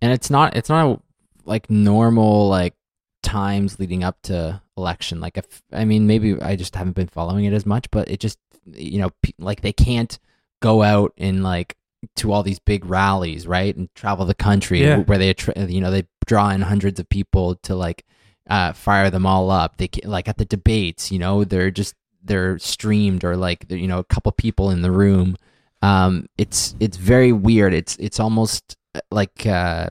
and 0.00 0.12
it's 0.12 0.30
not 0.30 0.56
it's 0.56 0.68
not 0.68 1.02
like 1.44 1.68
normal 1.68 2.48
like 2.48 2.74
times 3.22 3.78
leading 3.80 4.04
up 4.04 4.16
to 4.22 4.60
election 4.76 5.20
like 5.20 5.36
if 5.36 5.60
i 5.72 5.84
mean 5.84 6.06
maybe 6.06 6.40
i 6.40 6.54
just 6.54 6.76
haven't 6.76 6.94
been 6.94 7.08
following 7.08 7.44
it 7.44 7.52
as 7.52 7.66
much 7.66 7.90
but 7.90 8.08
it 8.08 8.20
just 8.20 8.38
you 8.64 8.98
know 9.00 9.10
pe- 9.22 9.32
like 9.40 9.60
they 9.62 9.72
can't 9.72 10.18
go 10.60 10.82
out 10.82 11.12
and 11.18 11.42
like 11.42 11.76
to 12.16 12.32
all 12.32 12.42
these 12.42 12.58
big 12.60 12.84
rallies 12.84 13.46
right 13.46 13.76
and 13.76 13.92
travel 13.94 14.24
the 14.24 14.34
country 14.34 14.82
Yeah. 14.82 14.98
where 14.98 15.18
they 15.18 15.34
you 15.68 15.80
know 15.80 15.90
they 15.90 16.04
draw 16.26 16.50
in 16.50 16.60
hundreds 16.62 17.00
of 17.00 17.08
people 17.08 17.56
to 17.56 17.74
like 17.74 18.04
uh 18.48 18.72
fire 18.72 19.10
them 19.10 19.26
all 19.26 19.50
up. 19.50 19.76
They 19.78 19.88
like 20.04 20.28
at 20.28 20.38
the 20.38 20.44
debates 20.44 21.10
you 21.12 21.18
know 21.18 21.44
they're 21.44 21.70
just 21.70 21.94
they're 22.22 22.58
streamed 22.58 23.24
or 23.24 23.36
like 23.36 23.66
you 23.70 23.88
know 23.88 23.98
a 23.98 24.04
couple 24.04 24.30
people 24.32 24.70
in 24.70 24.82
the 24.82 24.90
room. 24.92 25.36
Um 25.82 26.28
it's 26.38 26.74
it's 26.80 26.96
very 26.96 27.32
weird. 27.32 27.74
It's 27.74 27.96
it's 27.96 28.20
almost 28.20 28.76
uh, 28.94 29.00
like 29.10 29.46
uh 29.46 29.88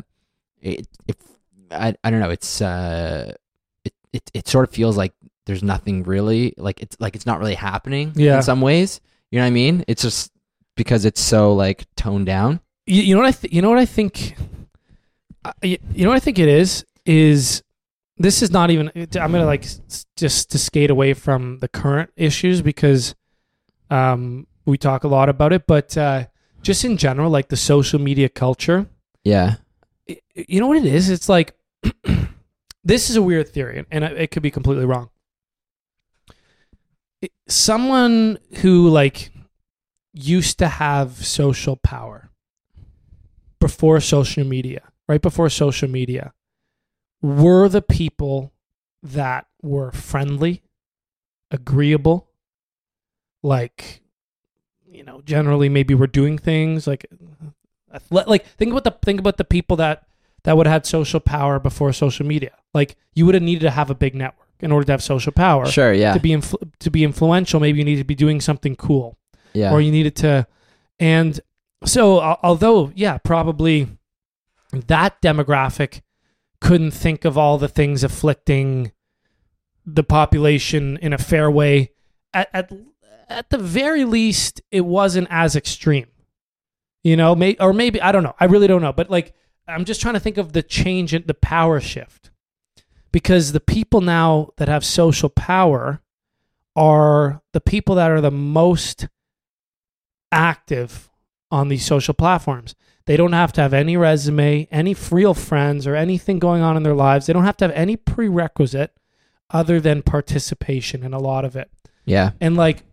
it 0.62 0.88
if 1.08 1.16
I, 1.72 1.96
I 2.04 2.10
don't 2.10 2.20
know. 2.22 2.30
It's 2.30 2.62
uh 2.62 3.34
it, 3.84 3.94
it 4.14 4.32
it 4.34 4.48
sort 4.48 4.68
of 4.68 4.74
feels 4.74 4.96
like 4.98 5.14
there's 5.46 5.64
nothing 5.64 6.04
really 6.04 6.54
like 6.58 6.82
it's 6.82 6.96
like 7.00 7.16
it's 7.16 7.26
not 7.26 7.40
really 7.40 7.56
happening 7.56 8.12
Yeah. 8.16 8.38
in 8.38 8.44
some 8.44 8.62
ways. 8.62 9.02
You 9.32 9.40
know 9.40 9.44
what 9.46 9.48
i 9.48 9.52
mean? 9.52 9.84
It's 9.88 10.02
just 10.02 10.32
because 10.78 11.04
it's 11.04 11.20
so 11.20 11.54
like 11.54 11.86
toned 11.98 12.26
down? 12.28 12.62
You, 12.86 13.02
you 13.02 13.16
know 13.16 13.22
what 13.22 13.28
I 13.28 13.32
th- 13.32 13.54
you 13.54 13.62
know 13.62 13.70
what 13.70 13.80
I 13.80 13.86
think 13.86 14.36
I- 15.44 15.54
you 15.64 16.04
know 16.04 16.10
what 16.10 16.16
I 16.16 16.20
think 16.22 16.40
it 16.40 16.48
is? 16.48 16.86
Is 17.06 17.62
this 18.18 18.42
is 18.42 18.52
not 18.52 18.70
even 18.72 18.90
I'm 18.96 19.32
gonna 19.32 19.46
like 19.46 19.66
just 20.16 20.52
to 20.52 20.58
skate 20.58 20.90
away 20.90 21.14
from 21.14 21.60
the 21.60 21.68
current 21.68 22.10
issues 22.16 22.62
because 22.62 23.14
um 23.90 24.48
we 24.66 24.78
talk 24.78 25.04
a 25.04 25.08
lot 25.08 25.30
about 25.30 25.54
it 25.54 25.66
but 25.68 25.98
uh 25.98 26.26
just 26.62 26.84
in 26.84 26.98
general 26.98 27.30
like 27.30 27.50
the 27.50 27.56
social 27.58 28.00
media 28.00 28.30
culture. 28.30 28.88
Yeah. 29.24 29.56
You 30.36 30.60
know 30.62 30.68
what 30.68 30.78
it 30.78 30.86
is? 30.86 31.10
It's 31.10 31.28
like 31.30 31.54
this 32.84 33.10
is 33.10 33.16
a 33.16 33.22
weird 33.22 33.50
theory 33.50 33.86
and 33.92 34.04
it 34.04 34.32
could 34.32 34.44
be 34.44 34.52
completely 34.52 34.86
wrong. 34.86 35.10
Someone 37.48 38.38
who 38.62 38.90
like 38.90 39.32
used 40.18 40.58
to 40.60 40.68
have 40.68 41.26
social 41.26 41.76
power 41.76 42.30
before 43.60 44.00
social 44.00 44.44
media 44.44 44.82
right 45.08 45.22
before 45.22 45.50
social 45.50 45.90
media 45.90 46.34
were 47.22 47.68
the 47.68 47.82
people 47.82 48.54
that 49.02 49.48
were 49.62 49.92
friendly 49.92 50.64
agreeable 51.52 52.28
like 53.44 54.02
you 54.86 55.04
know 55.04 55.22
generally 55.22 55.70
maybe 55.70 55.94
we're 55.94 56.08
doing 56.08 56.38
things 56.38 56.88
like 56.88 57.06
like 58.12 58.46
think 58.46 58.72
about 58.72 58.84
the 58.84 58.92
think 59.04 59.20
about 59.20 59.38
the 59.38 59.46
people 59.46 59.78
that 59.78 60.08
that 60.44 60.56
would 60.56 60.66
have 60.66 60.74
had 60.74 60.86
social 60.86 61.20
power 61.20 61.60
before 61.60 61.92
social 61.92 62.26
media. 62.26 62.52
Like 62.74 62.96
you 63.14 63.26
would 63.26 63.36
have 63.36 63.44
needed 63.44 63.62
to 63.62 63.72
have 63.72 63.90
a 63.90 63.96
big 63.96 64.16
network 64.16 64.48
in 64.62 64.72
order 64.72 64.86
to 64.86 64.92
have 64.94 65.04
social 65.04 65.34
power 65.34 65.66
sure 65.68 65.94
yeah. 65.94 66.14
to 66.14 66.20
be 66.20 66.30
influ- 66.30 66.72
to 66.80 66.90
be 66.90 67.04
influential. 67.04 67.60
Maybe 67.60 67.80
you 67.80 67.84
need 67.86 67.98
to 67.98 68.06
be 68.06 68.16
doing 68.16 68.40
something 68.40 68.76
cool 68.76 69.18
yeah 69.54 69.72
or 69.72 69.82
you 69.82 69.92
needed 69.92 70.16
to 70.16 70.46
and 71.00 71.40
so 71.86 72.20
although 72.44 72.92
yeah 72.96 73.18
probably 73.18 73.88
that 74.72 75.22
demographic 75.22 76.02
couldn't 76.60 76.92
think 76.92 77.26
of 77.26 77.38
all 77.38 77.58
the 77.58 77.68
things 77.68 78.04
afflicting 78.04 78.92
the 79.86 80.04
population 80.04 80.98
in 80.98 81.14
a 81.14 81.18
fair 81.18 81.50
way. 81.50 81.92
At 82.34 82.50
at, 82.54 82.72
at 83.30 83.50
the 83.50 83.58
very 83.58 84.06
least, 84.06 84.62
it 84.72 84.82
wasn't 84.82 85.28
as 85.32 85.56
extreme. 85.56 86.08
You 87.04 87.16
know, 87.16 87.36
may, 87.36 87.56
or 87.60 87.74
maybe 87.74 88.02
I 88.02 88.12
don't 88.12 88.24
know. 88.24 88.36
I 88.40 88.46
really 88.46 88.68
don't 88.68 88.82
know. 88.82 88.92
But 88.92 89.10
like, 89.10 89.34
I'm 89.68 89.86
just 89.86 90.02
trying 90.02 90.16
to 90.16 90.20
think 90.20 90.38
of 90.38 90.54
the 90.54 90.64
change 90.64 91.14
in 91.14 91.24
the 91.26 91.34
power 91.34 91.80
shift, 91.80 92.32
because 93.12 93.52
the 93.52 93.60
people 93.60 94.02
now 94.02 94.50
that 94.58 94.68
have 94.68 94.84
social 94.84 95.30
power 95.30 96.02
are 96.76 97.42
the 97.54 97.62
people 97.62 97.96
that 97.96 98.12
are 98.12 98.22
the 98.22 98.32
most 98.32 99.08
active 100.32 101.10
on 101.52 101.70
these 101.70 101.86
social 101.86 102.14
platforms. 102.14 102.76
They 103.06 103.16
don't 103.16 103.34
have 103.34 103.54
to 103.54 103.62
have 103.62 103.74
any 103.74 103.96
resume, 103.96 104.68
any 104.70 104.96
real 105.10 105.34
friends, 105.34 105.88
or 105.88 105.96
anything 105.96 106.40
going 106.40 106.62
on 106.62 106.76
in 106.76 106.84
their 106.84 106.94
lives. 106.94 107.26
They 107.26 107.34
don't 107.34 107.46
have 107.46 107.58
to 107.58 107.66
have 107.66 107.76
any 107.76 107.96
prerequisite 107.96 108.92
other 109.50 109.80
than 109.80 110.02
participation 110.02 111.04
in 111.04 111.14
a 111.14 111.20
lot 111.20 111.46
of 111.46 111.56
it. 111.56 111.72
Yeah. 112.06 112.32
And 112.42 112.58
like, 112.58 112.84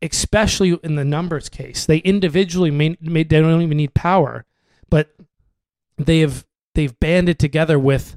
especially 0.00 0.78
in 0.82 0.94
the 0.94 1.04
numbers 1.04 1.48
case, 1.48 1.84
they 1.84 1.98
individually 1.98 2.70
may, 2.70 2.96
may 3.00 3.24
they 3.24 3.40
don't 3.40 3.62
even 3.62 3.76
need 3.76 3.94
power, 3.94 4.46
but 4.88 5.10
they 5.98 6.20
have 6.20 6.46
they've 6.74 6.98
banded 7.00 7.38
together 7.38 7.78
with 7.78 8.16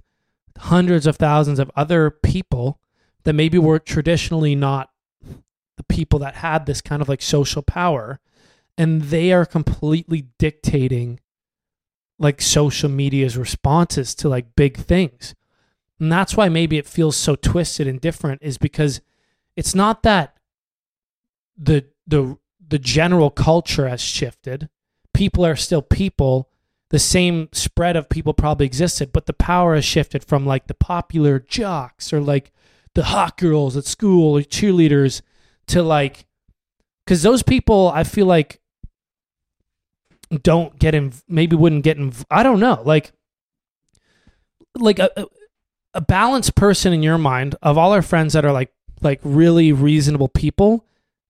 hundreds 0.58 1.08
of 1.08 1.18
thousands 1.18 1.60
of 1.60 1.72
other 1.76 2.12
people 2.12 2.80
that 3.24 3.34
maybe 3.34 3.58
were 3.58 3.80
traditionally 3.80 4.56
not 4.56 4.90
the 5.78 5.84
people 5.84 6.20
that 6.20 6.36
had 6.36 6.66
this 6.66 6.82
kind 6.82 7.02
of 7.02 7.10
like 7.10 7.22
social 7.22 7.64
power 7.64 8.20
and 8.78 9.04
they 9.04 9.32
are 9.32 9.46
completely 9.46 10.28
dictating 10.38 11.20
like 12.18 12.42
social 12.42 12.90
media's 12.90 13.38
responses 13.38 14.14
to 14.16 14.30
like 14.30 14.56
big 14.56 14.78
things. 14.78 15.36
And 16.00 16.12
that's 16.12 16.38
why 16.38 16.50
maybe 16.50 16.78
it 16.78 16.88
feels 16.88 17.16
so 17.18 17.36
twisted 17.36 17.88
and 17.88 18.00
different 18.00 18.42
is 18.44 18.58
because 18.58 19.02
it's 19.56 19.76
not 19.76 20.04
that 20.04 20.38
the 21.58 21.86
the 22.08 22.38
the 22.66 22.80
general 22.80 23.30
culture 23.30 23.88
has 23.88 24.02
shifted. 24.02 24.70
People 25.14 25.46
are 25.46 25.56
still 25.56 25.82
people. 25.82 26.50
The 26.90 27.00
same 27.00 27.50
spread 27.54 27.96
of 27.96 28.10
people 28.10 28.34
probably 28.34 28.66
existed 28.66 29.12
but 29.14 29.26
the 29.26 29.34
power 29.34 29.76
has 29.76 29.86
shifted 29.86 30.24
from 30.24 30.46
like 30.46 30.68
the 30.68 30.74
popular 30.74 31.40
jocks 31.40 32.12
or 32.12 32.20
like 32.20 32.52
the 32.94 33.06
hot 33.06 33.38
girls 33.38 33.78
at 33.78 33.86
school 33.86 34.38
or 34.38 34.42
cheerleaders 34.42 35.22
to 35.68 35.82
like 35.82 36.26
because 37.06 37.22
those 37.24 37.44
people 37.44 37.90
i 37.96 38.04
feel 38.04 38.26
like 38.26 38.61
don't 40.44 40.78
get 40.80 40.96
in 40.96 41.14
maybe 41.28 41.56
wouldn't 41.56 41.84
get 41.84 41.98
in 41.98 42.14
i 42.30 42.44
don't 42.44 42.60
know 42.60 42.82
like 42.86 43.12
like 44.76 45.00
a, 45.00 45.28
a- 45.94 46.02
balanced 46.02 46.56
person 46.56 46.94
in 46.94 47.04
your 47.04 47.18
mind 47.18 47.56
of 47.62 47.78
all 47.78 47.92
our 47.92 48.02
friends 48.02 48.34
that 48.34 48.46
are 48.46 48.52
like 48.52 48.72
like 49.02 49.20
really 49.24 49.74
reasonable 49.74 50.30
people 50.30 50.86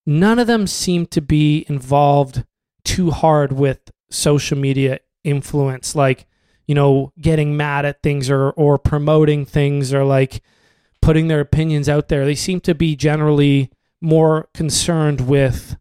none 0.05 0.37
of 0.39 0.47
them 0.47 0.67
seem 0.67 1.05
to 1.05 1.21
be 1.21 1.65
involved 1.67 2.43
too 2.83 3.11
hard 3.11 3.51
with 3.51 3.79
social 4.09 4.57
media 4.57 4.99
influence 5.23 5.95
like 5.95 6.27
you 6.67 6.75
know 6.75 7.11
getting 7.19 7.57
mad 7.57 7.85
at 7.85 8.01
things 8.03 8.29
or 8.29 8.51
or 8.51 8.77
promoting 8.77 9.45
things 9.45 9.93
or 9.93 10.03
like 10.03 10.41
putting 11.01 11.27
their 11.27 11.39
opinions 11.39 11.89
out 11.89 12.07
there. 12.07 12.25
They 12.25 12.35
seem 12.35 12.61
to 12.61 12.75
be 12.75 12.95
generally 12.95 13.71
more 13.99 14.47
concerned 14.53 15.27
with 15.27 15.75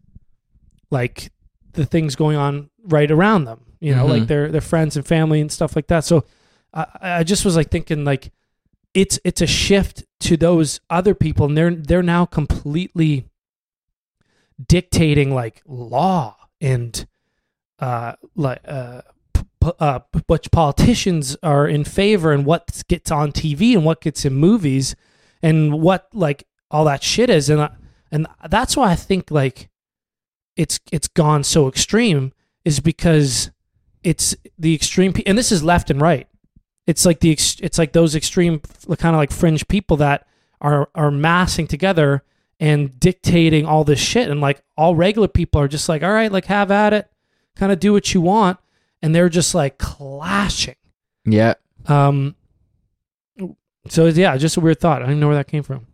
like 0.91 1.31
the 1.73 1.85
things 1.87 2.17
going 2.17 2.37
on 2.37 2.71
right 2.85 3.11
around 3.11 3.45
them 3.45 3.61
you 3.81 3.95
know 3.95 4.05
Mhm. 4.07 4.11
like 4.11 4.27
their 4.27 4.51
their 4.51 4.61
friends 4.61 4.97
and 4.97 5.07
family 5.07 5.41
and 5.41 5.51
stuff 5.53 5.75
like 5.77 5.87
that 5.89 6.05
so 6.05 6.25
I, 6.75 6.87
I 7.01 7.25
just 7.25 7.45
was 7.45 7.57
like 7.57 7.71
thinking 7.71 8.05
like 8.05 8.33
it's 8.95 9.19
it's 9.25 9.41
a 9.41 9.47
shift 9.47 10.05
to 10.21 10.37
those 10.37 10.81
other 10.91 11.15
people 11.15 11.47
and 11.47 11.57
they're 11.57 11.75
they're 11.75 12.03
now 12.03 12.27
completely 12.27 13.27
dictating 14.69 15.35
like 15.35 15.63
law 15.67 16.37
and 16.61 17.07
uh 17.79 18.15
like 18.37 18.61
uh 18.67 19.03
uh, 19.79 19.99
which 20.27 20.51
politicians 20.51 21.37
are 21.43 21.69
in 21.69 21.85
favor 21.85 22.33
and 22.33 22.47
what 22.47 22.83
gets 22.89 23.11
on 23.11 23.31
TV 23.31 23.75
and 23.75 23.85
what 23.85 24.01
gets 24.01 24.25
in 24.25 24.33
movies 24.35 24.97
and 25.43 25.83
what 25.83 26.09
like 26.15 26.45
all 26.71 26.87
that 26.87 27.03
shit 27.03 27.29
is 27.29 27.51
and 27.51 27.61
I, 27.61 27.71
and 28.11 28.27
that's 28.49 28.75
why 28.75 28.91
I 28.91 28.97
think 28.97 29.31
like 29.31 29.69
it's 30.61 30.79
it's 30.93 31.09
gone 31.09 31.43
so 31.43 31.69
extreme 31.69 32.35
is 32.67 32.81
because 32.81 33.51
it's 34.05 34.37
the 34.59 34.75
extreme 34.75 35.15
and 35.25 35.39
this 35.39 35.51
is 35.51 35.65
left 35.65 35.89
and 35.89 36.03
right. 36.03 36.29
It's 36.87 37.07
like 37.07 37.21
the 37.21 37.33
it's 37.33 37.79
like 37.79 37.93
those 37.93 38.15
extreme 38.15 38.61
kind 38.99 39.17
of 39.17 39.19
like 39.19 39.33
fringe 39.33 39.67
people 39.69 39.97
that 39.97 40.27
are 40.61 40.91
are 40.95 41.11
massing 41.11 41.67
together 41.67 42.25
and 42.59 43.01
dictating 43.01 43.65
all 43.65 43.85
this 43.85 44.01
shit. 44.01 44.29
And 44.29 44.43
like 44.43 44.61
all 44.77 44.95
regular 44.95 45.29
people 45.29 45.63
are 45.63 45.69
just 45.69 45.89
like 45.89 46.03
all 46.03 46.13
right 46.13 46.31
like 46.31 46.45
have 46.45 46.71
at 46.71 46.93
it. 46.93 47.11
Kind 47.57 47.73
of 47.73 47.81
do 47.81 47.95
what 47.95 48.13
you 48.13 48.21
want. 48.21 48.59
And 49.01 49.15
they're 49.15 49.31
just 49.31 49.55
like 49.55 49.79
clashing. 49.79 50.77
Yeah. 51.25 51.55
um 51.87 52.35
so 53.89 54.07
yeah 54.09 54.37
just 54.37 54.59
a 54.59 54.61
weird 54.61 54.79
thought. 54.79 55.01
I 55.01 55.07
didn't 55.07 55.21
know 55.21 55.29
where 55.29 55.37
that 55.37 55.49
came 55.49 55.63
from 55.63 55.87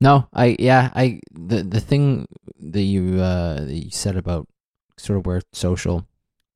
No, 0.00 0.28
I 0.32 0.56
yeah, 0.58 0.90
I 0.94 1.20
the 1.32 1.62
the 1.62 1.80
thing 1.80 2.26
that 2.60 2.82
you 2.82 3.20
uh 3.20 3.60
that 3.60 3.72
you 3.74 3.90
said 3.90 4.16
about 4.16 4.46
sort 4.98 5.18
of 5.18 5.26
where 5.26 5.40
social 5.52 6.06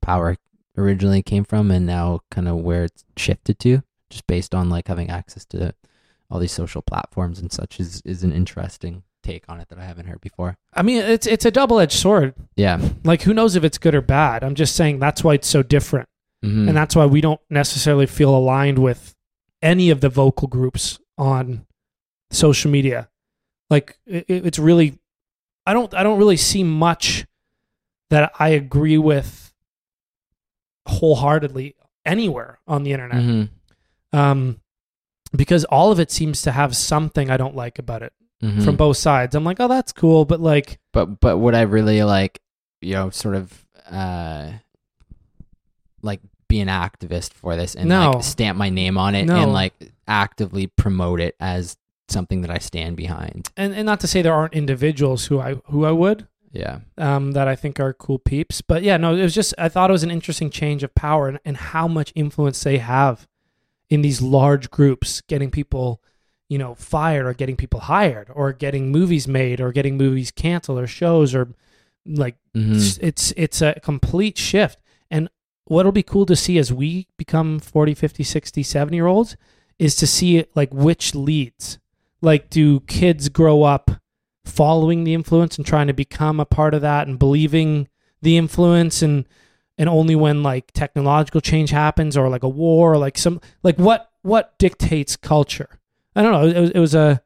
power 0.03 0.37
originally 0.77 1.23
came 1.23 1.45
from 1.45 1.71
and 1.71 1.87
now 1.87 2.21
kind 2.31 2.49
of 2.49 2.57
where 2.57 2.85
it's 2.85 3.05
shifted 3.17 3.59
to 3.61 3.83
just 4.09 4.27
based 4.27 4.55
on 4.55 4.69
like 4.71 4.89
having 4.89 5.11
access 5.11 5.45
to 5.47 5.75
all 6.31 6.39
these 6.39 6.53
social 6.53 6.81
platforms 6.83 7.39
and 7.39 7.53
such 7.53 7.79
is 7.81 8.03
is 8.05 8.23
an 8.25 8.33
interesting 8.33 9.03
take 9.23 9.45
on 9.49 9.61
it 9.61 9.69
that 9.69 9.79
I 9.79 9.85
haven't 9.85 10.07
heard 10.07 10.21
before. 10.23 10.57
i 10.73 10.81
mean 10.83 11.03
it's 11.03 11.27
it's 11.27 11.45
a 11.45 11.51
double-edged 11.51 11.93
sword 11.99 12.35
Yeah. 12.57 12.81
like 13.05 13.21
who 13.23 13.35
knows 13.35 13.55
if 13.57 13.65
it's 13.65 13.77
good 13.77 13.95
or 13.95 14.01
bad 14.01 14.43
i'm 14.43 14.55
just 14.55 14.75
saying 14.75 14.99
that's 14.99 15.23
why 15.23 15.35
it's 15.35 15.49
so 15.49 15.63
different 15.63 16.09
Mhm. 16.43 16.69
and 16.69 16.75
that's 16.77 16.97
why 16.97 17.05
we 17.05 17.21
don't 17.21 17.41
necessarily 17.51 18.07
feel 18.07 18.35
aligned 18.35 18.79
with 18.79 19.15
any 19.61 19.91
of 19.91 20.01
the 20.01 20.09
vocal 20.09 20.49
groups 20.49 20.99
on 21.19 21.67
social 22.31 22.71
media 22.71 23.10
like 23.71 23.97
it, 24.07 24.25
it's 24.29 24.59
really 24.59 24.99
i 25.67 25.73
don't 25.73 25.95
i 25.95 26.03
don't 26.03 26.19
really 26.19 26.37
see 26.37 26.63
much 26.65 27.25
that 28.11 28.33
i 28.39 28.49
agree 28.51 28.99
with 28.99 29.53
wholeheartedly 30.87 31.75
anywhere 32.05 32.59
on 32.67 32.83
the 32.83 32.93
internet 32.93 33.23
Mhm. 33.23 33.49
um 34.13 34.61
because 35.37 35.65
all 35.67 35.93
of 35.93 36.01
it 36.01 36.11
seems 36.11 36.43
to 36.43 36.51
have 36.53 36.75
something 36.77 37.31
i 37.31 37.37
don't 37.37 37.55
like 37.55 37.79
about 37.79 38.03
it 38.03 38.13
Mhm. 38.43 38.65
from 38.65 38.77
both 38.77 38.97
sides 38.97 39.35
i'm 39.35 39.45
like 39.45 39.61
oh 39.61 39.69
that's 39.69 39.93
cool 39.93 40.25
but 40.25 40.41
like 40.41 40.79
but 40.93 41.21
but 41.21 41.39
would 41.39 41.55
I 41.55 41.63
really 41.63 42.03
like 42.03 42.41
you 42.81 42.95
know 42.95 43.11
sort 43.11 43.37
of 43.37 43.67
uh 43.91 44.53
like 46.03 46.21
be 46.49 46.61
an 46.61 46.69
activist 46.69 47.35
for 47.35 47.55
this 47.55 47.75
and 47.77 47.89
No. 47.89 48.11
like 48.13 48.25
stamp 48.25 48.57
my 48.59 48.71
name 48.71 48.97
on 48.99 49.15
it 49.15 49.27
No. 49.27 49.37
and 49.37 49.53
like 49.53 49.75
actively 50.09 50.67
promote 50.67 51.21
it 51.21 51.37
as 51.39 51.77
something 52.11 52.43
that 52.43 52.51
I 52.51 52.59
stand 52.59 52.97
behind. 52.97 53.49
and, 53.57 53.75
and 53.75 53.87
not 53.87 54.01
to 54.01 54.07
say 54.07 54.23
there 54.23 54.35
aren't 54.35 54.55
individuals 54.55 55.27
who 55.27 55.39
i 55.41 55.55
who 55.67 55.85
i 55.85 55.93
would 55.93 56.27
Yeah. 56.53 56.81
um, 56.99 57.33
that 57.33 57.47
I 57.49 57.55
think 57.57 57.79
are 57.79 57.93
cool 57.95 58.19
peeps. 58.19 58.61
But 58.61 58.83
yeah, 58.83 58.97
no, 58.97 59.15
it 59.15 59.23
was 59.23 59.35
just 59.35 59.55
I 59.59 59.69
thought 59.69 59.91
it 59.91 59.93
was 59.99 60.03
an 60.03 60.11
interesting 60.11 60.51
change 60.51 60.83
of 60.83 60.95
power 60.95 61.29
and, 61.29 61.39
and 61.45 61.57
how 61.57 61.87
much 61.89 62.13
influence 62.17 62.63
they 62.65 62.79
have 62.79 63.29
in 63.89 64.03
these 64.03 64.21
large 64.21 64.71
groups, 64.71 65.21
getting 65.23 65.51
people, 65.51 66.01
you 66.49 66.59
know, 66.59 66.75
fired 66.75 67.27
or 67.27 67.35
getting 67.35 67.57
people 67.57 67.81
hired 67.81 68.29
or 68.35 68.53
getting 68.53 68.91
movies 68.91 69.27
made 69.29 69.61
or 69.61 69.71
getting 69.73 69.97
movies 69.97 70.31
canceled 70.33 70.79
or 70.79 70.87
shows 70.89 71.35
or 71.35 71.55
like 72.07 72.37
Mhm. 72.57 72.75
it's, 72.75 72.99
it's 72.99 73.33
it's 73.37 73.63
a 73.63 73.79
complete 73.83 74.37
shift. 74.39 74.79
And 75.11 75.29
what'll 75.67 75.93
be 75.93 76.03
cool 76.03 76.27
to 76.27 76.35
see 76.35 76.59
as 76.59 76.73
we 76.73 77.07
become 77.17 77.61
40, 77.61 77.95
50, 77.95 78.25
60, 78.25 78.63
70 78.65 78.97
year 78.97 79.07
olds 79.07 79.37
is 79.79 79.95
to 79.97 80.07
see 80.07 80.37
it 80.39 80.51
like 80.57 80.75
which 80.75 81.15
leads. 81.15 81.79
Like 82.23 82.51
do 82.51 82.81
kids 82.81 83.29
grow 83.29 83.63
up 83.63 83.91
following 84.45 85.05
the 85.05 85.15
influence 85.15 85.57
and 85.57 85.67
trying 85.67 85.87
to 85.87 85.93
become 85.93 86.41
a 86.41 86.45
part 86.45 86.75
of 86.75 86.83
that 86.83 87.07
and 87.09 87.19
believing 87.19 87.89
the 88.23 88.37
influence 88.37 89.01
and 89.03 89.27
and 89.79 89.89
only 89.89 90.15
when 90.15 90.43
like 90.43 90.73
technological 90.73 91.41
change 91.41 91.71
happens 91.71 92.17
or 92.17 92.29
like 92.29 92.43
a 92.43 92.49
war 92.49 92.93
or 92.95 92.99
like 92.99 93.17
some 93.17 93.41
like 93.63 93.79
what 93.79 94.11
what 94.23 94.59
dictates 94.59 95.17
culture 95.17 95.79
i 96.17 96.23
don't 96.23 96.33
know 96.33 96.47
it 96.47 96.61
was, 96.61 96.71
it 96.71 96.79
was 96.79 96.95
a 96.95 97.23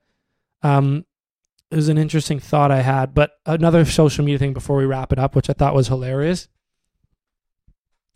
um 0.62 1.04
it 1.70 1.76
was 1.76 1.88
an 1.88 1.98
interesting 1.98 2.38
thought 2.38 2.70
i 2.70 2.80
had 2.82 3.14
but 3.14 3.32
another 3.46 3.84
social 3.84 4.24
media 4.24 4.38
thing 4.38 4.52
before 4.52 4.76
we 4.76 4.84
wrap 4.84 5.12
it 5.12 5.18
up 5.18 5.34
which 5.34 5.48
i 5.50 5.52
thought 5.52 5.74
was 5.74 5.88
hilarious 5.88 6.48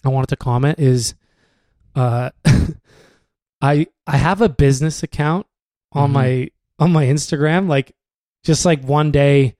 i 0.05 0.09
wanted 0.09 0.29
to 0.29 0.37
comment 0.37 0.79
is 0.79 1.15
uh 1.97 2.31
i 3.63 3.87
i 4.07 4.17
have 4.17 4.41
a 4.41 4.49
business 4.49 5.03
account 5.03 5.47
on 5.93 6.11
Mhm. 6.11 6.13
my 6.13 6.51
on 6.79 6.93
my 6.93 7.05
instagram 7.05 7.69
like 7.69 7.95
just 8.45 8.65
like 8.65 8.83
one 8.83 9.11
day 9.11 9.57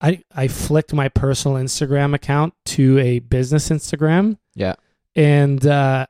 I 0.00 0.22
I 0.34 0.48
flicked 0.48 0.92
my 0.92 1.08
personal 1.08 1.58
Instagram 1.58 2.14
account 2.14 2.54
to 2.66 2.98
a 2.98 3.18
business 3.18 3.68
Instagram. 3.68 4.38
Yeah. 4.54 4.74
And 5.14 5.64
uh 5.66 6.06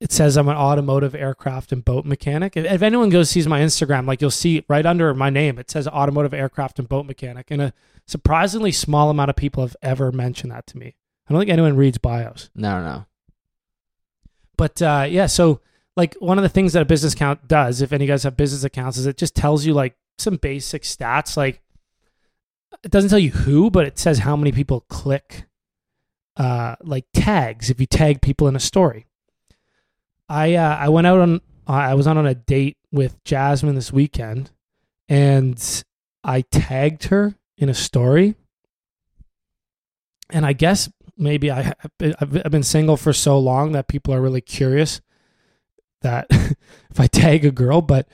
it 0.00 0.12
says 0.12 0.36
I'm 0.36 0.48
an 0.48 0.56
automotive 0.56 1.14
aircraft 1.14 1.72
and 1.72 1.84
boat 1.84 2.04
mechanic. 2.04 2.56
If, 2.56 2.64
if 2.64 2.82
anyone 2.82 3.08
goes 3.08 3.30
sees 3.30 3.48
my 3.48 3.60
Instagram, 3.60 4.06
like 4.06 4.20
you'll 4.20 4.30
see 4.30 4.64
right 4.68 4.86
under 4.86 5.12
my 5.12 5.28
name, 5.28 5.58
it 5.58 5.70
says 5.70 5.88
automotive 5.88 6.32
aircraft 6.32 6.78
and 6.78 6.88
boat 6.88 7.04
mechanic, 7.04 7.50
and 7.50 7.60
a 7.60 7.72
surprisingly 8.06 8.70
small 8.70 9.10
amount 9.10 9.30
of 9.30 9.34
people 9.34 9.64
have 9.64 9.76
ever 9.82 10.12
mentioned 10.12 10.52
that 10.52 10.68
to 10.68 10.78
me. 10.78 10.94
I 11.26 11.32
don't 11.32 11.40
think 11.40 11.50
anyone 11.50 11.76
reads 11.76 11.98
bios. 11.98 12.48
No, 12.54 12.80
no. 12.80 13.06
But 14.56 14.80
uh, 14.80 15.06
yeah, 15.08 15.26
so 15.26 15.62
like 15.98 16.14
one 16.20 16.38
of 16.38 16.42
the 16.42 16.48
things 16.48 16.74
that 16.74 16.82
a 16.82 16.86
business 16.86 17.12
account 17.12 17.48
does, 17.48 17.82
if 17.82 17.92
any 17.92 18.04
of 18.04 18.08
you 18.08 18.12
guys 18.12 18.22
have 18.22 18.36
business 18.36 18.62
accounts, 18.62 18.96
is 18.98 19.06
it 19.06 19.16
just 19.16 19.34
tells 19.34 19.66
you 19.66 19.74
like 19.74 19.96
some 20.16 20.36
basic 20.36 20.84
stats. 20.84 21.36
Like 21.36 21.60
it 22.84 22.92
doesn't 22.92 23.10
tell 23.10 23.18
you 23.18 23.32
who, 23.32 23.68
but 23.68 23.84
it 23.84 23.98
says 23.98 24.20
how 24.20 24.36
many 24.36 24.52
people 24.52 24.82
click 24.82 25.46
uh, 26.36 26.76
like 26.82 27.06
tags 27.12 27.68
if 27.68 27.80
you 27.80 27.86
tag 27.86 28.22
people 28.22 28.46
in 28.46 28.54
a 28.54 28.60
story. 28.60 29.06
I 30.28 30.54
uh, 30.54 30.76
I 30.76 30.88
went 30.88 31.08
out 31.08 31.18
on 31.18 31.40
uh, 31.66 31.72
I 31.72 31.94
was 31.94 32.06
on 32.06 32.16
on 32.16 32.26
a 32.26 32.34
date 32.34 32.76
with 32.92 33.22
Jasmine 33.24 33.74
this 33.74 33.92
weekend, 33.92 34.52
and 35.08 35.84
I 36.22 36.42
tagged 36.42 37.06
her 37.06 37.34
in 37.56 37.68
a 37.68 37.74
story. 37.74 38.36
And 40.30 40.46
I 40.46 40.52
guess 40.52 40.88
maybe 41.16 41.50
I 41.50 41.72
I've 42.00 42.52
been 42.52 42.62
single 42.62 42.96
for 42.96 43.12
so 43.12 43.36
long 43.36 43.72
that 43.72 43.88
people 43.88 44.14
are 44.14 44.22
really 44.22 44.42
curious 44.42 45.00
that 46.02 46.26
if 46.30 46.98
I 46.98 47.06
tag 47.06 47.44
a 47.44 47.50
girl, 47.50 47.82
but 47.82 48.08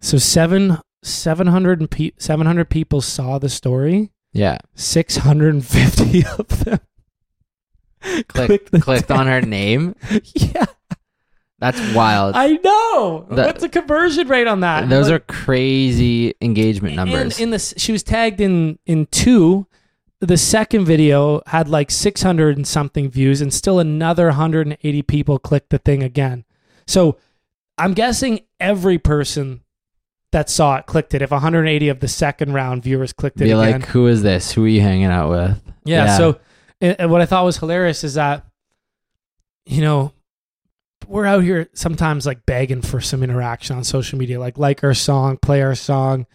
so 0.00 0.18
seven 0.18 0.78
seven 1.02 1.46
hundred 1.48 1.80
and 1.80 1.90
pe- 1.90 2.12
seven 2.18 2.46
hundred 2.46 2.70
people 2.70 3.00
saw 3.00 3.38
the 3.38 3.48
story. 3.48 4.10
Yeah. 4.32 4.58
Six 4.74 5.16
hundred 5.18 5.54
and 5.54 5.64
fifty 5.64 6.24
of 6.38 6.64
them 6.64 6.80
Click, 8.28 8.70
the 8.70 8.80
clicked 8.80 9.10
on 9.10 9.26
her 9.26 9.40
name. 9.40 9.94
Yeah, 10.34 10.66
That's 11.58 11.80
wild. 11.94 12.36
I 12.36 12.52
know. 12.62 13.26
That- 13.30 13.46
What's 13.46 13.60
the 13.62 13.68
conversion 13.68 14.28
rate 14.28 14.46
on 14.46 14.60
that? 14.60 14.88
Those 14.88 15.10
are 15.10 15.18
crazy 15.18 16.34
engagement 16.40 16.94
numbers. 16.94 17.38
In, 17.38 17.44
in 17.44 17.50
this, 17.50 17.74
she 17.76 17.90
was 17.92 18.02
tagged 18.02 18.40
in 18.40 18.78
in 18.86 19.06
two. 19.06 19.66
The 20.20 20.36
second 20.36 20.84
video 20.84 21.42
had 21.46 21.68
like 21.68 21.90
600 21.92 22.56
and 22.56 22.66
something 22.66 23.08
views, 23.10 23.40
and 23.40 23.52
still 23.54 23.78
another 23.78 24.26
180 24.26 25.02
people 25.02 25.38
clicked 25.38 25.70
the 25.70 25.78
thing 25.78 26.02
again. 26.02 26.44
So 26.88 27.18
I'm 27.76 27.94
guessing 27.94 28.40
every 28.58 28.98
person 28.98 29.60
that 30.32 30.50
saw 30.50 30.76
it 30.76 30.86
clicked 30.86 31.14
it. 31.14 31.22
If 31.22 31.30
180 31.30 31.88
of 31.88 32.00
the 32.00 32.08
second 32.08 32.52
round 32.52 32.82
viewers 32.82 33.12
clicked 33.12 33.36
it 33.40 33.44
Be 33.44 33.52
again, 33.52 33.80
like, 33.80 33.86
who 33.86 34.06
is 34.08 34.22
this? 34.22 34.50
Who 34.52 34.64
are 34.64 34.68
you 34.68 34.80
hanging 34.80 35.06
out 35.06 35.30
with? 35.30 35.62
Yeah. 35.84 36.06
Yeah. 36.06 36.16
So, 36.16 36.40
and 36.80 37.10
what 37.10 37.20
I 37.20 37.26
thought 37.26 37.44
was 37.44 37.58
hilarious 37.58 38.04
is 38.04 38.14
that, 38.14 38.44
you 39.66 39.80
know, 39.80 40.12
we're 41.06 41.26
out 41.26 41.42
here 41.42 41.68
sometimes 41.72 42.26
like 42.26 42.44
begging 42.44 42.82
for 42.82 43.00
some 43.00 43.22
interaction 43.22 43.76
on 43.76 43.84
social 43.84 44.18
media, 44.18 44.38
like 44.38 44.58
like 44.58 44.84
our 44.84 44.94
song, 44.94 45.38
play 45.38 45.62
our 45.62 45.74
song, 45.74 46.26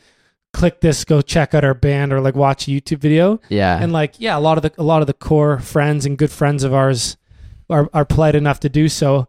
click 0.53 0.81
this, 0.81 1.03
go 1.05 1.21
check 1.21 1.53
out 1.53 1.63
our 1.63 1.73
band, 1.73 2.11
or 2.11 2.21
like 2.21 2.35
watch 2.35 2.67
a 2.67 2.71
YouTube 2.71 2.99
video. 2.99 3.39
Yeah. 3.49 3.81
And 3.81 3.93
like, 3.93 4.15
yeah, 4.19 4.37
a 4.37 4.39
lot 4.39 4.57
of 4.57 4.63
the 4.63 4.71
a 4.79 4.83
lot 4.83 5.01
of 5.01 5.07
the 5.07 5.13
core 5.13 5.59
friends 5.59 6.05
and 6.05 6.17
good 6.17 6.31
friends 6.31 6.63
of 6.63 6.73
ours 6.73 7.17
are 7.69 7.89
are 7.93 8.05
polite 8.05 8.35
enough 8.35 8.59
to 8.61 8.69
do 8.69 8.89
so, 8.89 9.27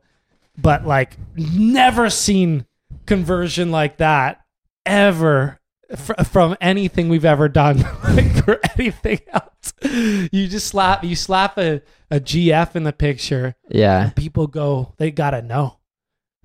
but 0.56 0.86
like, 0.86 1.16
never 1.36 2.10
seen 2.10 2.66
conversion 3.06 3.70
like 3.70 3.98
that 3.98 4.40
ever 4.86 5.60
fr- 5.96 6.22
from 6.24 6.56
anything 6.60 7.08
we've 7.08 7.24
ever 7.24 7.48
done 7.48 7.78
like, 8.04 8.48
or 8.48 8.60
anything 8.78 9.20
else. 9.32 9.72
You 9.82 10.48
just 10.48 10.66
slap 10.68 11.04
you 11.04 11.16
slap 11.16 11.58
a, 11.58 11.82
a 12.10 12.20
GF 12.20 12.76
in 12.76 12.84
the 12.84 12.92
picture, 12.92 13.54
yeah. 13.68 14.04
and 14.04 14.16
people 14.16 14.46
go, 14.46 14.94
they 14.98 15.10
gotta 15.10 15.42
know. 15.42 15.78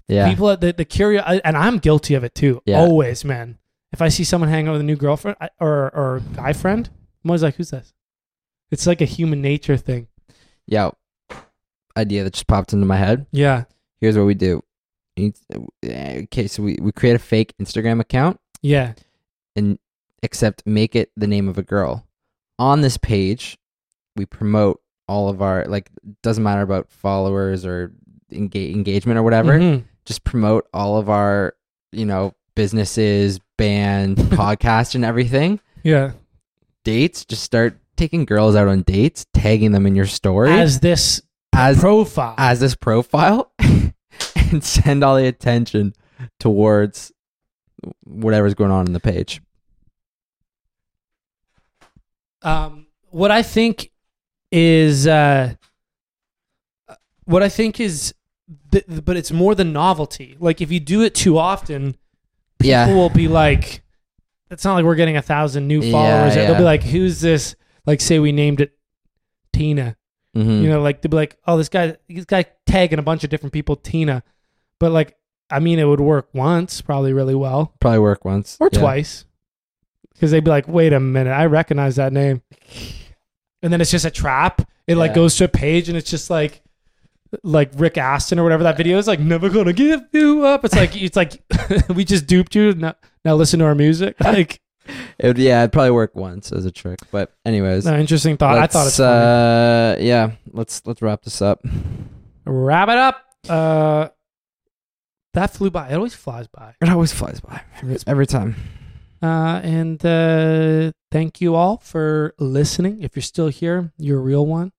Yeah. 0.08 0.30
People 0.30 0.56
the 0.58 0.74
the 0.74 0.86
curious, 0.86 1.24
and 1.44 1.56
I'm 1.56 1.78
guilty 1.78 2.16
of 2.16 2.24
it 2.24 2.34
too. 2.34 2.62
Yeah. 2.66 2.80
Always, 2.80 3.24
man. 3.24 3.58
If 3.92 4.02
I 4.02 4.10
see 4.10 4.24
someone 4.24 4.50
hanging 4.50 4.68
out 4.68 4.74
with 4.74 4.82
a 4.82 4.86
new 4.86 4.96
girlfriend 4.96 5.38
or 5.60 5.94
or 5.96 6.22
guy 6.36 6.54
friend, 6.54 6.90
I'm 7.24 7.30
always 7.30 7.44
like, 7.44 7.56
who's 7.56 7.70
this? 7.72 7.94
It's 8.72 8.88
like 8.88 9.02
a 9.02 9.06
human 9.06 9.42
nature 9.42 9.78
thing. 9.78 10.08
yeah. 10.68 10.92
Idea 11.98 12.24
that 12.24 12.34
just 12.34 12.48
popped 12.48 12.72
into 12.72 12.86
my 12.86 12.96
head. 12.98 13.26
Yeah. 13.32 13.66
Here's 14.02 14.18
what 14.18 14.26
we 14.26 14.34
do. 14.34 14.64
Okay, 15.20 16.48
so 16.48 16.64
we, 16.64 16.78
we 16.82 16.92
create 16.92 17.16
a 17.16 17.20
fake 17.20 17.54
Instagram 17.62 18.00
account 18.00 18.40
Yeah. 18.62 18.94
and 19.56 19.78
except 20.24 20.66
make 20.66 20.96
it 20.96 21.12
the 21.18 21.28
name 21.28 21.48
of 21.50 21.58
a 21.58 21.64
girl. 21.64 22.06
On 22.58 22.82
this 22.82 22.98
page, 22.98 23.58
we 24.16 24.26
promote 24.26 24.82
all 25.08 25.28
of 25.30 25.42
our 25.42 25.66
like 25.66 25.90
doesn't 26.24 26.44
matter 26.44 26.62
about 26.62 26.90
followers 26.90 27.66
or 27.66 27.92
enga- 28.32 28.74
engagement 28.74 29.18
or 29.18 29.24
whatever. 29.24 29.60
Mhm. 29.60 29.84
Just 30.06 30.24
promote 30.24 30.68
all 30.74 30.98
of 30.98 31.10
our, 31.10 31.56
you 31.92 32.06
know, 32.06 32.34
businesses, 32.56 33.40
band, 33.58 34.18
podcast 34.18 34.96
and 34.96 35.04
everything. 35.06 35.60
Yeah. 35.84 36.12
Dates, 36.84 37.26
just 37.26 37.44
start 37.44 37.78
taking 37.98 38.26
girls 38.26 38.56
out 38.56 38.68
on 38.68 38.82
dates, 38.84 39.26
tagging 39.34 39.72
them 39.74 39.86
in 39.86 39.96
your 39.96 40.06
story 40.06 40.52
As 40.52 40.80
this 40.80 41.22
as 41.54 41.80
profile. 41.80 42.36
as 42.38 42.60
this 42.60 42.76
profile 42.76 43.52
and 43.60 44.64
send 44.64 45.04
all 45.04 45.16
the 45.18 45.26
attention 45.28 45.94
towards 46.40 47.12
whatever's 48.06 48.54
going 48.54 48.72
on 48.72 48.86
in 48.88 48.94
the 48.94 49.00
page. 49.00 49.42
um, 52.42 52.88
what 53.10 53.32
I 53.32 53.42
think 53.44 53.92
is 54.52 55.08
uh, 55.08 55.54
what 57.26 57.44
I 57.44 57.50
think 57.50 57.80
is, 57.80 58.14
th- 58.72 58.86
but 58.88 59.18
it's 59.18 59.32
more 59.32 59.56
the 59.56 59.66
novelty. 59.66 60.36
Like 60.40 60.62
if 60.62 60.72
you 60.72 60.80
do 60.80 61.02
it 61.02 61.14
too 61.16 61.38
often, 61.38 61.94
people 62.60 62.70
Yeah. 62.70 62.94
will 62.94 63.10
be 63.10 63.28
like, 63.28 63.84
"It's 64.50 64.64
not 64.64 64.76
like 64.76 64.86
we're 64.86 64.96
getting 64.96 65.18
a 65.18 65.22
thousand 65.22 65.68
new 65.68 65.82
Yeah, 65.82 65.92
followers." 65.92 66.36
They'll 66.36 66.56
be 66.58 66.64
like, 66.64 66.84
"Who's 66.84 67.20
this?" 67.22 67.56
Like 67.86 68.00
say 68.02 68.20
we 68.20 68.32
named 68.32 68.62
it 68.62 68.72
Tina. 69.54 69.98
Mhm. 70.38 70.62
You 70.64 70.70
know, 70.70 70.82
like 70.82 71.02
they'd 71.02 71.10
be 71.10 71.18
like, 71.18 71.38
"Oh, 71.48 71.58
this 71.58 71.70
guy, 71.70 71.98
this 72.08 72.26
guy 72.26 72.46
tagging 72.68 73.00
a 73.00 73.04
bunch 73.04 73.24
of 73.24 73.30
different 73.30 73.54
people 73.54 73.76
Tina," 73.76 74.24
but 74.80 74.92
like, 74.92 75.16
I 75.50 75.60
mean, 75.60 75.80
it 75.80 75.86
would 75.86 76.00
work 76.00 76.30
once, 76.34 76.82
probably 76.82 77.14
really 77.14 77.34
well, 77.36 77.74
Probably 77.82 78.00
work 78.00 78.24
once 78.26 78.56
or 78.60 78.70
Yeah. 78.72 78.80
twice, 78.80 79.26
because 80.14 80.30
they'd 80.32 80.44
be 80.44 80.52
like, 80.52 80.68
"Wait 80.68 80.94
a 80.94 81.00
minute, 81.00 81.32
I 81.32 81.46
recognize 81.48 81.96
that 81.96 82.14
name," 82.14 82.42
and 83.64 83.74
then 83.74 83.82
it's 83.82 83.92
just 83.92 84.06
a 84.06 84.12
trap. 84.12 84.62
It 84.88 84.96
like 84.98 85.14
goes 85.14 85.36
to 85.38 85.46
a 85.46 85.48
page, 85.48 85.90
and 85.90 85.98
it's 85.98 86.10
just 86.10 86.30
like, 86.30 86.62
like 87.44 87.72
Rick 87.76 87.98
Astley 87.98 88.38
or 88.40 88.44
whatever 88.44 88.64
that 88.64 88.78
video 88.78 88.98
is 88.98 89.08
like, 89.08 89.20
"Never 89.20 89.50
gonna 89.50 89.74
give 89.74 90.02
you 90.14 90.46
up." 90.46 90.64
It's 90.66 90.76
like 90.76 91.00
it's 91.00 91.16
like 91.16 91.42
we 91.96 92.04
just 92.06 92.26
duped 92.28 92.56
you. 92.56 92.74
Now, 92.74 92.96
now 93.26 93.36
listen 93.36 93.60
to 93.60 93.66
our 93.66 93.76
music. 93.76 94.16
Like, 94.24 94.62
It 95.18 95.28
would, 95.28 95.38
yeah, 95.38 95.62
it'd 95.62 95.72
probably 95.72 95.92
work 95.92 96.16
once 96.16 96.52
as 96.52 96.66
a 96.66 96.72
trick. 96.72 97.00
But 97.12 97.34
anyways, 97.46 97.86
no, 97.86 97.98
interesting 97.98 98.38
thought. 98.38 98.58
I 98.58 98.68
thought 98.68 98.88
it's 98.88 99.00
uh, 99.00 99.98
yeah. 100.00 100.32
Let's 100.52 100.82
let's 100.86 101.02
wrap 101.02 101.24
this 101.24 101.42
up. 101.42 101.62
wrap 102.46 102.90
it 102.90 102.98
up. 102.98 103.26
Uh, 103.48 104.10
that 105.34 105.52
flew 105.52 105.70
by. 105.70 105.90
It 105.90 105.96
always 105.96 106.16
flies 106.16 106.48
by. 106.48 106.76
It 106.82 106.90
always 106.90 107.12
flies 107.12 107.40
by 107.40 107.62
every, 107.82 107.98
every 108.08 108.28
time. 108.28 108.56
Uh, 109.22 109.60
and 109.64 110.04
uh, 110.06 110.92
thank 111.12 111.42
you 111.42 111.56
all 111.56 111.78
for 111.78 112.34
listening. 112.40 113.02
If 113.02 113.16
you're 113.16 113.24
still 113.24 113.50
here, 113.50 113.92
you're 113.98 114.20
a 114.20 114.24
real 114.24 114.46
one. 114.46 114.72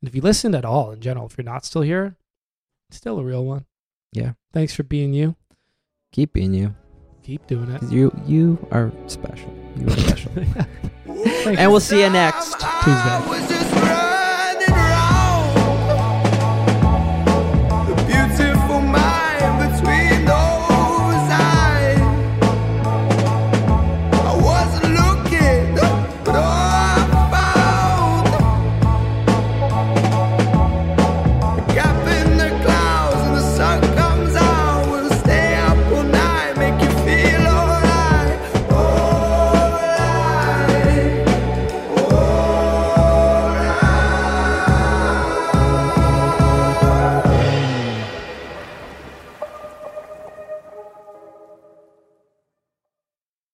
And 0.00 0.08
if 0.08 0.14
you 0.14 0.20
listened 0.20 0.54
at 0.54 0.64
all 0.64 0.90
in 0.92 1.00
general, 1.00 1.26
if 1.26 1.38
you're 1.38 1.44
not 1.44 1.64
still 1.64 1.82
here, 1.82 2.16
still 2.90 3.18
a 3.18 3.24
real 3.24 3.44
one. 3.44 3.66
Yeah. 4.12 4.32
Thanks 4.52 4.74
for 4.74 4.82
being 4.82 5.14
you. 5.14 5.36
Keep 6.12 6.34
being 6.34 6.52
you. 6.52 6.74
Keep 7.22 7.46
doing 7.46 7.70
it. 7.70 7.82
You 7.84 8.12
you 8.26 8.58
are 8.72 8.90
special. 9.06 9.54
You 9.76 9.86
are 9.86 9.96
special. 9.96 10.32
Thanks. 11.06 11.60
and 11.60 11.70
we'll 11.70 11.80
see 11.80 12.02
you 12.02 12.10
next 12.10 12.58
Tuesday. 12.82 13.28
was 13.28 13.46